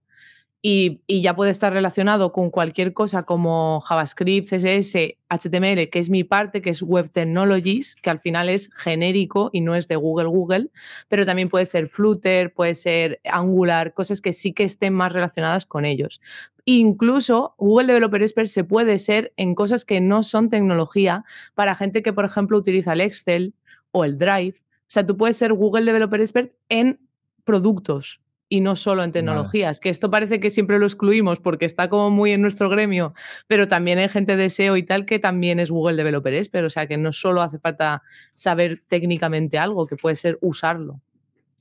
y, 0.64 1.02
ya 1.08 1.36
puede 1.36 1.50
estar 1.50 1.74
relacionado 1.74 2.32
con 2.32 2.52
cualquier 2.52 2.94
cosa 2.94 3.24
como 3.24 3.82
JavaScript, 3.82 4.48
CSS, 4.48 5.18
HTML, 5.28 5.90
que 5.90 6.00
es 6.00 6.10
mi 6.12 6.24
parte, 6.24 6.62
que 6.62 6.70
es 6.70 6.84
Web 6.84 7.12
Technologies, 7.12 7.96
que 7.96 8.12
al 8.12 8.20
final 8.20 8.48
es 8.48 8.70
genérico 8.76 9.50
y 9.54 9.62
no 9.62 9.74
es 9.74 9.88
de 9.88 9.96
Google 9.96 10.28
Google, 10.28 10.70
pero 11.08 11.26
también 11.26 11.50
puede 11.50 11.66
ser 11.66 11.90
Flutter, 11.90 12.54
puede 12.54 12.76
ser 12.76 13.20
Angular, 13.24 13.94
cosas 13.96 14.22
que 14.22 14.34
sí 14.34 14.54
que 14.54 14.64
estén 14.64 14.94
más 14.94 15.12
relacionadas 15.12 15.66
con 15.66 15.84
ellos. 15.84 16.22
Incluso 16.66 17.56
Google 17.58 17.88
Developer 17.88 18.22
Expert 18.22 18.48
se 18.48 18.64
puede 18.64 19.00
ser 19.00 19.34
en 19.38 19.56
cosas 19.56 19.84
que 19.84 20.00
no 20.00 20.22
son 20.22 20.50
tecnología 20.50 21.26
para 21.56 21.74
gente 21.74 22.04
que, 22.04 22.14
por 22.14 22.26
ejemplo, 22.26 22.58
utiliza 22.58 22.94
el 22.94 23.02
Excel 23.02 23.56
o 23.90 24.06
el 24.06 24.20
Drive. 24.20 24.58
O 24.60 24.94
sea, 24.94 25.06
tú 25.06 25.18
puedes 25.18 25.38
ser 25.38 25.54
Google 25.54 25.86
Developer 25.86 26.22
Expert 26.22 26.54
en 26.70 27.00
productos 27.44 28.21
y 28.54 28.60
no 28.60 28.76
solo 28.76 29.02
en 29.06 29.14
tecnologías, 29.14 29.80
que 29.80 29.88
esto 29.88 30.12
parece 30.12 30.42
que 30.42 30.50
siempre 30.50 30.78
lo 30.78 30.86
excluimos 30.86 31.40
porque 31.40 31.64
está 31.64 31.88
como 31.88 32.10
muy 32.10 32.32
en 32.34 32.42
nuestro 32.42 32.70
gremio, 32.70 33.14
pero 33.48 33.70
también 33.70 33.98
hay 33.98 34.10
gente 34.10 34.36
de 34.36 34.50
SEO 34.50 34.76
y 34.76 34.84
tal 34.84 35.06
que 35.06 35.20
también 35.20 35.58
es 35.62 35.72
Google 35.72 35.96
Developer 35.96 36.34
Expert, 36.34 36.66
o 36.66 36.70
sea 36.70 36.86
que 36.86 36.98
no 36.98 37.14
solo 37.14 37.42
hace 37.42 37.60
falta 37.60 38.02
saber 38.34 38.84
técnicamente 38.90 39.58
algo, 39.58 39.88
que 39.88 39.96
puede 39.96 40.18
ser 40.18 40.38
usarlo. 40.42 41.00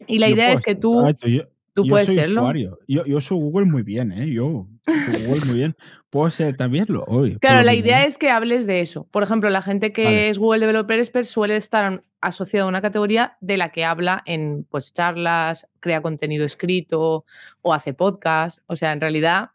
Y 0.08 0.18
la 0.18 0.28
Yo 0.28 0.34
idea 0.34 0.52
es 0.52 0.62
que 0.62 0.72
ser- 0.72 0.80
tú, 0.80 1.00
tú- 1.20 1.28
yo- 1.28 1.44
tú 1.74 1.84
yo 1.84 1.90
puedes 1.90 2.06
soy 2.08 2.16
serlo. 2.16 2.40
usuario. 2.40 2.78
Yo, 2.88 3.04
yo 3.06 3.18
uso 3.18 3.36
Google 3.36 3.66
muy 3.66 3.82
bien, 3.84 4.10
¿eh? 4.10 4.28
Yo 4.28 4.46
uso 4.48 5.26
Google 5.28 5.44
muy 5.46 5.54
bien. 5.58 5.76
Puedo 6.10 6.28
ser 6.32 6.56
también 6.56 6.86
lo 6.88 7.04
hoy. 7.04 7.36
Claro, 7.38 7.62
la 7.62 7.74
idea 7.74 8.04
es 8.04 8.18
que 8.18 8.30
hables 8.30 8.66
de 8.66 8.80
eso. 8.80 9.06
Por 9.12 9.22
ejemplo, 9.22 9.48
la 9.48 9.62
gente 9.62 9.92
que 9.92 10.02
Vale. 10.02 10.28
es 10.28 10.38
Google 10.38 10.58
Developer 10.58 10.98
Expert 10.98 11.26
suele 11.26 11.54
estar 11.56 12.02
asociada 12.20 12.66
a 12.66 12.68
una 12.68 12.82
categoría 12.82 13.36
de 13.40 13.56
la 13.56 13.70
que 13.70 13.84
habla 13.84 14.22
en 14.26 14.64
pues 14.70 14.92
charlas, 14.92 15.66
crea 15.80 16.02
contenido 16.02 16.44
escrito 16.44 17.24
o 17.62 17.74
hace 17.74 17.94
podcast. 17.94 18.60
O 18.66 18.76
sea, 18.76 18.92
en 18.92 19.00
realidad, 19.00 19.50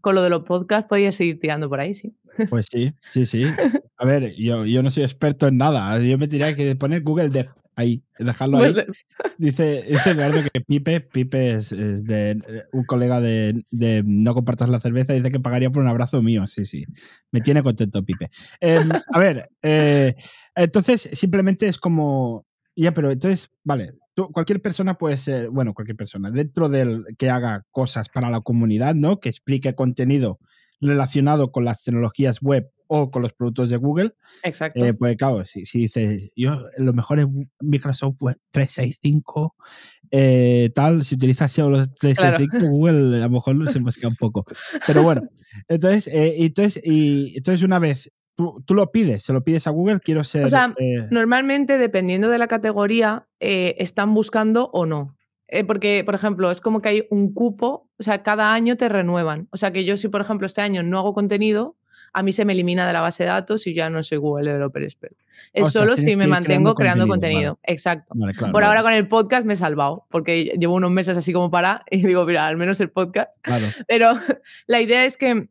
con 0.00 0.14
lo 0.14 0.22
de 0.22 0.30
los 0.30 0.44
podcasts 0.44 0.88
podías 0.88 1.16
seguir 1.16 1.40
tirando 1.40 1.68
por 1.68 1.80
ahí, 1.80 1.94
sí. 1.94 2.14
Pues 2.48 2.66
sí, 2.70 2.92
sí, 3.08 3.26
sí. 3.26 3.44
A 3.98 4.04
ver, 4.04 4.34
yo, 4.36 4.66
yo 4.66 4.82
no 4.82 4.90
soy 4.90 5.02
experto 5.02 5.48
en 5.48 5.56
nada. 5.56 5.98
Yo 5.98 6.18
me 6.18 6.28
tendría 6.28 6.54
que 6.54 6.76
poner 6.76 7.02
Google 7.02 7.30
Dev 7.30 7.48
ahí, 7.76 8.02
dejarlo 8.18 8.58
ahí. 8.58 8.74
Dice, 9.38 9.84
dice 9.88 10.10
Eduardo 10.10 10.40
que 10.52 10.60
Pipe, 10.60 11.00
Pipe 11.00 11.52
es, 11.52 11.72
es 11.72 12.04
de 12.04 12.30
eh, 12.30 12.64
un 12.72 12.84
colega 12.84 13.20
de, 13.20 13.64
de 13.70 14.02
No 14.04 14.34
compartas 14.34 14.68
la 14.68 14.80
cerveza, 14.80 15.12
dice 15.12 15.30
que 15.30 15.40
pagaría 15.40 15.70
por 15.70 15.82
un 15.82 15.88
abrazo 15.88 16.22
mío. 16.22 16.46
Sí, 16.46 16.64
sí. 16.64 16.84
Me 17.30 17.40
tiene 17.40 17.62
contento 17.62 18.02
Pipe. 18.02 18.30
Em, 18.60 18.88
a 19.12 19.18
ver, 19.18 19.50
eh, 19.62 20.14
entonces 20.56 21.08
simplemente 21.12 21.68
es 21.68 21.78
como. 21.78 22.44
Ya, 22.78 22.92
pero 22.92 23.10
entonces, 23.10 23.50
vale, 23.64 23.92
tú- 24.14 24.30
cualquier 24.32 24.60
persona 24.60 24.98
puede 24.98 25.16
ser, 25.16 25.48
bueno, 25.48 25.72
cualquier 25.72 25.96
persona, 25.96 26.30
dentro 26.30 26.68
del 26.68 27.04
que 27.16 27.30
haga 27.30 27.64
cosas 27.70 28.08
para 28.10 28.28
la 28.28 28.40
comunidad, 28.42 28.94
¿no? 28.94 29.18
Que 29.18 29.30
explique 29.30 29.74
contenido 29.74 30.38
relacionado 30.80 31.52
con 31.52 31.64
las 31.64 31.82
tecnologías 31.84 32.42
web 32.42 32.70
o 32.88 33.10
con 33.10 33.22
los 33.22 33.32
productos 33.32 33.70
de 33.70 33.78
Google, 33.78 34.14
Exacto. 34.42 34.84
eh, 34.84 34.92
pues 34.94 35.16
claro, 35.16 35.44
si, 35.46 35.64
si 35.64 35.80
dices, 35.80 36.30
yo 36.36 36.66
lo 36.76 36.92
mejor 36.92 37.18
es 37.18 37.26
Microsoft 37.60 38.16
Web 38.20 38.36
365, 38.50 39.54
eh, 40.10 40.70
tal, 40.74 41.02
si 41.04 41.14
utilizas 41.14 41.50
solo 41.50 41.78
los 41.78 41.94
365, 41.94 42.58
Google 42.70 43.16
a 43.16 43.26
lo 43.26 43.30
mejor 43.30 43.68
se 43.70 43.80
mosquea 43.80 44.08
un 44.10 44.16
poco. 44.16 44.44
Pero 44.86 45.02
bueno, 45.02 45.22
entonces, 45.66 46.06
eh, 46.08 46.34
entonces, 46.44 46.80
y, 46.84 47.36
entonces 47.38 47.62
una 47.62 47.78
vez 47.78 48.12
tú, 48.36 48.62
tú 48.64 48.74
lo 48.74 48.92
pides, 48.92 49.22
se 49.22 49.32
lo 49.32 49.42
pides 49.42 49.66
a 49.66 49.70
Google, 49.70 50.00
quiero 50.00 50.22
ser... 50.22 50.48
sea, 50.48 50.74
eh, 50.78 51.06
Normalmente, 51.10 51.78
dependiendo 51.78 52.28
de 52.28 52.38
la 52.38 52.46
categoría, 52.46 53.26
eh, 53.40 53.74
están 53.78 54.14
buscando 54.14 54.70
o 54.72 54.86
no. 54.86 55.16
Eh, 55.48 55.64
porque, 55.64 56.02
por 56.04 56.14
ejemplo, 56.14 56.50
es 56.50 56.60
como 56.60 56.80
que 56.80 56.88
hay 56.88 57.06
un 57.10 57.32
cupo, 57.32 57.88
o 57.98 58.02
sea, 58.02 58.22
cada 58.22 58.52
año 58.52 58.76
te 58.76 58.88
renuevan. 58.88 59.48
O 59.50 59.56
sea, 59.56 59.72
que 59.72 59.84
yo 59.84 59.96
si, 59.96 60.08
por 60.08 60.20
ejemplo, 60.20 60.46
este 60.46 60.60
año 60.60 60.82
no 60.82 60.98
hago 60.98 61.14
contenido, 61.14 61.76
a 62.12 62.22
mí 62.22 62.32
se 62.32 62.44
me 62.44 62.52
elimina 62.52 62.86
de 62.86 62.92
la 62.92 63.00
base 63.00 63.24
de 63.24 63.28
datos 63.28 63.66
y 63.66 63.74
ya 63.74 63.88
no 63.90 64.02
soy 64.02 64.18
Google 64.18 64.46
Developer 64.50 64.82
Expert. 64.82 65.16
Es 65.52 65.68
Ostras, 65.68 65.84
solo 65.84 65.96
si 65.96 66.16
me 66.16 66.26
mantengo 66.26 66.74
creando 66.74 66.74
creando 66.74 67.06
contenido, 67.06 67.54
contenido. 67.54 67.58
Exacto. 67.62 68.14
vale, 68.16 68.32
claro, 68.32 68.52
Por 68.52 68.62
vale, 68.62 68.66
ahora 68.66 68.82
con 68.82 68.92
el 68.92 69.06
podcast 69.06 69.46
me 69.46 69.54
he 69.54 69.56
salvado, 69.56 70.06
porque 70.10 70.56
llevo 70.58 70.74
unos 70.74 70.90
meses 70.90 71.16
así 71.16 71.32
como 71.32 71.50
para 71.50 71.84
y 71.90 72.04
digo, 72.04 72.24
mira, 72.24 72.46
al 72.46 72.56
menos 72.56 72.80
el 72.80 72.90
podcast. 72.90 73.34
claro. 73.42 73.66
Pero 73.86 74.12
la 74.66 74.80
idea 74.80 75.04
es 75.04 75.16
que 75.16 75.48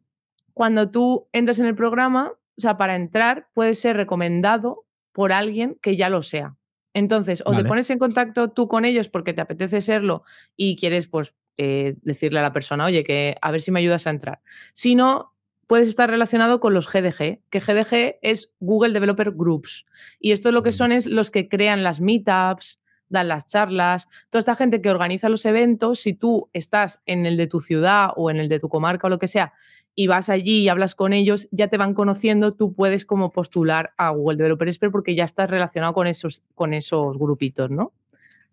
cuando 0.54 0.90
tú 0.90 1.28
entras 1.34 1.60
en 1.60 1.66
el 1.66 1.76
programa, 1.76 2.34
o 2.58 2.62
sea, 2.62 2.78
para 2.78 2.96
entrar 2.96 3.50
puedes 3.54 3.80
ser 3.80 3.98
recomendado 3.98 4.86
por 5.12 5.32
alguien 5.32 5.78
que 5.82 5.96
ya 5.96 6.10
lo 6.10 6.22
sea. 6.22 6.56
Entonces, 6.94 7.42
o 7.46 7.52
Vale. 7.52 7.64
te 7.64 7.70
pones 7.70 7.90
en 7.90 8.00
contacto 8.00 8.52
tú 8.52 8.68
con 8.68 8.86
ellos 8.86 9.10
porque 9.10 9.34
te 9.34 9.42
apetece 9.42 9.82
serlo 9.82 10.24
y 10.56 10.78
quieres, 10.78 11.08
pues, 11.08 11.36
eh, 11.58 11.96
decirle 12.02 12.40
a 12.40 12.42
la 12.42 12.54
persona, 12.54 12.86
oye, 12.86 13.04
que 13.04 13.38
a 13.42 13.52
ver 13.52 13.62
si 13.62 13.72
me 13.72 13.80
ayudas 13.80 14.08
a 14.08 14.12
entrar. 14.12 14.42
Si 14.74 14.96
no, 14.96 15.34
puedes 15.68 15.88
estar 15.88 16.10
relacionado 16.10 16.60
con 16.60 16.74
los 16.74 16.88
GDG, 16.88 17.42
que 17.50 17.60
GDG 17.60 18.20
es 18.22 18.54
Google 18.60 18.94
Developer 18.94 19.32
Groups. 19.32 19.86
Y 20.20 20.32
esto 20.32 20.52
lo 20.52 20.64
que 20.64 20.72
son 20.72 20.92
es 20.92 21.06
los 21.06 21.32
que 21.32 21.50
crean 21.50 21.84
las 21.84 22.02
meetups, 22.02 22.80
dan 23.10 23.28
las 23.28 23.46
charlas, 23.46 24.08
toda 24.30 24.40
esta 24.40 24.56
gente 24.56 24.82
que 24.82 24.90
organiza 24.90 25.30
los 25.30 25.46
eventos, 25.46 26.00
si 26.00 26.14
tú 26.14 26.50
estás 26.54 27.02
en 27.06 27.26
el 27.26 27.38
de 27.38 27.48
tu 27.48 27.60
ciudad 27.60 28.10
o 28.16 28.30
en 28.32 28.38
el 28.38 28.50
de 28.50 28.60
tu 28.60 28.70
comarca 28.70 29.08
o 29.08 29.10
lo 29.10 29.20
que 29.20 29.28
sea, 29.28 29.54
y 29.96 30.08
vas 30.08 30.30
allí 30.30 30.60
y 30.60 30.70
hablas 30.70 30.94
con 30.94 31.14
ellos, 31.14 31.48
ya 31.52 31.70
te 31.70 31.78
van 31.78 31.94
conociendo, 31.94 32.54
tú 32.54 32.74
puedes 32.74 33.06
como 33.06 33.32
postular 33.32 33.94
a 33.98 34.10
Google 34.10 34.38
Developer 34.38 34.68
Expert 34.68 34.92
porque 34.92 35.16
ya 35.16 35.24
estás 35.24 35.50
relacionado 35.50 35.94
con 35.94 36.06
esos, 36.06 36.44
con 36.54 36.74
esos 36.74 37.18
grupitos, 37.18 37.72
¿no? 37.72 37.94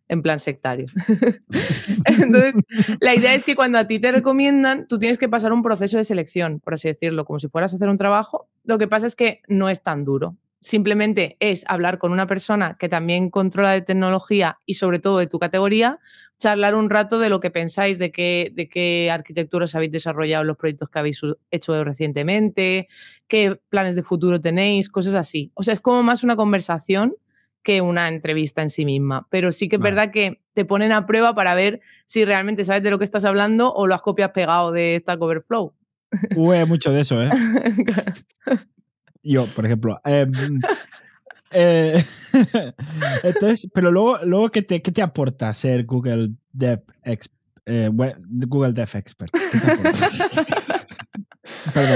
En 0.08 0.22
plan 0.22 0.40
sectario. 0.40 0.86
Entonces, 2.04 2.54
la 3.00 3.14
idea 3.14 3.34
es 3.34 3.44
que 3.44 3.56
cuando 3.56 3.78
a 3.78 3.86
ti 3.86 3.98
te 3.98 4.12
recomiendan, 4.12 4.86
tú 4.86 4.98
tienes 4.98 5.18
que 5.18 5.28
pasar 5.28 5.52
un 5.52 5.62
proceso 5.62 5.96
de 5.96 6.04
selección, 6.04 6.60
por 6.60 6.74
así 6.74 6.88
decirlo, 6.88 7.24
como 7.24 7.40
si 7.40 7.48
fueras 7.48 7.72
a 7.72 7.76
hacer 7.76 7.88
un 7.88 7.96
trabajo. 7.96 8.46
Lo 8.64 8.78
que 8.78 8.88
pasa 8.88 9.06
es 9.06 9.16
que 9.16 9.40
no 9.48 9.68
es 9.68 9.82
tan 9.82 10.04
duro. 10.04 10.36
Simplemente 10.62 11.36
es 11.40 11.64
hablar 11.66 11.98
con 11.98 12.12
una 12.12 12.28
persona 12.28 12.76
que 12.78 12.88
también 12.88 13.30
controla 13.30 13.72
de 13.72 13.82
tecnología 13.82 14.60
y 14.64 14.74
sobre 14.74 15.00
todo 15.00 15.18
de 15.18 15.26
tu 15.26 15.40
categoría, 15.40 15.98
charlar 16.38 16.76
un 16.76 16.88
rato 16.88 17.18
de 17.18 17.28
lo 17.28 17.40
que 17.40 17.50
pensáis, 17.50 17.98
de 17.98 18.12
qué, 18.12 18.52
de 18.54 18.68
qué 18.68 19.10
arquitecturas 19.10 19.74
habéis 19.74 19.90
desarrollado 19.90 20.44
los 20.44 20.56
proyectos 20.56 20.88
que 20.88 20.98
habéis 21.00 21.20
hecho 21.50 21.82
recientemente, 21.82 22.86
qué 23.26 23.60
planes 23.70 23.96
de 23.96 24.04
futuro 24.04 24.40
tenéis, 24.40 24.88
cosas 24.88 25.16
así. 25.16 25.50
O 25.54 25.64
sea, 25.64 25.74
es 25.74 25.80
como 25.80 26.04
más 26.04 26.22
una 26.22 26.36
conversación 26.36 27.16
que 27.64 27.80
una 27.80 28.06
entrevista 28.06 28.62
en 28.62 28.70
sí 28.70 28.84
misma. 28.84 29.26
Pero 29.30 29.50
sí 29.50 29.68
que 29.68 29.76
es 29.76 29.82
Vale. 29.82 29.94
verdad 29.94 30.12
que 30.12 30.42
te 30.54 30.64
ponen 30.64 30.92
a 30.92 31.06
prueba 31.06 31.34
para 31.34 31.56
ver 31.56 31.80
si 32.06 32.24
realmente 32.24 32.64
sabes 32.64 32.84
de 32.84 32.90
lo 32.92 32.98
que 32.98 33.04
estás 33.04 33.24
hablando 33.24 33.72
o 33.72 33.88
lo 33.88 33.96
has 33.96 34.02
copiado 34.02 34.32
pegado 34.32 34.70
de 34.70 34.98
Stack 35.00 35.20
Overflow. 35.20 35.74
Hubo 36.36 36.66
mucho 36.66 36.92
de 36.92 37.00
eso, 37.00 37.20
¿eh? 37.20 37.30
Yo, 39.22 39.46
por 39.46 39.64
ejemplo. 39.66 40.00
em, 40.04 40.32
eh, 41.50 42.04
entonces, 43.22 43.68
pero 43.74 43.90
luego, 43.90 44.18
luego 44.24 44.50
¿qué, 44.50 44.62
te, 44.62 44.82
¿qué 44.82 44.90
te 44.92 45.02
aporta 45.02 45.52
ser 45.54 45.84
Google 45.84 46.30
Dev, 46.52 46.80
Ex- 47.04 47.30
eh, 47.66 47.90
Google 47.92 48.72
Dev 48.72 48.88
Expert? 48.94 49.32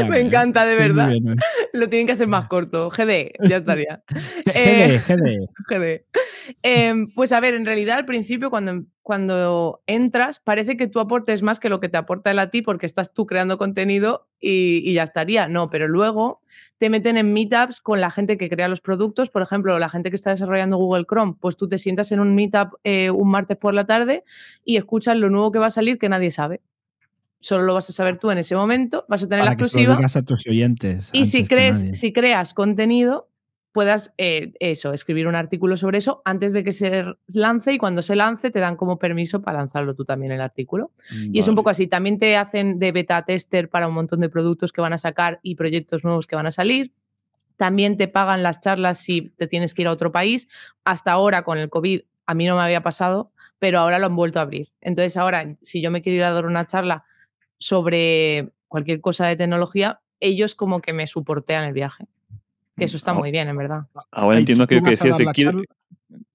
Me 0.08 0.18
¿eh? 0.18 0.20
encanta, 0.20 0.64
de 0.64 0.76
verdad. 0.76 1.08
bien, 1.08 1.28
¿eh? 1.32 1.36
Lo 1.72 1.88
tienen 1.88 2.06
que 2.06 2.12
hacer 2.14 2.28
más 2.28 2.46
corto. 2.46 2.90
GD, 2.90 3.32
ya 3.48 3.56
estaría. 3.56 4.02
GD, 4.44 5.00
GD. 5.06 5.48
GD. 5.68 6.04
Em, 6.62 7.08
pues 7.14 7.32
a 7.32 7.40
ver, 7.40 7.54
en 7.54 7.66
realidad 7.66 7.98
al 7.98 8.04
principio 8.04 8.50
cuando, 8.50 8.84
cuando 9.02 9.82
entras 9.86 10.40
parece 10.40 10.76
que 10.76 10.86
tú 10.86 11.00
aportes 11.00 11.42
más 11.42 11.60
que 11.60 11.68
lo 11.68 11.80
que 11.80 11.88
te 11.88 11.96
aporta 11.96 12.30
él 12.30 12.38
a 12.38 12.50
ti 12.50 12.62
porque 12.62 12.86
estás 12.86 13.12
tú 13.14 13.26
creando 13.26 13.58
contenido 13.58 14.28
y, 14.40 14.82
y 14.84 14.94
ya 14.94 15.02
estaría. 15.04 15.48
No, 15.48 15.70
pero 15.70 15.88
luego 15.88 16.40
te 16.78 16.90
meten 16.90 17.16
en 17.16 17.32
meetups 17.32 17.80
con 17.80 18.00
la 18.00 18.10
gente 18.10 18.36
que 18.36 18.48
crea 18.48 18.68
los 18.68 18.80
productos. 18.80 19.30
Por 19.30 19.42
ejemplo, 19.42 19.78
la 19.78 19.88
gente 19.88 20.10
que 20.10 20.16
está 20.16 20.30
desarrollando 20.30 20.76
Google 20.76 21.04
Chrome, 21.08 21.34
pues 21.40 21.56
tú 21.56 21.68
te 21.68 21.78
sientas 21.78 22.12
en 22.12 22.20
un 22.20 22.34
meetup 22.34 22.74
eh, 22.84 23.10
un 23.10 23.30
martes 23.30 23.56
por 23.56 23.74
la 23.74 23.86
tarde 23.86 24.24
y 24.64 24.76
escuchas 24.76 25.16
lo 25.16 25.30
nuevo 25.30 25.52
que 25.52 25.58
va 25.58 25.66
a 25.66 25.70
salir 25.70 25.98
que 25.98 26.08
nadie 26.08 26.30
sabe. 26.30 26.60
Solo 27.40 27.64
lo 27.64 27.74
vas 27.74 27.88
a 27.90 27.92
saber 27.92 28.18
tú 28.18 28.30
en 28.30 28.38
ese 28.38 28.56
momento, 28.56 29.04
vas 29.08 29.22
a 29.22 29.28
tener 29.28 29.44
la 29.44 29.50
Para 29.52 29.56
que 29.56 29.64
se 29.66 29.76
lo 29.76 29.80
exclusiva. 29.82 29.96
digas 29.98 30.16
a 30.16 30.22
tus 30.22 30.46
oyentes. 30.46 31.10
Y 31.12 31.26
si, 31.26 31.42
que 31.42 31.54
crees, 31.54 31.86
si 31.92 32.12
creas 32.12 32.54
contenido, 32.54 33.28
puedas 33.76 34.14
eh, 34.16 34.54
eso, 34.58 34.94
escribir 34.94 35.26
un 35.26 35.34
artículo 35.34 35.76
sobre 35.76 35.98
eso 35.98 36.22
antes 36.24 36.54
de 36.54 36.64
que 36.64 36.72
se 36.72 37.04
lance 37.34 37.74
y 37.74 37.76
cuando 37.76 38.00
se 38.00 38.16
lance 38.16 38.50
te 38.50 38.58
dan 38.58 38.74
como 38.74 38.98
permiso 38.98 39.42
para 39.42 39.58
lanzarlo 39.58 39.94
tú 39.94 40.06
también 40.06 40.32
el 40.32 40.40
artículo. 40.40 40.92
Y 41.30 41.38
es 41.40 41.46
un 41.46 41.56
poco 41.56 41.68
así. 41.68 41.86
También 41.86 42.18
te 42.18 42.38
hacen 42.38 42.78
de 42.78 42.90
beta 42.90 43.22
tester 43.26 43.68
para 43.68 43.86
un 43.86 43.92
montón 43.92 44.20
de 44.20 44.30
productos 44.30 44.72
que 44.72 44.80
van 44.80 44.94
a 44.94 44.98
sacar 44.98 45.40
y 45.42 45.56
proyectos 45.56 46.04
nuevos 46.04 46.26
que 46.26 46.36
van 46.36 46.46
a 46.46 46.52
salir. 46.52 46.94
También 47.56 47.98
te 47.98 48.08
pagan 48.08 48.42
las 48.42 48.60
charlas 48.60 48.96
si 48.96 49.28
te 49.36 49.46
tienes 49.46 49.74
que 49.74 49.82
ir 49.82 49.88
a 49.88 49.92
otro 49.92 50.10
país. 50.10 50.48
Hasta 50.86 51.12
ahora 51.12 51.42
con 51.42 51.58
el 51.58 51.68
COVID 51.68 52.00
a 52.24 52.32
mí 52.32 52.46
no 52.46 52.56
me 52.56 52.62
había 52.62 52.82
pasado, 52.82 53.30
pero 53.58 53.80
ahora 53.80 53.98
lo 53.98 54.06
han 54.06 54.16
vuelto 54.16 54.38
a 54.38 54.42
abrir. 54.42 54.72
Entonces 54.80 55.18
ahora, 55.18 55.54
si 55.60 55.82
yo 55.82 55.90
me 55.90 56.00
quiero 56.00 56.16
ir 56.16 56.24
a 56.24 56.32
dar 56.32 56.46
una 56.46 56.64
charla 56.64 57.04
sobre 57.58 58.54
cualquier 58.68 59.02
cosa 59.02 59.26
de 59.26 59.36
tecnología, 59.36 60.00
ellos 60.18 60.54
como 60.54 60.80
que 60.80 60.94
me 60.94 61.06
soportean 61.06 61.64
el 61.64 61.74
viaje. 61.74 62.06
Que 62.76 62.84
eso 62.84 62.96
está 62.96 63.12
Ah, 63.12 63.14
muy 63.14 63.30
bien, 63.30 63.48
en 63.48 63.56
verdad. 63.56 63.82
Ahora 64.12 64.36
Ay, 64.36 64.42
entiendo 64.42 64.66
que, 64.66 64.82
que 64.82 64.90
la 64.90 65.30
aquí, 65.30 65.44
charla- 65.44 65.62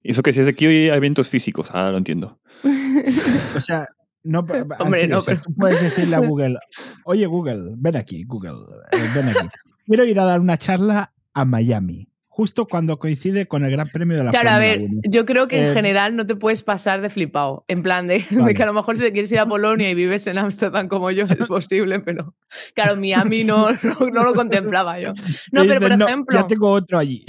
eso 0.02 0.22
que 0.22 0.32
si 0.32 0.40
es 0.40 0.48
aquí 0.48 0.66
hay 0.66 0.88
eventos 0.88 1.28
físicos, 1.28 1.70
ahora 1.70 1.92
lo 1.92 1.98
entiendo. 1.98 2.38
O 3.56 3.60
sea, 3.60 3.86
no, 4.24 4.40
Hombre, 4.40 5.00
serio, 5.00 5.14
no, 5.14 5.18
o 5.18 5.22
sea, 5.22 5.34
pero- 5.34 5.42
tú 5.44 5.54
puedes 5.54 5.82
decirle 5.82 6.16
a 6.16 6.18
Google, 6.28 6.58
oye 7.04 7.26
Google, 7.26 7.74
ven 7.76 7.96
aquí, 7.96 8.24
Google, 8.24 8.54
eh, 8.92 8.96
ven 9.14 9.28
aquí. 9.28 9.48
Quiero 9.86 10.04
ir 10.04 10.18
a 10.20 10.24
dar 10.24 10.40
una 10.40 10.56
charla 10.56 11.12
a 11.34 11.44
Miami, 11.44 12.08
justo 12.42 12.66
cuando 12.66 12.98
coincide 12.98 13.46
con 13.46 13.64
el 13.64 13.70
Gran 13.70 13.88
Premio 13.88 14.16
de 14.16 14.24
la 14.24 14.30
Claro, 14.32 14.50
a 14.50 14.58
ver, 14.58 14.80
1. 14.80 15.00
yo 15.08 15.24
creo 15.24 15.46
que 15.46 15.58
en 15.60 15.66
Eh, 15.70 15.74
general 15.74 16.16
no 16.16 16.26
te 16.26 16.34
puedes 16.34 16.62
pasar 16.64 17.00
de 17.00 17.08
flipado. 17.08 17.64
En 17.68 17.82
plan 17.82 18.08
de, 18.08 18.24
que 18.56 18.62
a 18.62 18.66
lo 18.66 18.72
mejor 18.72 18.96
si 18.96 19.04
te 19.04 19.12
quieres 19.12 19.30
ir 19.30 19.38
a 19.38 19.46
Polonia 19.46 19.88
y 19.88 19.94
vives 19.94 20.26
en 20.26 20.38
Ámsterdam 20.38 20.88
como 20.88 21.10
yo, 21.12 21.24
es 21.26 21.46
posible, 21.46 22.00
pero 22.00 22.34
claro, 22.74 22.96
Miami 22.96 23.44
no, 23.44 23.68
no, 23.82 24.10
no 24.12 24.24
lo 24.24 24.34
contemplaba 24.34 24.98
yo. 25.00 25.12
No, 25.52 25.62
pero 25.62 25.80
por 25.80 25.90
dices, 25.90 25.98
"No, 25.98 26.06
ejemplo, 26.06 26.40
ya 26.40 26.46
tengo 26.48 26.70
otro 26.70 26.98
allí. 26.98 27.24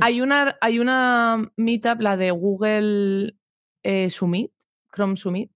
hay 0.00 0.20
una, 0.20 0.52
hay 0.60 0.78
una 0.78 1.50
meetup, 1.56 2.00
la 2.00 2.16
de 2.16 2.30
Google 2.30 3.34
eh, 3.82 4.08
Summit, 4.10 4.50
Chrome 4.94 5.16
Summit, 5.16 5.50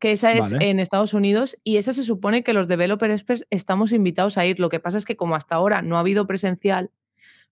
que 0.00 0.12
esa 0.12 0.32
es 0.32 0.52
Vale. 0.52 0.70
en 0.70 0.78
Estados 0.80 1.12
Unidos 1.12 1.56
y 1.64 1.76
esa 1.76 1.92
se 1.92 2.04
supone 2.04 2.42
que 2.44 2.52
los 2.52 2.68
developer 2.68 3.10
experts 3.10 3.44
estamos 3.50 3.92
invitados 3.92 4.38
a 4.38 4.46
ir. 4.46 4.58
Lo 4.60 4.68
que 4.68 4.78
pasa 4.80 4.96
es 4.96 5.04
que 5.04 5.16
como 5.16 5.34
hasta 5.34 5.56
ahora 5.56 5.82
no 5.82 5.96
ha 5.96 6.00
habido 6.00 6.26
presencial, 6.26 6.90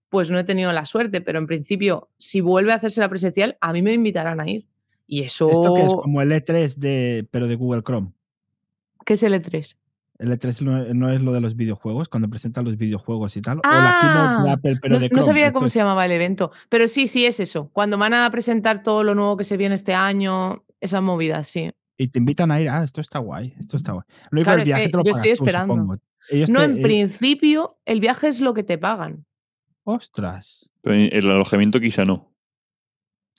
pues 0.08 0.30
no 0.30 0.38
he 0.38 0.44
tenido 0.44 0.72
la 0.72 0.86
suerte, 0.86 1.20
pero 1.20 1.38
en 1.38 1.46
principio, 1.46 2.10
si 2.16 2.40
vuelve 2.40 2.72
a 2.72 2.76
hacerse 2.76 3.00
la 3.00 3.08
presencial, 3.08 3.56
a 3.60 3.72
mí 3.72 3.82
me 3.82 3.92
invitarán 3.92 4.40
a 4.40 4.48
ir. 4.48 4.66
Y 5.06 5.22
eso... 5.22 5.48
Esto 5.48 5.74
que 5.74 5.82
es 5.84 5.92
como 5.94 6.20
el 6.22 6.30
E3 6.32 6.76
de, 6.76 7.26
pero 7.30 7.46
de 7.46 7.56
Google 7.56 7.82
Chrome. 7.82 8.12
¿Qué 9.04 9.14
es 9.14 9.22
el 9.22 9.34
E3? 9.34 9.76
El 10.18 10.30
E3 10.32 10.62
no, 10.62 10.94
no 10.94 11.10
es 11.12 11.20
lo 11.20 11.32
de 11.32 11.40
los 11.40 11.56
videojuegos, 11.56 12.08
cuando 12.08 12.28
presentan 12.28 12.64
los 12.64 12.76
videojuegos 12.76 13.36
y 13.36 13.42
tal. 13.42 13.58
o 13.58 13.60
la 13.62 13.90
Ah, 14.00 14.52
Apple, 14.52 14.76
pero 14.80 14.94
no, 14.94 15.00
de 15.00 15.06
no 15.08 15.16
Chrome. 15.16 15.22
sabía 15.22 15.46
Esto 15.48 15.58
cómo 15.58 15.68
se 15.68 15.78
llamaba 15.78 16.04
el 16.06 16.12
evento, 16.12 16.50
pero 16.68 16.88
sí, 16.88 17.06
sí 17.06 17.26
es 17.26 17.38
eso. 17.38 17.70
Cuando 17.72 17.98
van 17.98 18.14
a 18.14 18.30
presentar 18.30 18.82
todo 18.82 19.04
lo 19.04 19.14
nuevo 19.14 19.36
que 19.36 19.44
se 19.44 19.56
viene 19.56 19.74
este 19.74 19.94
año, 19.94 20.64
esas 20.80 21.02
movidas, 21.02 21.46
sí. 21.48 21.70
Y 21.98 22.08
te 22.08 22.18
invitan 22.18 22.50
a 22.50 22.60
ir, 22.60 22.68
ah, 22.68 22.82
esto 22.82 23.00
está 23.00 23.18
guay, 23.18 23.54
esto 23.58 23.76
está 23.76 23.92
guay. 23.92 24.04
Lo 24.30 24.42
Claro, 24.42 24.62
es 24.62 24.72
que 24.72 24.90
yo 24.90 25.02
pagas 25.02 25.16
estoy 25.16 25.30
esperando. 25.32 25.76
No, 25.76 25.98
te- 26.58 26.64
en 26.64 26.78
eh, 26.78 26.82
principio, 26.82 27.78
el 27.84 28.00
viaje 28.00 28.28
es 28.28 28.40
lo 28.40 28.54
que 28.54 28.62
te 28.62 28.78
pagan. 28.78 29.24
Ostras. 29.86 30.70
Pero 30.82 30.94
el 30.96 31.30
alojamiento 31.30 31.80
quizá 31.80 32.04
no. 32.04 32.32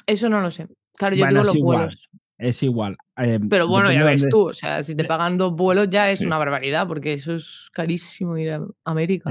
Eso 0.06 0.30
no 0.30 0.40
lo 0.40 0.50
sé. 0.50 0.68
Claro, 0.98 1.16
yo 1.16 1.26
Bueno, 1.26 1.42
digo 1.42 1.44
los 1.46 1.56
igual. 1.56 1.78
vuelos. 1.80 2.10
Es 2.38 2.64
igual. 2.64 2.98
eh, 3.18 3.40
Pero 3.50 3.68
bueno, 3.68 3.92
ya 3.92 4.06
ves 4.06 4.30
tú, 4.30 4.50
o 4.50 4.54
sea, 4.54 4.84
si 4.84 4.96
te 4.96 5.04
pagan 5.04 5.38
dos 5.38 5.54
vuelos 5.54 5.90
ya 5.90 6.10
es 6.12 6.20
Sí. 6.20 6.26
una 6.26 6.38
barbaridad, 6.38 6.88
porque 6.88 7.14
eso 7.14 7.36
es 7.36 7.68
carísimo 7.74 8.38
ir 8.38 8.52
a 8.52 8.62
América. 8.86 9.30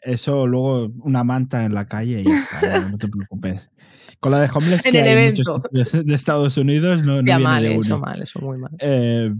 Eso 0.00 0.46
luego 0.46 0.90
una 1.02 1.24
manta 1.24 1.64
en 1.64 1.74
la 1.74 1.86
calle 1.86 2.20
y 2.20 2.24
ya 2.24 2.38
está, 2.38 2.80
no, 2.80 2.90
no 2.90 2.98
te 2.98 3.08
preocupes. 3.08 3.70
Con 4.20 4.32
la 4.32 4.40
de 4.40 4.48
homeless 4.54 4.84
En 4.86 4.92
que 4.92 5.00
el 5.00 5.08
hay 5.18 5.24
en 5.26 5.30
muchos 5.32 5.48
evento. 5.48 6.02
de 6.04 6.14
Estados 6.14 6.56
Unidos 6.56 7.02
no, 7.04 7.16
no 7.16 7.22
Ya 7.22 7.36
viene 7.38 7.42
mal, 7.52 7.62
de 7.62 7.74
eso 7.76 7.98
mal, 7.98 8.22
eso 8.22 8.40
muy 8.40 8.58
mal. 8.58 8.70
Eh, 8.78 9.30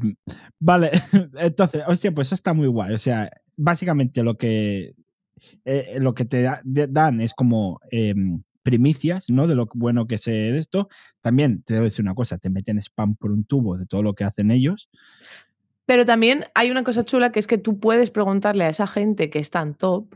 vale, 0.60 0.90
entonces, 1.38 1.82
hostia, 1.86 2.12
pues 2.12 2.28
eso 2.28 2.34
está 2.34 2.52
muy 2.52 2.66
guay. 2.66 2.94
O 2.94 2.98
sea, 2.98 3.30
básicamente 3.56 4.22
lo 4.24 4.36
que, 4.36 4.94
eh, 5.64 5.98
lo 6.00 6.14
que 6.14 6.24
te 6.24 6.42
da- 6.42 6.60
de- 6.64 6.86
dan 6.86 7.20
es 7.20 7.34
como 7.34 7.80
em, 7.90 8.40
primicias, 8.62 9.28
¿no? 9.28 9.46
De 9.46 9.54
lo 9.54 9.68
bueno 9.74 10.06
que 10.06 10.16
de 10.16 10.56
esto. 10.56 10.88
También 11.20 11.62
te 11.62 11.74
debo 11.74 11.84
decir 11.84 12.02
una 12.04 12.14
cosa, 12.14 12.38
te 12.38 12.48
meten 12.50 12.78
spam 12.78 13.14
por 13.16 13.30
un 13.30 13.44
tubo 13.44 13.76
de 13.76 13.86
todo 13.86 14.02
lo 14.02 14.14
que 14.14 14.24
hacen 14.24 14.50
ellos. 14.50 14.88
Pero 15.86 16.04
también 16.06 16.46
hay 16.54 16.70
una 16.70 16.82
cosa 16.82 17.04
chula 17.04 17.30
que 17.30 17.40
es 17.40 17.46
que 17.46 17.58
tú 17.58 17.78
puedes 17.78 18.10
preguntarle 18.10 18.64
a 18.64 18.68
esa 18.70 18.86
gente 18.86 19.28
que 19.28 19.38
está 19.38 19.60
en 19.60 19.74
top 19.74 20.14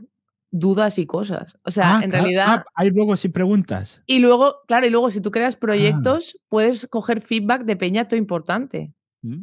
dudas 0.51 0.99
y 0.99 1.05
cosas. 1.05 1.59
O 1.63 1.71
sea, 1.71 1.99
Ah, 1.99 2.01
en 2.03 2.09
claro, 2.09 2.25
realidad. 2.25 2.47
ah, 2.49 2.65
hay 2.75 2.89
luego 2.91 3.19
si 3.19 3.29
preguntas. 3.29 4.03
Y 4.07 4.21
luego, 4.21 4.57
claro, 4.67 4.87
y 4.87 4.91
luego 4.91 5.11
si 5.11 5.21
tú 5.21 5.29
Ah. 5.29 5.33
creas 5.33 5.57
proyectos, 5.57 6.39
puedes 6.49 6.87
coger 6.87 7.21
feedback 7.21 7.65
de 7.65 7.77
peña 7.77 8.09
todo 8.09 8.17
importante. 8.19 8.95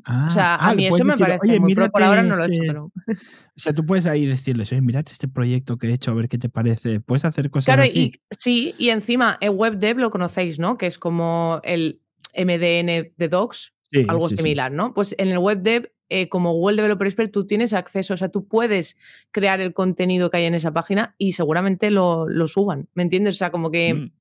Ah, 0.06 0.28
O 0.30 0.34
sea, 0.34 0.56
ah, 0.56 0.68
a 0.68 0.70
le 0.72 0.76
mí 0.78 0.86
eso 0.88 1.04
me 1.04 1.12
decir, 1.14 1.26
parece 1.28 1.40
"Oye, 1.44 1.60
muy 1.60 1.76
pro. 1.76 1.90
Por 1.92 2.02
ahora 2.04 2.24
no 2.24 2.36
lo 2.36 2.44
he 2.44 2.48
hecho, 2.48 2.54
este-". 2.62 2.68
pero. 2.68 2.92
O 3.58 3.60
sea, 3.60 3.74
tú 3.74 3.86
puedes 3.86 4.06
ahí 4.06 4.26
decirles, 4.26 4.72
oye, 4.72 4.82
mirad 4.82 5.06
este 5.10 5.28
proyecto 5.28 5.78
que 5.78 5.88
he 5.88 5.94
hecho, 5.94 6.12
a 6.12 6.14
ver 6.14 6.28
qué 6.30 6.38
te 6.38 6.50
parece. 6.50 7.00
Puedes 7.00 7.26
hacer 7.26 7.50
cosas 7.50 7.66
Claro, 7.66 7.84
así. 7.84 8.14
y 8.14 8.22
sí, 8.38 8.76
y 8.78 8.90
encima 8.90 9.38
el 9.42 9.52
WebDev 9.52 9.98
lo 10.00 10.12
conocéis, 10.12 10.60
¿no? 10.60 10.78
Que 10.78 10.88
es 10.88 10.98
como 11.00 11.62
el 11.64 12.02
MDN 12.34 13.14
de 13.18 13.28
Docs, 13.30 13.74
Sí, 13.92 14.06
algo 14.10 14.28
sí, 14.30 14.36
sí. 14.38 14.44
similar, 14.44 14.72
¿no? 14.72 14.94
Pues 14.94 15.16
en 15.18 15.30
el 15.30 15.38
WebDev, 15.38 15.92
eh, 16.10 16.28
como 16.30 16.52
Google 16.54 16.76
Developer 16.78 17.08
Expert, 17.08 17.32
tú 17.32 17.46
tienes 17.48 17.74
acceso, 17.74 18.14
o 18.14 18.18
sea, 18.18 18.30
tú 18.30 18.48
puedes 18.48 18.98
crear 19.32 19.62
el 19.62 19.74
contenido 19.74 20.30
que 20.30 20.38
hay 20.38 20.46
en 20.46 20.56
esa 20.56 20.72
página 20.74 21.16
y 21.18 21.32
seguramente 21.34 21.92
lo, 21.92 22.28
lo 22.28 22.48
suban, 22.48 22.90
¿me 22.94 23.04
entiendes? 23.04 23.36
O 23.36 23.38
sea, 23.38 23.52
como 23.52 23.72
que, 23.72 23.94
Mm. 23.94 24.12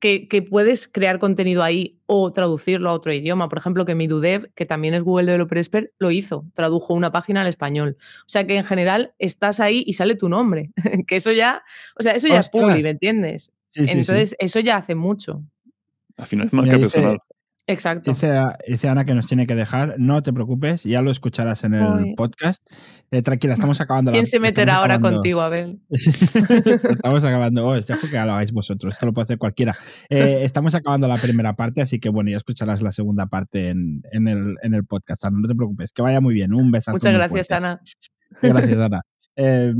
Que, 0.00 0.26
que 0.28 0.42
puedes 0.42 0.88
crear 0.88 1.18
contenido 1.18 1.62
ahí 1.62 1.98
o 2.06 2.32
traducirlo 2.32 2.90
a 2.90 2.94
otro 2.94 3.12
idioma. 3.12 3.48
Por 3.48 3.58
ejemplo, 3.58 3.84
que 3.84 3.94
MiduDev, 3.94 4.52
que 4.54 4.66
también 4.66 4.94
es 4.94 5.02
Google 5.02 5.26
Developer 5.26 5.58
Expert, 5.58 5.90
lo 5.98 6.10
hizo, 6.10 6.46
tradujo 6.54 6.94
una 6.94 7.12
página 7.12 7.42
al 7.42 7.46
español. 7.46 7.96
O 8.22 8.28
sea, 8.28 8.46
que 8.46 8.56
en 8.56 8.64
general 8.64 9.12
estás 9.18 9.60
ahí 9.60 9.84
y 9.86 9.92
sale 9.92 10.16
tu 10.16 10.28
nombre, 10.28 10.70
que 11.06 11.16
eso 11.16 11.30
ya, 11.32 11.62
o 11.98 12.02
sea, 12.02 12.12
eso 12.12 12.26
ya 12.28 12.40
es 12.40 12.46
Ostras. 12.46 12.64
publi, 12.72 12.82
¿me 12.82 12.90
entiendes? 12.90 13.52
Sí, 13.68 13.82
sí, 13.82 13.86
sí. 13.92 13.98
Entonces, 14.00 14.34
eso 14.38 14.58
ya 14.60 14.76
hace 14.78 14.94
mucho. 14.94 15.42
Al 16.16 16.26
final 16.26 16.46
es 16.46 16.52
marca 16.52 16.72
dice- 16.76 16.82
personal. 16.82 17.18
Exacto. 17.70 18.10
Dice, 18.12 18.32
dice 18.66 18.88
Ana 18.88 19.04
que 19.04 19.14
nos 19.14 19.26
tiene 19.26 19.46
que 19.46 19.54
dejar. 19.54 19.94
No 19.98 20.22
te 20.22 20.32
preocupes, 20.32 20.84
ya 20.84 21.02
lo 21.02 21.10
escucharás 21.10 21.64
en 21.64 21.74
el 21.74 22.14
podcast. 22.16 22.60
Eh, 23.10 23.22
tranquila, 23.22 23.54
estamos 23.54 23.80
acabando 23.80 24.10
la 24.10 24.14
¿Quién 24.14 24.26
se 24.26 24.40
meterá 24.40 24.76
ahora 24.76 24.94
acabando- 24.96 25.18
contigo, 25.18 25.40
Abel? 25.40 25.80
estamos 25.90 27.24
acabando. 27.24 27.66
Oh, 27.66 27.74
dejo 27.74 28.06
que 28.08 28.16
lo 28.16 28.32
hagáis 28.32 28.52
vosotros. 28.52 28.94
Esto 28.94 29.06
lo 29.06 29.12
puede 29.12 29.24
hacer 29.24 29.38
cualquiera. 29.38 29.74
Eh, 30.08 30.40
estamos 30.42 30.74
acabando 30.74 31.08
la 31.08 31.16
primera 31.16 31.54
parte, 31.56 31.82
así 31.82 31.98
que 31.98 32.08
bueno, 32.08 32.30
ya 32.30 32.36
escucharás 32.36 32.82
la 32.82 32.92
segunda 32.92 33.26
parte 33.26 33.68
en, 33.68 34.02
en 34.12 34.28
el, 34.28 34.56
en 34.62 34.74
el 34.74 34.84
podcast. 34.84 35.24
Ana, 35.24 35.38
no 35.40 35.48
te 35.48 35.54
preocupes. 35.54 35.92
Que 35.92 36.02
vaya 36.02 36.20
muy 36.20 36.34
bien. 36.34 36.54
Un 36.54 36.70
besazo. 36.70 36.94
Muchas 36.96 37.12
gracias. 37.12 37.50
Ana. 37.50 37.80
Gracias, 38.42 38.78
Ana. 38.78 39.02
Eh, 39.36 39.72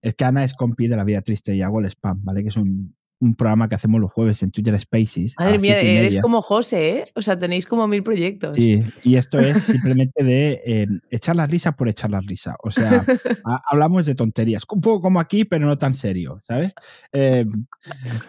es 0.00 0.14
que 0.14 0.24
Ana 0.24 0.44
es 0.44 0.54
compi 0.54 0.86
de 0.88 0.96
la 0.96 1.04
vida 1.04 1.22
triste 1.22 1.54
y 1.56 1.62
hago 1.62 1.80
el 1.80 1.86
spam, 1.86 2.22
¿vale? 2.24 2.42
Que 2.42 2.48
es 2.50 2.56
un, 2.56 2.94
un 3.20 3.34
programa 3.34 3.68
que 3.68 3.74
hacemos 3.74 4.00
los 4.00 4.12
jueves 4.12 4.42
en 4.42 4.50
Twitter 4.50 4.78
Spaces. 4.80 5.34
Madre 5.38 5.52
las 5.54 5.62
mía, 5.62 5.80
eres 5.80 6.04
media. 6.04 6.20
como 6.22 6.40
José, 6.42 6.98
¿eh? 6.98 7.04
O 7.14 7.22
sea, 7.22 7.38
tenéis 7.38 7.66
como 7.66 7.86
mil 7.88 8.02
proyectos. 8.02 8.56
Sí, 8.56 8.82
y 9.02 9.16
esto 9.16 9.38
es 9.38 9.62
simplemente 9.62 10.22
de 10.22 10.60
eh, 10.64 10.86
echar 11.10 11.34
la 11.36 11.46
risa 11.46 11.72
por 11.72 11.88
echar 11.88 12.10
la 12.10 12.20
risa. 12.20 12.54
O 12.62 12.70
sea, 12.70 12.90
ha- 13.44 13.62
hablamos 13.70 14.06
de 14.06 14.14
tonterías, 14.14 14.62
un 14.70 14.80
poco 14.80 15.00
como 15.02 15.18
aquí, 15.20 15.44
pero 15.44 15.66
no 15.66 15.76
tan 15.78 15.94
serio, 15.94 16.40
¿sabes? 16.44 16.72
Eh, 17.12 17.44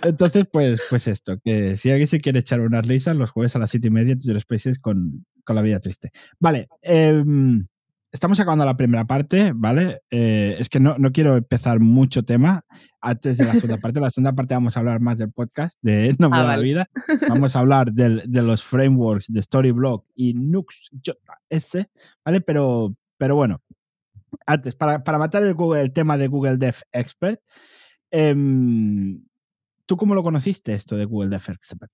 entonces, 0.01 0.45
pues, 0.51 0.81
pues 0.89 1.07
esto, 1.07 1.37
que 1.43 1.75
si 1.77 1.89
alguien 1.91 2.07
se 2.07 2.19
quiere 2.19 2.39
echar 2.39 2.59
unas 2.61 2.87
risas, 2.87 3.15
los 3.15 3.31
jueves 3.31 3.55
a 3.55 3.59
las 3.59 3.69
siete 3.71 3.87
y 3.87 3.91
media, 3.91 4.15
Twitter 4.17 4.39
Spaces 4.41 4.79
con, 4.79 5.25
con 5.43 5.55
la 5.55 5.61
vida 5.61 5.79
triste. 5.79 6.11
Vale, 6.39 6.67
em, 6.81 7.67
estamos 8.11 8.39
acabando 8.39 8.65
la 8.65 8.75
primera 8.77 9.05
parte, 9.05 9.51
¿vale? 9.55 10.01
Eh, 10.09 10.55
es 10.59 10.69
que 10.69 10.79
no, 10.79 10.97
no 10.97 11.11
quiero 11.11 11.35
empezar 11.37 11.79
mucho 11.79 12.23
tema 12.23 12.65
antes 13.01 13.37
de 13.37 13.45
la 13.45 13.53
segunda 13.53 13.77
parte. 13.81 13.99
La 13.99 14.09
segunda 14.09 14.33
parte 14.33 14.53
vamos 14.55 14.75
a 14.75 14.79
hablar 14.79 14.99
más 14.99 15.17
del 15.19 15.31
podcast, 15.31 15.77
de 15.81 16.15
No 16.19 16.29
me 16.29 16.37
Ah, 16.37 16.43
da 16.43 16.57
la 16.57 16.61
vida. 16.63 16.89
Vamos 17.29 17.55
a 17.55 17.59
hablar 17.59 17.91
del- 17.93 18.23
de 18.25 18.41
los 18.41 18.63
frameworks 18.63 19.31
de 19.31 19.41
Storyblock 19.41 20.05
y 20.15 20.33
Nux.js, 20.33 21.87
¿vale? 22.25 22.41
Pero, 22.41 22.95
pero 23.17 23.35
bueno, 23.35 23.61
antes, 24.45 24.75
para, 24.75 25.03
para 25.03 25.17
matar 25.17 25.43
el, 25.43 25.53
Google- 25.53 25.81
el 25.81 25.91
tema 25.93 26.17
de 26.17 26.27
Google 26.27 26.57
Dev 26.57 26.75
Expert, 26.91 27.39
em, 28.11 29.23
¿tú 29.85 29.97
cómo 29.97 30.15
lo 30.15 30.23
conociste 30.23 30.73
esto 30.73 30.95
de 30.97 31.05
Google 31.05 31.29
Dev 31.29 31.43
Expert? 31.47 31.91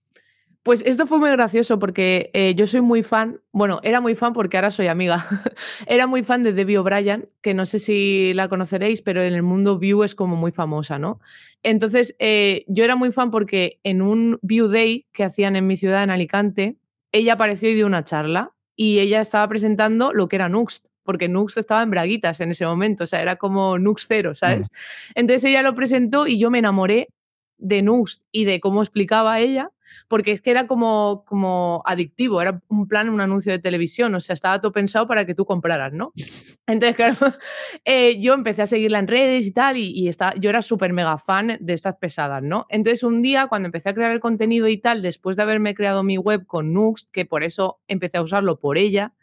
Pues 0.65 0.81
esto 0.83 1.05
fue 1.05 1.19
muy 1.19 1.29
gracioso 1.29 1.77
porque 1.77 2.31
eh, 2.33 2.55
yo 2.55 2.65
soy 2.65 2.81
muy 2.81 3.03
fan, 3.03 3.39
bueno, 3.51 3.79
era 3.83 4.01
muy 4.01 4.15
fan 4.15 4.33
porque 4.33 4.57
ahora 4.57 4.71
soy 4.71 4.87
amiga. 4.87 5.23
era 5.85 6.07
muy 6.07 6.23
fan 6.23 6.41
de 6.41 6.53
Debbie 6.53 6.79
O'Brien, 6.79 7.29
que 7.41 7.53
no 7.53 7.67
sé 7.67 7.77
si 7.77 8.33
la 8.33 8.47
conoceréis, 8.47 9.03
pero 9.03 9.21
en 9.21 9.35
el 9.35 9.43
mundo 9.43 9.77
Vue 9.77 10.03
es 10.03 10.15
como 10.15 10.35
muy 10.35 10.51
famosa, 10.51 10.97
¿no? 10.97 11.19
Entonces, 11.61 12.15
eh, 12.17 12.65
yo 12.67 12.83
era 12.83 12.95
muy 12.95 13.11
fan 13.11 13.29
porque 13.29 13.79
en 13.83 14.01
un 14.01 14.39
Vue 14.41 14.67
Day 14.67 15.05
que 15.11 15.23
hacían 15.23 15.55
en 15.55 15.67
mi 15.67 15.77
ciudad, 15.77 16.01
en 16.01 16.09
Alicante, 16.09 16.77
ella 17.11 17.33
apareció 17.33 17.69
y 17.69 17.75
dio 17.75 17.85
una 17.85 18.03
charla 18.03 18.55
y 18.75 18.97
ella 18.97 19.21
estaba 19.21 19.47
presentando 19.47 20.13
lo 20.13 20.27
que 20.27 20.37
era 20.37 20.49
Nuxt, 20.49 20.87
porque 21.03 21.29
Nuxt 21.29 21.59
estaba 21.59 21.83
en 21.83 21.91
braguitas 21.91 22.39
en 22.39 22.49
ese 22.49 22.65
momento, 22.65 23.03
o 23.03 23.07
sea, 23.07 23.21
era 23.21 23.35
como 23.35 23.77
Nuxt 23.77 24.05
cero, 24.07 24.33
¿sabes? 24.33 24.69
Entonces 25.13 25.43
ella 25.43 25.61
lo 25.61 25.75
presentó 25.75 26.25
y 26.25 26.39
yo 26.39 26.49
me 26.49 26.57
enamoré 26.57 27.09
de 27.57 27.81
Nuxt 27.81 28.23
y 28.31 28.45
de 28.45 28.59
cómo 28.59 28.81
explicaba 28.81 29.39
ella, 29.39 29.71
porque 30.07 30.31
es 30.31 30.41
que 30.41 30.51
era 30.51 30.67
como, 30.67 31.23
como 31.25 31.81
adictivo, 31.85 32.41
era 32.41 32.61
un 32.67 32.87
plan, 32.87 33.09
un 33.09 33.21
anuncio 33.21 33.51
de 33.51 33.59
televisión, 33.59 34.13
o 34.15 34.21
sea, 34.21 34.33
estaba 34.33 34.59
todo 34.59 34.71
pensado 34.71 35.07
para 35.07 35.25
que 35.25 35.35
tú 35.35 35.45
compraras, 35.45 35.93
¿no? 35.93 36.11
Entonces, 36.67 36.95
claro, 36.95 37.15
eh, 37.85 38.19
yo 38.19 38.33
empecé 38.33 38.63
a 38.63 38.67
seguirla 38.67 38.99
en 38.99 39.07
redes 39.07 39.45
y 39.45 39.51
tal, 39.51 39.77
y, 39.77 39.91
y 39.91 40.07
estaba- 40.07 40.33
yo 40.39 40.49
era 40.49 40.61
súper 40.61 40.93
mega 40.93 41.17
fan 41.17 41.57
de 41.59 41.73
estas 41.73 41.95
pesadas, 41.97 42.41
¿no? 42.43 42.65
Entonces, 42.69 43.03
un 43.03 43.21
día, 43.21 43.47
cuando 43.47 43.67
empecé 43.67 43.89
a 43.89 43.93
crear 43.93 44.11
el 44.11 44.19
contenido 44.19 44.67
y 44.67 44.77
tal, 44.77 45.01
después 45.01 45.37
de 45.37 45.43
haberme 45.43 45.75
creado 45.75 46.03
mi 46.03 46.17
web 46.17 46.45
con 46.45 46.73
Nuxt, 46.73 47.09
que 47.11 47.25
por 47.25 47.43
eso 47.43 47.79
empecé 47.87 48.17
a 48.17 48.21
usarlo 48.21 48.59
por 48.59 48.77
ella, 48.77 49.13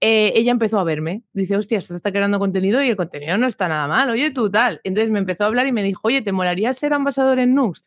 eh, 0.00 0.32
ella 0.36 0.52
empezó 0.52 0.78
a 0.78 0.84
verme. 0.84 1.24
Dice, 1.32 1.56
hostia, 1.56 1.78
esto 1.78 1.94
está 1.94 2.12
creando 2.12 2.38
contenido 2.38 2.82
y 2.82 2.88
el 2.88 2.96
contenido 2.96 3.36
no 3.38 3.46
está 3.46 3.68
nada 3.68 3.88
mal. 3.88 4.08
Oye, 4.10 4.30
tú 4.30 4.50
tal. 4.50 4.80
Entonces 4.84 5.10
me 5.10 5.18
empezó 5.18 5.44
a 5.44 5.46
hablar 5.48 5.66
y 5.66 5.72
me 5.72 5.82
dijo, 5.82 6.00
oye, 6.04 6.22
¿te 6.22 6.32
molaría 6.32 6.72
ser 6.72 6.92
ambasador 6.92 7.38
en 7.38 7.54
Nuxt? 7.54 7.86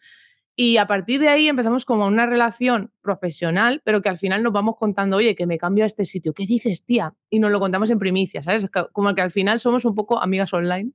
Y 0.55 0.77
a 0.77 0.85
partir 0.85 1.21
de 1.21 1.29
ahí 1.29 1.47
empezamos 1.47 1.85
como 1.85 2.05
una 2.05 2.25
relación 2.25 2.91
profesional, 3.01 3.81
pero 3.85 4.01
que 4.01 4.09
al 4.09 4.17
final 4.17 4.43
nos 4.43 4.51
vamos 4.51 4.75
contando, 4.77 5.17
oye, 5.17 5.33
que 5.33 5.47
me 5.47 5.57
cambio 5.57 5.85
a 5.85 5.87
este 5.87 6.05
sitio. 6.05 6.33
¿Qué 6.33 6.45
dices, 6.45 6.83
tía? 6.83 7.13
Y 7.29 7.39
nos 7.39 7.51
lo 7.51 7.59
contamos 7.59 7.89
en 7.89 7.99
primicia, 7.99 8.43
¿sabes? 8.43 8.67
Como 8.91 9.15
que 9.15 9.21
al 9.21 9.31
final 9.31 9.59
somos 9.59 9.85
un 9.85 9.95
poco 9.95 10.21
amigas 10.21 10.53
online, 10.53 10.91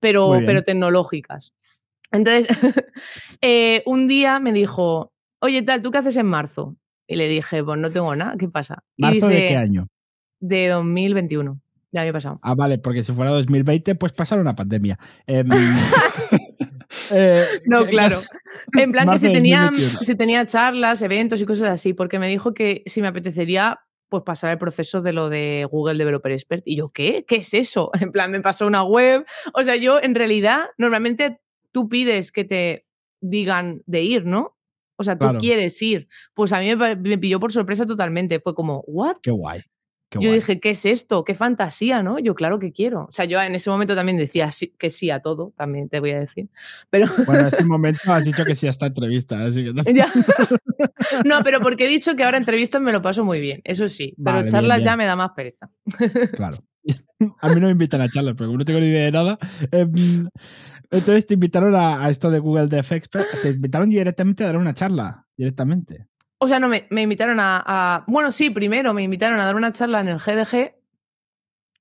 pero, 0.00 0.40
pero 0.44 0.62
tecnológicas. 0.62 1.54
Entonces, 2.10 2.48
eh, 3.40 3.82
un 3.86 4.08
día 4.08 4.40
me 4.40 4.52
dijo, 4.52 5.12
oye, 5.40 5.62
tal, 5.62 5.80
¿tú 5.80 5.92
qué 5.92 5.98
haces 5.98 6.16
en 6.16 6.26
marzo? 6.26 6.76
Y 7.06 7.16
le 7.16 7.28
dije, 7.28 7.62
pues 7.62 7.78
no 7.78 7.90
tengo 7.90 8.14
nada, 8.16 8.34
¿qué 8.36 8.48
pasa? 8.48 8.84
Y 8.96 9.02
¿Marzo 9.02 9.28
de 9.28 9.46
qué 9.46 9.56
año? 9.56 9.88
De 10.40 10.68
2021, 10.68 11.60
del 11.92 12.02
año 12.02 12.12
pasado. 12.12 12.38
Ah, 12.42 12.54
vale, 12.54 12.78
porque 12.78 13.02
si 13.02 13.12
fuera 13.12 13.30
2020, 13.32 13.94
pues 13.96 14.12
pasar 14.12 14.38
una 14.38 14.54
pandemia. 14.54 14.98
Em, 15.26 15.48
eh, 17.10 17.44
No, 17.66 17.84
¿qué- 17.84 17.90
claro. 17.90 18.20
En 18.78 18.92
plan 18.92 19.04
que 19.04 19.06
Marzo 19.06 19.20
si 19.26 19.28
de 19.28 19.32
tenía, 19.34 19.62
2021. 19.62 19.98
si 20.04 20.14
tenía 20.14 20.46
charlas, 20.46 21.00
eventos 21.00 21.40
y 21.40 21.46
cosas 21.46 21.70
así, 21.70 21.94
porque 21.94 22.18
me 22.18 22.28
dijo 22.28 22.52
que 22.52 22.82
si 22.86 23.00
me 23.00 23.08
apetecería 23.08 23.80
pues 24.10 24.22
pasar 24.24 24.50
el 24.52 24.58
proceso 24.58 25.00
de 25.02 25.12
lo 25.12 25.28
de 25.28 25.66
Google 25.70 25.98
Developer 25.98 26.32
Expert. 26.32 26.62
Y 26.66 26.76
yo, 26.76 26.88
¿qué? 26.90 27.24
¿Qué 27.26 27.36
es 27.36 27.52
eso? 27.54 27.90
En 28.00 28.10
plan, 28.10 28.30
me 28.30 28.40
pasó 28.40 28.66
una 28.66 28.82
web. 28.82 29.24
O 29.54 29.62
sea, 29.64 29.76
yo 29.76 30.00
en 30.02 30.14
realidad, 30.14 30.60
normalmente 30.78 31.40
tú 31.72 31.88
pides 31.88 32.32
que 32.32 32.44
te 32.44 32.86
digan 33.20 33.82
de 33.86 34.02
ir, 34.02 34.24
¿no? 34.24 34.56
O 34.96 35.04
sea, 35.04 35.14
tú 35.16 35.24
Claro. 35.26 35.38
quieres 35.38 35.80
ir. 35.82 36.08
Pues 36.34 36.52
a 36.52 36.60
mí 36.60 36.74
me, 36.74 36.96
me 36.96 37.18
pilló 37.18 37.38
por 37.38 37.52
sorpresa 37.52 37.84
totalmente. 37.86 38.40
Fue 38.40 38.54
como, 38.54 38.82
¿what? 38.86 39.16
Qué 39.22 39.30
guay. 39.30 39.60
Qué 40.10 40.18
Yo 40.20 40.28
guay. 40.30 40.36
dije, 40.40 40.58
¿qué 40.60 40.70
es 40.70 40.86
esto? 40.86 41.22
¿Qué 41.22 41.34
fantasía, 41.34 42.02
no? 42.02 42.18
Yo, 42.18 42.34
claro 42.34 42.58
que 42.58 42.72
quiero. 42.72 43.04
O 43.08 43.12
sea, 43.12 43.26
yo 43.26 43.40
en 43.42 43.54
ese 43.54 43.68
momento 43.68 43.94
también 43.94 44.16
decía 44.16 44.50
sí- 44.52 44.72
que 44.78 44.88
sí 44.88 45.10
a 45.10 45.20
todo, 45.20 45.52
también 45.56 45.88
te 45.90 46.00
voy 46.00 46.12
a 46.12 46.20
decir. 46.20 46.48
Pero 46.88 47.06
Bueno, 47.26 47.40
en 47.42 47.46
este 47.48 47.64
momento 47.64 48.12
has 48.12 48.24
dicho 48.24 48.44
que 48.44 48.54
sí 48.54 48.66
a 48.66 48.70
esta 48.70 48.86
entrevista, 48.86 49.44
así 49.44 49.64
que 49.64 49.92
ya. 49.94 50.10
No, 51.24 51.42
pero 51.44 51.60
porque 51.60 51.84
he 51.84 51.88
dicho 51.88 52.16
que 52.16 52.24
ahora 52.24 52.38
entrevistas 52.38 52.80
me 52.80 52.92
lo 52.92 53.02
paso 53.02 53.24
muy 53.24 53.40
bien, 53.40 53.60
eso 53.64 53.88
sí. 53.88 54.14
Pero 54.22 54.36
bien, 54.38 54.48
charlas 54.48 54.82
ya 54.82 54.96
me 54.96 55.04
da 55.06 55.16
más 55.16 55.30
pereza. 55.32 55.70
claro. 56.32 56.58
A 57.40 57.48
mí 57.48 57.60
no 57.60 57.66
me 57.66 57.72
invitan 57.72 58.00
a 58.00 58.08
charlas, 58.08 58.34
pero 58.38 58.50
no 58.56 58.64
tengo 58.64 58.80
ni 58.80 58.86
idea 58.86 59.04
de 59.04 59.10
nada. 59.12 59.38
em, 59.72 60.28
entonces 60.90 61.26
te 61.26 61.34
invitaron 61.34 61.74
a, 61.74 62.02
a 62.04 62.08
esto 62.10 62.30
de 62.30 62.38
Google 62.38 62.68
Dev 62.68 62.86
Expert, 62.92 63.26
te 63.42 63.50
invitaron 63.50 63.90
directamente 63.90 64.44
a 64.44 64.46
dar 64.46 64.56
una 64.56 64.72
charla, 64.72 65.26
directamente. 65.36 66.06
O 66.40 66.46
sea, 66.46 66.60
no, 66.60 66.68
me, 66.68 66.86
me 66.90 67.02
invitaron 67.02 67.38
a, 67.40 68.04
Bueno, 68.06 68.30
sí, 68.32 68.50
primero 68.50 68.94
me 68.94 69.02
invitaron 69.02 69.40
a 69.40 69.44
dar 69.44 69.56
una 69.56 69.72
charla 69.72 70.00
en 70.00 70.08
el 70.08 70.18
GDG, 70.18 70.74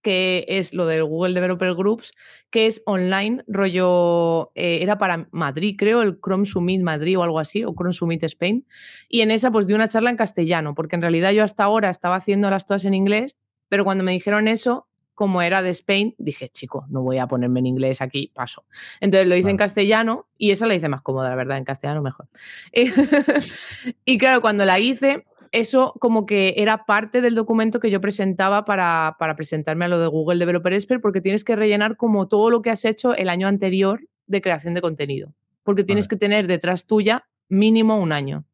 que 0.01 0.45
es 0.47 0.73
lo 0.73 0.85
del 0.85 1.03
Google 1.03 1.33
Developer 1.33 1.73
Groups, 1.75 2.13
que 2.49 2.65
es 2.65 2.81
online, 2.85 3.43
rollo. 3.47 4.51
eh, 4.55 4.79
era 4.81 4.97
para 4.97 5.27
Madrid, 5.31 5.75
creo, 5.77 6.01
el 6.01 6.19
Chrome 6.19 6.45
Summit 6.45 6.81
Madrid 6.81 7.19
o 7.19 7.23
algo 7.23 7.39
así, 7.39 7.63
o 7.63 7.73
Chrome 7.75 7.93
Summit 7.93 8.23
Spain. 8.23 8.65
Y 9.09 9.21
en 9.21 9.31
esa, 9.31 9.51
pues 9.51 9.67
di 9.67 9.73
una 9.73 9.87
charla 9.89 10.09
en 10.09 10.17
castellano, 10.17 10.73
porque 10.75 10.95
en 10.95 11.01
realidad 11.01 11.31
yo 11.31 11.43
hasta 11.43 11.63
ahora 11.63 11.89
estaba 11.89 12.15
haciéndolas 12.15 12.65
todas 12.65 12.85
en 12.85 12.93
inglés, 12.93 13.35
pero 13.69 13.83
cuando 13.83 14.03
me 14.03 14.11
dijeron 14.13 14.47
eso. 14.47 14.86
Como 15.17 15.41
era 15.41 15.63
de 15.63 15.71
Spain, 15.71 16.13
dije, 16.19 16.49
chico, 16.49 16.85
no 16.89 17.01
voy 17.01 17.17
a 17.17 17.25
ponerme 17.25 17.59
en 17.59 17.65
inglés 17.65 18.01
aquí, 18.01 18.31
paso. 18.35 18.65
Entonces 18.99 19.27
lo 19.27 19.35
hice 19.35 19.49
en 19.49 19.57
castellano 19.57 20.27
y 20.37 20.51
esa 20.51 20.67
la 20.67 20.75
hice 20.75 20.89
más 20.89 21.01
cómoda, 21.01 21.29
la 21.29 21.35
verdad, 21.35 21.57
en 21.57 21.65
castellano 21.65 22.03
mejor. 22.03 22.27
Y 24.05 24.19
claro, 24.19 24.41
cuando 24.41 24.63
la 24.63 24.77
hice, 24.77 25.25
eso 25.51 25.95
como 25.99 26.27
que 26.27 26.53
era 26.57 26.85
parte 26.85 27.21
del 27.21 27.33
documento 27.33 27.79
que 27.79 27.89
yo 27.89 27.99
presentaba 27.99 28.63
para, 28.63 29.15
para 29.17 29.35
presentarme 29.35 29.85
a 29.85 29.87
lo 29.87 29.97
de 29.97 30.05
Google 30.05 30.37
Developer 30.37 30.71
Expert, 30.71 31.01
porque 31.01 31.19
tienes 31.19 31.43
que 31.43 31.55
rellenar 31.55 31.97
como 31.97 32.27
todo 32.27 32.51
lo 32.51 32.61
que 32.61 32.69
has 32.69 32.85
hecho 32.85 33.15
el 33.15 33.29
año 33.29 33.47
anterior 33.47 34.07
de 34.27 34.39
creación 34.39 34.75
de 34.75 34.81
contenido. 34.81 35.33
Porque 35.63 35.83
tienes 35.83 36.05
Vale. 36.05 36.09
que 36.09 36.19
tener 36.19 36.45
detrás 36.45 36.85
tuya 36.85 37.27
mínimo 37.49 37.97
un 37.97 38.11
año. 38.11 38.45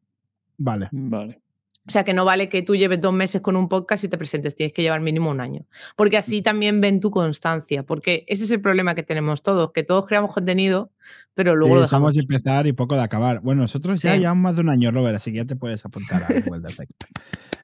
Vale. 0.56 0.88
Vale. 0.92 1.43
O 1.86 1.90
sea, 1.90 2.02
que 2.02 2.14
no 2.14 2.24
vale 2.24 2.48
que 2.48 2.62
tú 2.62 2.74
lleves 2.76 3.00
dos 3.00 3.12
meses 3.12 3.42
con 3.42 3.56
un 3.56 3.68
podcast 3.68 4.04
y 4.04 4.08
te 4.08 4.16
presentes, 4.16 4.54
tienes 4.56 4.72
que 4.72 4.80
llevar 4.82 5.00
mínimo 5.00 5.30
un 5.30 5.40
año. 5.40 5.66
Porque 5.96 6.16
así 6.16 6.40
también 6.40 6.80
ven 6.80 6.98
tu 7.00 7.10
constancia, 7.10 7.82
porque 7.82 8.24
ese 8.26 8.44
es 8.44 8.50
el 8.52 8.60
problema 8.62 8.94
que 8.94 9.02
tenemos 9.02 9.42
todos, 9.42 9.70
que 9.72 9.82
todos 9.82 10.06
creamos 10.06 10.32
contenido, 10.32 10.90
pero 11.34 11.54
luego 11.54 11.74
Sí, 11.74 11.74
lo 11.74 11.80
dejamos. 11.82 11.90
somos 11.90 12.14
de 12.14 12.20
empezar 12.22 12.66
y 12.66 12.72
poco 12.72 12.94
de 12.94 13.02
acabar. 13.02 13.40
Bueno, 13.40 13.62
nosotros 13.62 14.00
ya 14.00 14.14
Sí. 14.14 14.20
llevamos 14.20 14.42
más 14.42 14.54
de 14.56 14.62
un 14.62 14.70
año, 14.70 14.90
Robert, 14.92 15.16
así 15.16 15.30
que 15.30 15.38
ya 15.38 15.44
te 15.44 15.56
puedes 15.56 15.84
apuntar 15.84 16.22
a 16.24 16.28
Dev 16.28 16.64
Expert. 16.64 16.90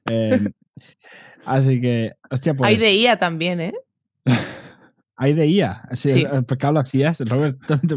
Em, 0.09 0.51
así 1.45 1.79
que, 1.81 2.13
hostia, 2.29 2.53
pues. 2.53 2.67
Hay 2.69 2.77
de 2.77 2.93
IA 2.93 3.17
también, 3.17 3.59
¿eh? 3.61 3.73
Hay 5.21 5.33
de 5.33 5.45
IA. 5.45 5.87
Sí, 5.91 6.09
Sí. 6.09 6.23
El 6.23 6.45
pecado 6.45 6.73
lo 6.73 6.79
hacías, 6.79 7.19
Robert. 7.19 7.55
no 7.69 7.79
te 7.79 7.95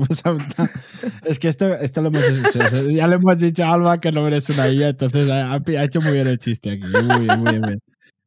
es 1.25 1.39
que 1.39 1.49
esto, 1.49 1.73
esto 1.75 2.03
lo 2.03 2.09
hemos 2.09 2.23
hecho. 2.23 2.91
Ya 2.91 3.09
le 3.09 3.15
hemos 3.15 3.39
dicho 3.39 3.65
a 3.65 3.73
Alba 3.73 3.99
que 3.99 4.11
Robert 4.11 4.37
es 4.37 4.51
una 4.51 4.69
IA, 4.69 4.91
entonces 4.91 5.31
ha, 5.31 5.55
ha 5.55 5.85
hecho 5.85 6.03
muy 6.03 6.13
bien 6.13 6.27
el 6.27 6.39
chiste 6.39 6.73
aquí. 6.73 6.83
Muy 6.83 7.25
bien, 7.25 7.41
muy 7.41 7.51
bien. 7.53 7.61
muy 7.63 7.69
bien. 7.71 7.81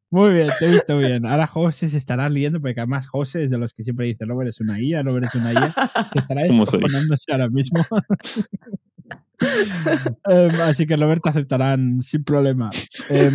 Muy 0.09 0.33
bien, 0.33 0.47
te 0.57 0.65
he 0.65 0.71
visto 0.71 0.97
bien. 0.97 1.27
Ahora 1.27 1.45
José 1.45 1.89
se 1.89 1.99
estará 1.99 2.27
liendo, 2.27 2.59
porque 2.59 2.79
además 2.79 3.07
José 3.07 3.43
es 3.43 3.51
de 3.51 3.59
los 3.59 3.71
que 3.73 3.83
siempre 3.83 4.07
dice 4.07 4.25
Robert 4.25 4.49
es 4.49 4.61
una 4.61 4.81
IA, 4.81 5.03
Robert 5.03 5.27
es 5.27 5.35
una 5.35 5.53
IA. 5.53 5.75
Se 6.11 6.17
estará 6.17 6.41
descojonándose 6.41 7.31
ahora 7.31 7.49
mismo. 7.49 7.79
Em, 10.25 10.61
así 10.61 10.87
que 10.87 10.97
Robert 10.97 11.21
te 11.21 11.29
aceptarán 11.29 12.01
sin 12.01 12.23
problema. 12.23 12.71
Em, 13.07 13.31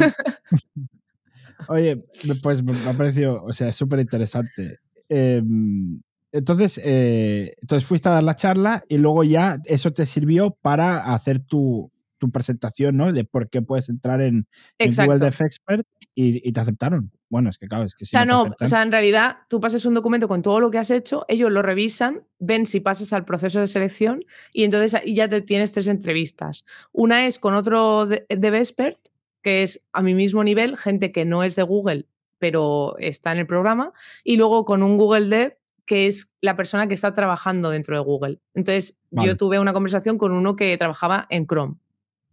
oye, 1.69 2.05
pues 2.43 2.65
me 2.65 2.73
ha 2.91 2.93
parecido, 2.95 3.45
o 3.45 3.53
sea, 3.53 3.73
súper 3.73 4.01
interesante. 4.01 4.81
Em, 5.15 6.01
entonces, 6.33 6.81
eh, 6.83 7.55
entonces 7.61 7.87
fuiste 7.87 8.09
a 8.09 8.13
dar 8.13 8.23
la 8.23 8.35
charla 8.37 8.83
y 8.89 8.97
luego 8.97 9.23
ya 9.25 9.59
eso 9.67 9.93
te 9.93 10.07
sirvió 10.07 10.55
para 10.63 11.13
hacer 11.15 11.41
tu, 11.41 11.93
tu 12.19 12.31
presentación, 12.31 12.97
¿no? 12.97 13.13
De 13.13 13.25
por 13.25 13.49
qué 13.49 13.61
puedes 13.61 13.91
entrar 13.91 14.23
en. 14.23 14.47
Google 14.79 15.19
Dev 15.19 15.35
Expert 15.47 15.87
y, 16.15 16.49
y 16.49 16.53
te 16.53 16.61
aceptaron. 16.61 17.11
Bueno, 17.29 17.51
es 17.51 17.59
que 17.59 17.69
claro, 17.69 17.85
es 17.85 17.95
que 17.95 18.05
O 18.05 18.07
si 18.07 18.11
sea, 18.13 18.25
no, 18.25 18.47
no, 18.47 18.55
o 18.59 18.67
sea, 18.67 18.81
en 18.83 18.93
realidad 18.93 19.39
tú 19.49 19.61
pasas 19.61 19.85
un 19.85 19.93
documento 19.95 20.29
con 20.29 20.41
todo 20.41 20.61
lo 20.61 20.71
que 20.71 20.79
has 20.79 20.91
hecho, 20.91 21.25
ellos 21.29 21.51
lo 21.53 21.61
revisan, 21.61 22.23
ven 22.39 22.65
si 22.67 22.81
pasas 22.81 23.13
al 23.13 23.25
proceso 23.27 23.61
de 23.61 23.69
selección 23.69 24.25
y 24.55 24.65
entonces 24.65 24.95
ahí 24.95 25.15
ya 25.15 25.29
te 25.29 25.43
tienes 25.43 25.73
tres 25.73 25.87
entrevistas. 25.87 26.65
Una 26.93 27.27
es 27.27 27.39
con 27.39 27.53
otro 27.55 28.07
de- 28.07 28.25
dev 28.29 28.55
expert, 28.55 28.99
que 29.43 29.63
es 29.63 29.81
a 29.93 30.03
mi 30.03 30.15
mismo 30.15 30.45
nivel, 30.45 30.77
gente 30.79 31.11
que 31.13 31.25
no 31.27 31.43
es 31.43 31.57
de 31.57 31.63
Google, 31.63 32.07
pero 32.43 32.97
está 32.99 33.31
en 33.31 33.39
el 33.39 33.47
programa, 33.47 33.93
y 34.25 34.37
luego 34.37 34.65
con 34.65 34.83
un 34.83 34.97
Google 34.97 35.29
Dev, 35.29 35.59
que 35.87 36.09
es 36.09 36.29
la 36.41 36.57
persona 36.57 36.89
que 36.89 36.95
está 36.95 37.15
trabajando 37.15 37.71
dentro 37.71 37.95
de 37.95 38.03
Google. 38.03 38.41
Entonces, 38.53 38.99
Vale. 39.13 39.29
yo 39.29 39.37
tuve 39.37 39.61
una 39.61 39.73
conversación 39.73 40.19
con 40.19 40.33
uno 40.33 40.57
que 40.57 40.77
trabajaba 40.77 41.29
en 41.31 41.47
Chrome, 41.47 41.77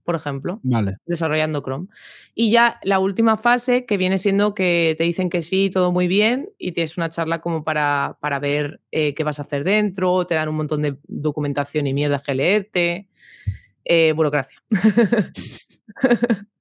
por 0.03 0.15
ejemplo 0.15 0.61
Vale, 0.63 0.95
desarrollando 1.05 1.61
Chrome. 1.61 1.89
Y 2.33 2.49
ya 2.49 2.79
la 2.81 2.97
última 2.97 3.37
fase, 3.37 3.85
que 3.85 3.97
viene 3.97 4.17
siendo 4.17 4.55
que 4.55 4.95
te 4.97 5.03
dicen 5.03 5.29
que 5.29 5.43
sí, 5.43 5.69
todo 5.69 5.91
muy 5.91 6.07
bien, 6.07 6.49
y 6.57 6.71
tienes 6.71 6.97
una 6.97 7.11
charla 7.11 7.39
como 7.39 7.63
para, 7.63 8.17
para 8.19 8.39
ver 8.39 8.81
eh, 8.89 9.13
qué 9.13 9.23
vas 9.23 9.37
a 9.37 9.43
hacer 9.43 9.63
dentro, 9.63 10.25
te 10.25 10.33
dan 10.33 10.49
un 10.49 10.55
montón 10.55 10.81
de 10.81 10.97
documentación 11.03 11.85
y 11.85 11.93
mierdas 11.93 12.23
que 12.23 12.33
leerte. 12.33 13.07
Eh, 13.85 14.13
burocracia. 14.15 14.57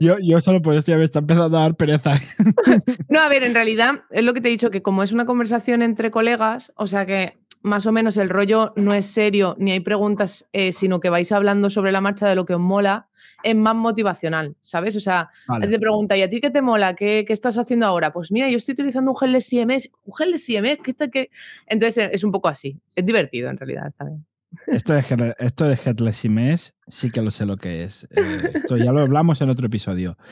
yo, 0.00 0.18
yo 0.18 0.40
solo 0.40 0.62
por 0.62 0.74
esto 0.74 0.92
ya 0.92 0.98
me 0.98 1.04
está 1.04 1.20
empezando 1.20 1.56
a 1.56 1.60
dar 1.60 1.76
pereza. 1.76 2.14
No, 3.08 3.20
a 3.20 3.28
ver, 3.28 3.44
en 3.44 3.54
realidad 3.54 4.02
es 4.10 4.24
lo 4.24 4.34
que 4.34 4.40
te 4.40 4.48
he 4.48 4.50
dicho, 4.50 4.70
que 4.70 4.82
como 4.82 5.02
es 5.02 5.12
una 5.12 5.24
conversación 5.24 5.82
entre 5.82 6.10
colegas, 6.10 6.72
o 6.76 6.86
sea 6.86 7.06
que 7.06 7.38
más 7.64 7.86
o 7.86 7.92
menos 7.92 8.18
el 8.18 8.28
rollo 8.28 8.74
no 8.76 8.92
es 8.92 9.06
serio, 9.06 9.56
ni 9.58 9.72
hay 9.72 9.80
preguntas, 9.80 10.46
eh, 10.52 10.72
sino 10.72 11.00
que 11.00 11.08
vais 11.08 11.32
hablando 11.32 11.70
sobre 11.70 11.92
la 11.92 12.02
marcha 12.02 12.28
de 12.28 12.34
lo 12.34 12.44
que 12.44 12.54
os 12.54 12.60
mola, 12.60 13.08
es 13.42 13.56
más 13.56 13.74
motivacional, 13.74 14.54
¿sabes? 14.60 14.96
O 14.96 15.00
sea, 15.00 15.30
Vale. 15.48 15.66
te 15.68 15.78
pregunta, 15.78 16.14
¿y 16.16 16.22
a 16.22 16.28
ti 16.28 16.42
qué 16.42 16.50
te 16.50 16.60
mola? 16.60 16.94
¿Qué, 16.94 17.24
qué 17.26 17.32
estás 17.32 17.56
haciendo 17.56 17.86
ahora? 17.86 18.12
Pues 18.12 18.30
mira, 18.30 18.50
yo 18.50 18.58
estoy 18.58 18.74
utilizando 18.74 19.12
un 19.12 19.16
gel 19.16 19.40
CMS. 19.40 19.90
¿Un 20.04 20.14
gel 20.14 20.34
CMS? 20.34 20.82
¿Qué 20.82 20.90
está 20.90 21.08
qué? 21.08 21.30
Entonces 21.66 22.04
eh, 22.04 22.10
es 22.12 22.22
un 22.22 22.32
poco 22.32 22.48
así. 22.48 22.76
Es 22.94 23.06
divertido 23.06 23.48
en 23.48 23.56
realidad, 23.56 23.94
bien. 23.98 24.26
Esto 24.66 24.92
de, 24.94 25.34
esto 25.38 25.66
de 25.66 25.78
Headless 25.84 26.24
IMES 26.24 26.74
sí 26.86 27.10
que 27.10 27.22
lo 27.22 27.30
sé 27.30 27.46
lo 27.46 27.56
que 27.56 27.84
es. 27.84 28.04
Eh, 28.10 28.50
esto 28.54 28.76
ya 28.76 28.92
lo 28.92 29.00
hablamos 29.00 29.40
en 29.40 29.50
otro 29.50 29.66
episodio. 29.66 30.16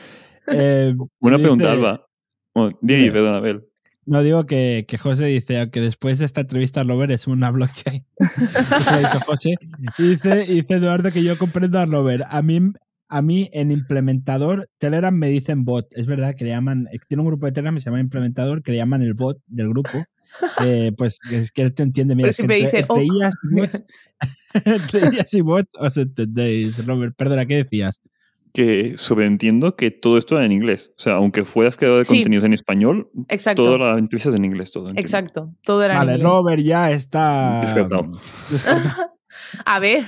Eh, 0.47 0.93
Una 1.21 1.37
pregunta, 1.37 1.71
Alba. 1.71 2.05
Oh, 2.53 2.67
di, 2.81 2.95
Dime. 2.95 3.13
perdón, 3.13 3.35
Abel. 3.35 3.65
No 4.05 4.21
digo 4.21 4.45
que, 4.45 4.83
que 4.85 4.97
José 4.97 5.27
dice, 5.27 5.57
aunque 5.57 5.79
después 5.79 6.19
de 6.19 6.25
esta 6.25 6.41
entrevista 6.41 6.83
Robert 6.83 7.11
es 7.11 7.27
una 7.27 7.49
blockchain. 7.49 8.05
Eso 8.17 8.61
lo 8.85 8.91
ha 8.91 8.99
dicho 8.99 9.19
José. 9.25 9.55
Y 9.97 10.09
dice, 10.09 10.43
y 10.45 10.55
dice 10.55 10.73
Eduardo 10.73 11.11
que 11.11 11.23
yo 11.23 11.37
comprendo 11.37 11.79
a 11.79 11.85
Robert. 11.85 12.23
A 12.27 12.41
mí, 12.41 12.59
a 13.15 13.21
mí 13.21 13.49
en 13.53 13.71
implementador 13.71 14.69
Telegram 14.79 15.13
me 15.15 15.29
dicen 15.29 15.65
bot. 15.65 15.85
Es 15.91 16.07
verdad 16.07 16.33
que 16.35 16.45
le 16.45 16.51
llaman, 16.51 16.87
tiene 17.07 17.21
un 17.21 17.27
grupo 17.27 17.45
de 17.45 17.51
Telegram 17.51 17.75
que 17.75 17.81
se 17.81 17.85
llama 17.85 17.99
implementador 17.99 18.63
que 18.63 18.71
le 18.71 18.77
llaman 18.79 19.01
el 19.03 19.13
bot 19.13 19.37
del 19.47 19.69
grupo. 19.69 19.91
Eh, 20.63 20.91
pues 20.97 21.19
es 21.31 21.51
que 21.51 21.69
te 21.69 21.83
entiende. 21.83 22.15
Mira, 22.15 22.29
Pero 22.29 22.31
es 22.31 22.37
que 22.37 22.41
siempre 22.43 22.57
entre, 22.63 22.79
dice, 22.79 22.87
entre. 22.89 23.05
IAs 23.05 23.35
y 23.43 23.55
bots, 23.59 23.85
entre 24.65 25.15
IAs 25.17 25.33
y 25.35 25.41
bots 25.41 25.69
os 25.77 25.97
entendéis. 25.97 26.83
Robert, 26.87 27.13
perdona, 27.15 27.45
¿qué 27.45 27.57
decías? 27.57 27.99
Que 28.51 28.93
sobreentiendo 28.97 29.75
que 29.75 29.91
todo 29.91 30.17
esto 30.17 30.35
era 30.37 30.45
en 30.45 30.51
inglés. 30.53 30.91
O 30.97 31.01
sea, 31.01 31.13
aunque 31.15 31.43
fueras 31.43 31.77
creador 31.77 31.99
de 31.99 32.05
Sí. 32.05 32.15
contenidos 32.15 32.45
en 32.45 32.53
español, 32.53 33.11
Exacto. 33.27 33.63
toda 33.63 33.77
la 33.77 33.99
entrevista 33.99 34.29
es 34.29 34.35
en 34.35 34.45
inglés. 34.45 34.71
Todo. 34.71 34.89
Exacto. 34.95 35.53
Todo 35.63 35.83
era 35.83 35.93
en 35.95 35.99
Vale, 35.99 36.11
inglés. 36.13 36.23
Robert 36.27 36.61
ya 36.63 36.89
está 36.89 37.59
Descartado. 37.61 38.19
descartado. 38.49 39.11
A 39.65 39.79
ver. 39.79 40.03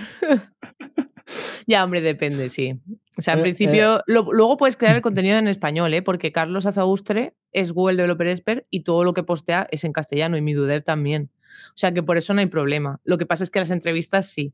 Ya, 1.68 1.84
hombre, 1.84 2.02
depende, 2.02 2.50
sí. 2.50 2.80
O 3.18 3.22
sea, 3.22 3.34
en 3.34 3.40
Eh, 3.40 3.44
principio, 3.44 4.02
lo- 4.08 4.32
luego 4.32 4.58
puedes 4.58 4.78
crear 4.78 4.96
el 4.96 5.02
contenido 5.02 5.38
en 5.38 5.48
español, 5.48 5.94
¿eh? 5.94 6.02
porque 6.02 6.32
Carlos 6.32 6.66
Azaustre 6.66 7.34
es 7.52 7.72
Google 7.72 7.96
Developer 7.98 8.28
Expert 8.28 8.66
y 8.70 8.82
todo 8.82 9.04
lo 9.04 9.14
que 9.14 9.24
postea 9.24 9.68
es 9.72 9.84
en 9.84 9.94
castellano 9.94 10.38
y 10.38 10.42
mi 10.42 10.54
Dudev 10.54 10.84
también. 10.84 11.30
O 11.70 11.74
sea 11.78 11.94
que 11.94 12.04
por 12.04 12.18
eso 12.18 12.34
no 12.34 12.42
hay 12.42 12.48
problema. 12.48 13.00
Lo 13.04 13.18
que 13.18 13.26
pasa 13.26 13.44
es 13.44 13.52
que 13.52 13.60
las 13.60 13.72
entrevistas 13.72 14.28
sí. 14.30 14.54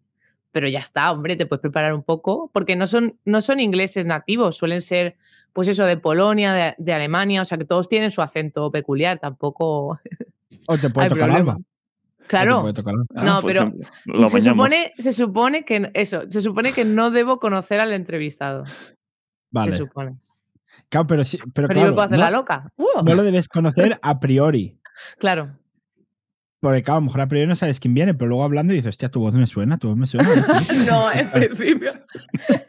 Pero 0.54 0.68
ya 0.68 0.80
está, 0.80 1.12
hombre, 1.14 1.38
te 1.38 1.46
puedes 1.46 1.62
preparar 1.62 1.94
un 1.94 2.04
poco, 2.04 2.50
porque 2.54 2.76
no 2.76 2.86
son, 2.86 3.18
no 3.24 3.40
son 3.42 3.62
ingleses 3.62 4.06
nativos, 4.06 4.58
suelen 4.58 4.82
ser, 4.82 5.16
pues 5.54 5.70
eso, 5.70 5.86
de 5.86 5.96
Polonia, 5.96 6.52
de, 6.52 6.76
de 6.78 6.92
Alemania, 6.94 7.42
o 7.42 7.46
sea 7.46 7.58
que 7.58 7.64
todos 7.64 7.88
tienen 7.88 8.12
su 8.12 8.22
acento 8.22 8.70
peculiar, 8.70 9.18
tampoco 9.18 9.98
O 10.68 10.78
te 10.78 10.90
puede 10.90 11.08
tocar 11.08 11.30
problema. 11.30 11.58
Claro, 12.32 12.62
puede 12.62 12.74
tocar 12.74 12.94
Alba. 12.94 13.06
Ah, 13.16 13.24
No, 13.24 13.36
por 13.42 13.48
pero 13.50 13.62
ejemplo, 13.62 13.90
lo 14.06 14.28
se 14.30 14.42
supone, 14.42 14.94
se 14.98 15.12
supone 15.14 15.66
que 15.66 15.92
eso, 15.94 16.24
se 16.30 16.42
supone 16.42 16.72
que 16.72 16.86
no 16.86 17.12
debo 17.12 17.40
conocer 17.40 17.80
al 17.82 17.92
entrevistado. 17.94 18.64
Vale. 19.52 19.72
Se 19.74 19.78
supone. 19.80 20.18
Claro, 20.90 21.08
pero 21.08 21.24
sí, 21.26 21.38
pero, 21.54 21.68
Pero 21.68 21.68
yo 21.68 21.74
claro, 21.74 21.88
me 21.90 21.94
puedo 21.96 22.06
hacer 22.06 22.18
no, 22.20 22.24
la 22.24 22.32
loca. 22.32 22.70
¡Uh! 22.78 23.04
no 23.04 23.16
lo 23.16 23.24
debes 23.24 23.48
conocer 23.50 24.00
a 24.02 24.20
priori. 24.20 24.78
Claro. 25.18 25.58
Porque, 26.62 26.84
claro, 26.84 26.98
a 26.98 27.02
lo 27.02 27.06
mejor 27.08 27.22
a 27.22 27.28
priori 27.28 27.48
no 27.48 27.56
sabes 27.56 27.80
quién 27.80 27.96
viene, 27.96 28.14
pero 28.14 28.28
luego 28.30 28.44
hablando 28.44 28.72
dices, 28.72 28.90
hostia, 28.90 29.10
tu 29.10 29.20
voz 29.20 29.34
me 29.34 29.48
suena, 29.48 29.78
tu 29.80 29.88
voz 29.88 29.98
me 29.98 30.06
suena. 30.06 30.30
No, 30.88 31.12
en 31.14 31.28
principio, 31.32 31.92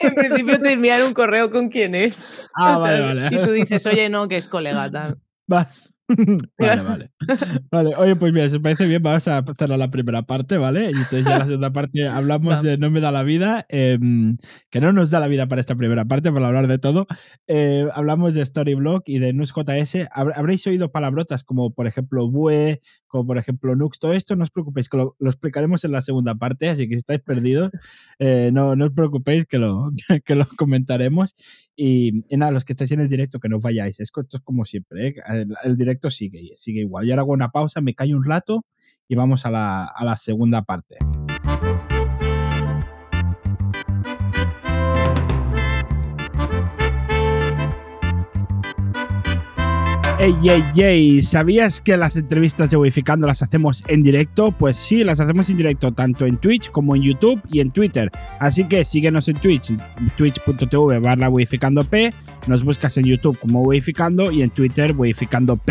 en 0.00 0.14
principio 0.14 0.58
te 0.60 0.72
envían 0.72 1.02
un 1.02 1.12
correo 1.12 1.50
con 1.50 1.68
quién 1.68 1.94
es. 1.94 2.32
Ah, 2.56 2.78
O 2.78 2.82
sea, 2.82 3.00
vale, 3.02 3.20
vale. 3.22 3.36
Y 3.36 3.42
tú 3.44 3.50
dices, 3.52 3.84
oye, 3.86 4.08
no, 4.08 4.28
que 4.28 4.38
es 4.38 4.48
colega 4.48 4.90
tal. 4.90 5.18
Va- 5.52 5.68
Vale, 6.58 6.82
vale. 6.82 7.10
Vale, 7.70 7.94
oye, 7.96 8.16
pues 8.16 8.32
mira, 8.32 8.48
si 8.48 8.56
os 8.56 8.62
parece 8.62 8.86
bien, 8.86 9.02
vamos 9.02 9.26
a 9.28 9.42
cerrar 9.58 9.78
la 9.78 9.90
primera 9.90 10.22
parte, 10.22 10.58
¿vale? 10.58 10.86
Y 10.90 10.94
entonces 10.94 11.24
ya 11.24 11.34
en 11.34 11.38
la 11.38 11.44
segunda 11.46 11.72
parte 11.72 12.06
hablamos 12.08 12.60
de 12.62 12.76
No 12.76 12.90
me 12.90 13.00
da 13.00 13.12
la 13.12 13.22
vida, 13.22 13.64
em, 13.68 14.36
que 14.70 14.80
no 14.80 14.92
nos 14.92 15.10
da 15.10 15.20
la 15.20 15.28
vida 15.28 15.46
para 15.48 15.60
esta 15.60 15.74
primera 15.76 16.04
parte, 16.04 16.30
para 16.32 16.48
hablar 16.48 16.66
de 16.66 16.78
todo. 16.78 17.06
Eh, 17.46 17.88
hablamos 17.94 18.34
de 18.34 18.44
Storyblock 18.44 19.04
y 19.08 19.20
de 19.20 19.32
Nux.js. 19.32 20.08
Hab- 20.14 20.32
Habréis 20.36 20.66
oído 20.66 20.90
palabrotas 20.92 21.44
como, 21.44 21.72
por 21.72 21.86
ejemplo, 21.86 22.28
Vue, 22.30 22.80
como 23.06 23.26
por 23.26 23.38
ejemplo 23.38 23.74
Nux. 23.76 23.98
Todo 23.98 24.12
esto 24.12 24.36
no 24.36 24.44
os 24.44 24.50
preocupéis, 24.50 24.88
que 24.88 24.96
lo, 24.98 25.16
lo 25.18 25.30
explicaremos 25.30 25.84
en 25.84 25.92
la 25.92 26.00
segunda 26.02 26.34
parte, 26.34 26.68
así 26.68 26.88
que 26.88 26.94
si 26.94 26.98
estáis 27.00 27.20
perdidos, 27.20 27.70
eh, 28.18 28.50
no, 28.52 28.76
no 28.76 28.86
os 28.86 28.92
preocupéis, 28.92 29.46
que 29.46 29.58
lo, 29.58 29.90
que 30.24 30.34
lo 30.34 30.46
comentaremos. 30.56 31.34
Y, 31.74 32.24
y 32.28 32.36
nada, 32.36 32.52
los 32.52 32.64
que 32.64 32.72
estáis 32.74 32.90
en 32.92 33.00
el 33.00 33.08
directo, 33.08 33.40
que 33.40 33.48
no 33.48 33.56
os 33.56 33.62
vayáis. 33.62 34.00
Esto 34.00 34.20
es 34.20 34.40
como 34.42 34.64
siempre, 34.64 35.08
¿eh? 35.08 35.14
el, 35.28 35.54
el 35.64 35.76
directo 35.76 36.10
sigue, 36.10 36.52
sigue 36.54 36.80
igual. 36.80 37.06
Yo 37.06 37.12
ahora 37.12 37.22
hago 37.22 37.32
una 37.32 37.50
pausa, 37.50 37.80
me 37.80 37.94
callo 37.94 38.16
un 38.16 38.24
rato 38.24 38.64
y 39.08 39.14
vamos 39.14 39.46
a 39.46 39.50
la, 39.50 39.86
a 39.86 40.04
la 40.04 40.16
segunda 40.16 40.62
parte. 40.62 40.98
Ey, 50.22 50.36
ey, 50.44 50.62
ey, 50.76 51.22
¿sabías 51.22 51.80
que 51.80 51.96
las 51.96 52.16
entrevistas 52.16 52.70
de 52.70 52.76
Wificando 52.76 53.26
las 53.26 53.42
hacemos 53.42 53.82
en 53.88 54.04
directo? 54.04 54.52
Pues 54.52 54.76
sí, 54.76 55.02
las 55.02 55.18
hacemos 55.18 55.50
en 55.50 55.56
directo 55.56 55.90
tanto 55.90 56.26
en 56.26 56.36
Twitch 56.36 56.70
como 56.70 56.94
en 56.94 57.02
YouTube 57.02 57.42
y 57.50 57.58
en 57.58 57.72
Twitter. 57.72 58.08
Así 58.38 58.62
que 58.68 58.84
síguenos 58.84 59.26
en 59.26 59.40
Twitch, 59.40 59.76
twitch.tv 60.16 61.00
barra 61.00 61.28
wificandop, 61.28 61.92
nos 62.46 62.62
buscas 62.62 62.96
en 62.98 63.06
YouTube 63.06 63.36
como 63.40 63.62
Wificando 63.62 64.30
y 64.30 64.42
en 64.42 64.50
Twitter 64.50 64.94
wificandop. 64.96 65.68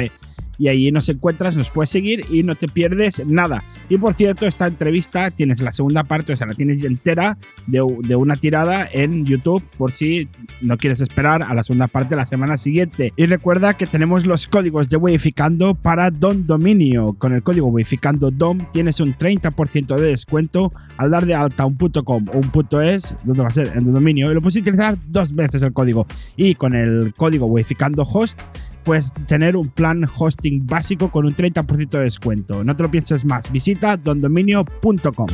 Y 0.61 0.67
ahí 0.67 0.91
nos 0.91 1.09
encuentras, 1.09 1.57
nos 1.57 1.71
puedes 1.71 1.89
seguir 1.89 2.23
y 2.29 2.43
no 2.43 2.53
te 2.53 2.67
pierdes 2.67 3.25
nada. 3.25 3.63
Y 3.89 3.97
por 3.97 4.13
cierto, 4.13 4.45
esta 4.45 4.67
entrevista 4.67 5.31
tienes 5.31 5.59
la 5.59 5.71
segunda 5.71 6.03
parte, 6.03 6.33
o 6.33 6.37
sea, 6.37 6.45
la 6.45 6.53
tienes 6.53 6.83
entera 6.83 7.39
de, 7.65 7.83
de 8.03 8.15
una 8.15 8.35
tirada 8.35 8.87
en 8.93 9.25
YouTube 9.25 9.63
por 9.75 9.91
si 9.91 10.29
no 10.61 10.77
quieres 10.77 11.01
esperar 11.01 11.41
a 11.41 11.55
la 11.55 11.63
segunda 11.63 11.87
parte 11.87 12.15
la 12.15 12.27
semana 12.27 12.57
siguiente. 12.57 13.11
Y 13.15 13.25
recuerda 13.25 13.75
que 13.75 13.87
tenemos 13.87 14.27
los 14.27 14.45
códigos 14.45 14.87
de 14.87 14.97
Wificando 14.97 15.73
para 15.73 16.11
Don 16.11 16.45
Dominio. 16.45 17.13
Con 17.13 17.33
el 17.33 17.41
código 17.41 17.65
Wificando 17.65 18.29
Dom 18.29 18.59
tienes 18.71 18.99
un 18.99 19.15
30% 19.15 19.95
de 19.95 20.09
descuento 20.09 20.71
al 20.97 21.09
dar 21.09 21.25
de 21.25 21.33
alta 21.33 21.65
un 21.65 21.75
.com 21.75 22.25
o 22.31 22.37
un 22.37 22.83
.es, 22.83 23.17
donde 23.23 23.41
va 23.41 23.47
a 23.47 23.51
ser 23.51 23.71
en 23.75 23.85
Don 23.85 23.95
Dominio, 23.95 24.29
y 24.29 24.35
lo 24.35 24.41
puedes 24.41 24.61
utilizar 24.61 24.95
dos 25.07 25.33
veces 25.33 25.63
el 25.63 25.73
código. 25.73 26.05
Y 26.35 26.53
con 26.53 26.75
el 26.75 27.15
código 27.15 27.47
Wificando 27.47 28.03
Host 28.03 28.39
puedes 28.83 29.13
tener 29.13 29.55
un 29.55 29.69
plan 29.69 30.05
hosting 30.05 30.65
básico 30.65 31.11
con 31.11 31.25
un 31.25 31.35
30% 31.35 31.89
de 31.89 32.03
descuento. 32.03 32.63
No 32.63 32.75
te 32.75 32.83
lo 32.83 32.91
pienses 32.91 33.25
más. 33.25 33.51
Visita 33.51 33.97
dondominio.com. 33.97 35.27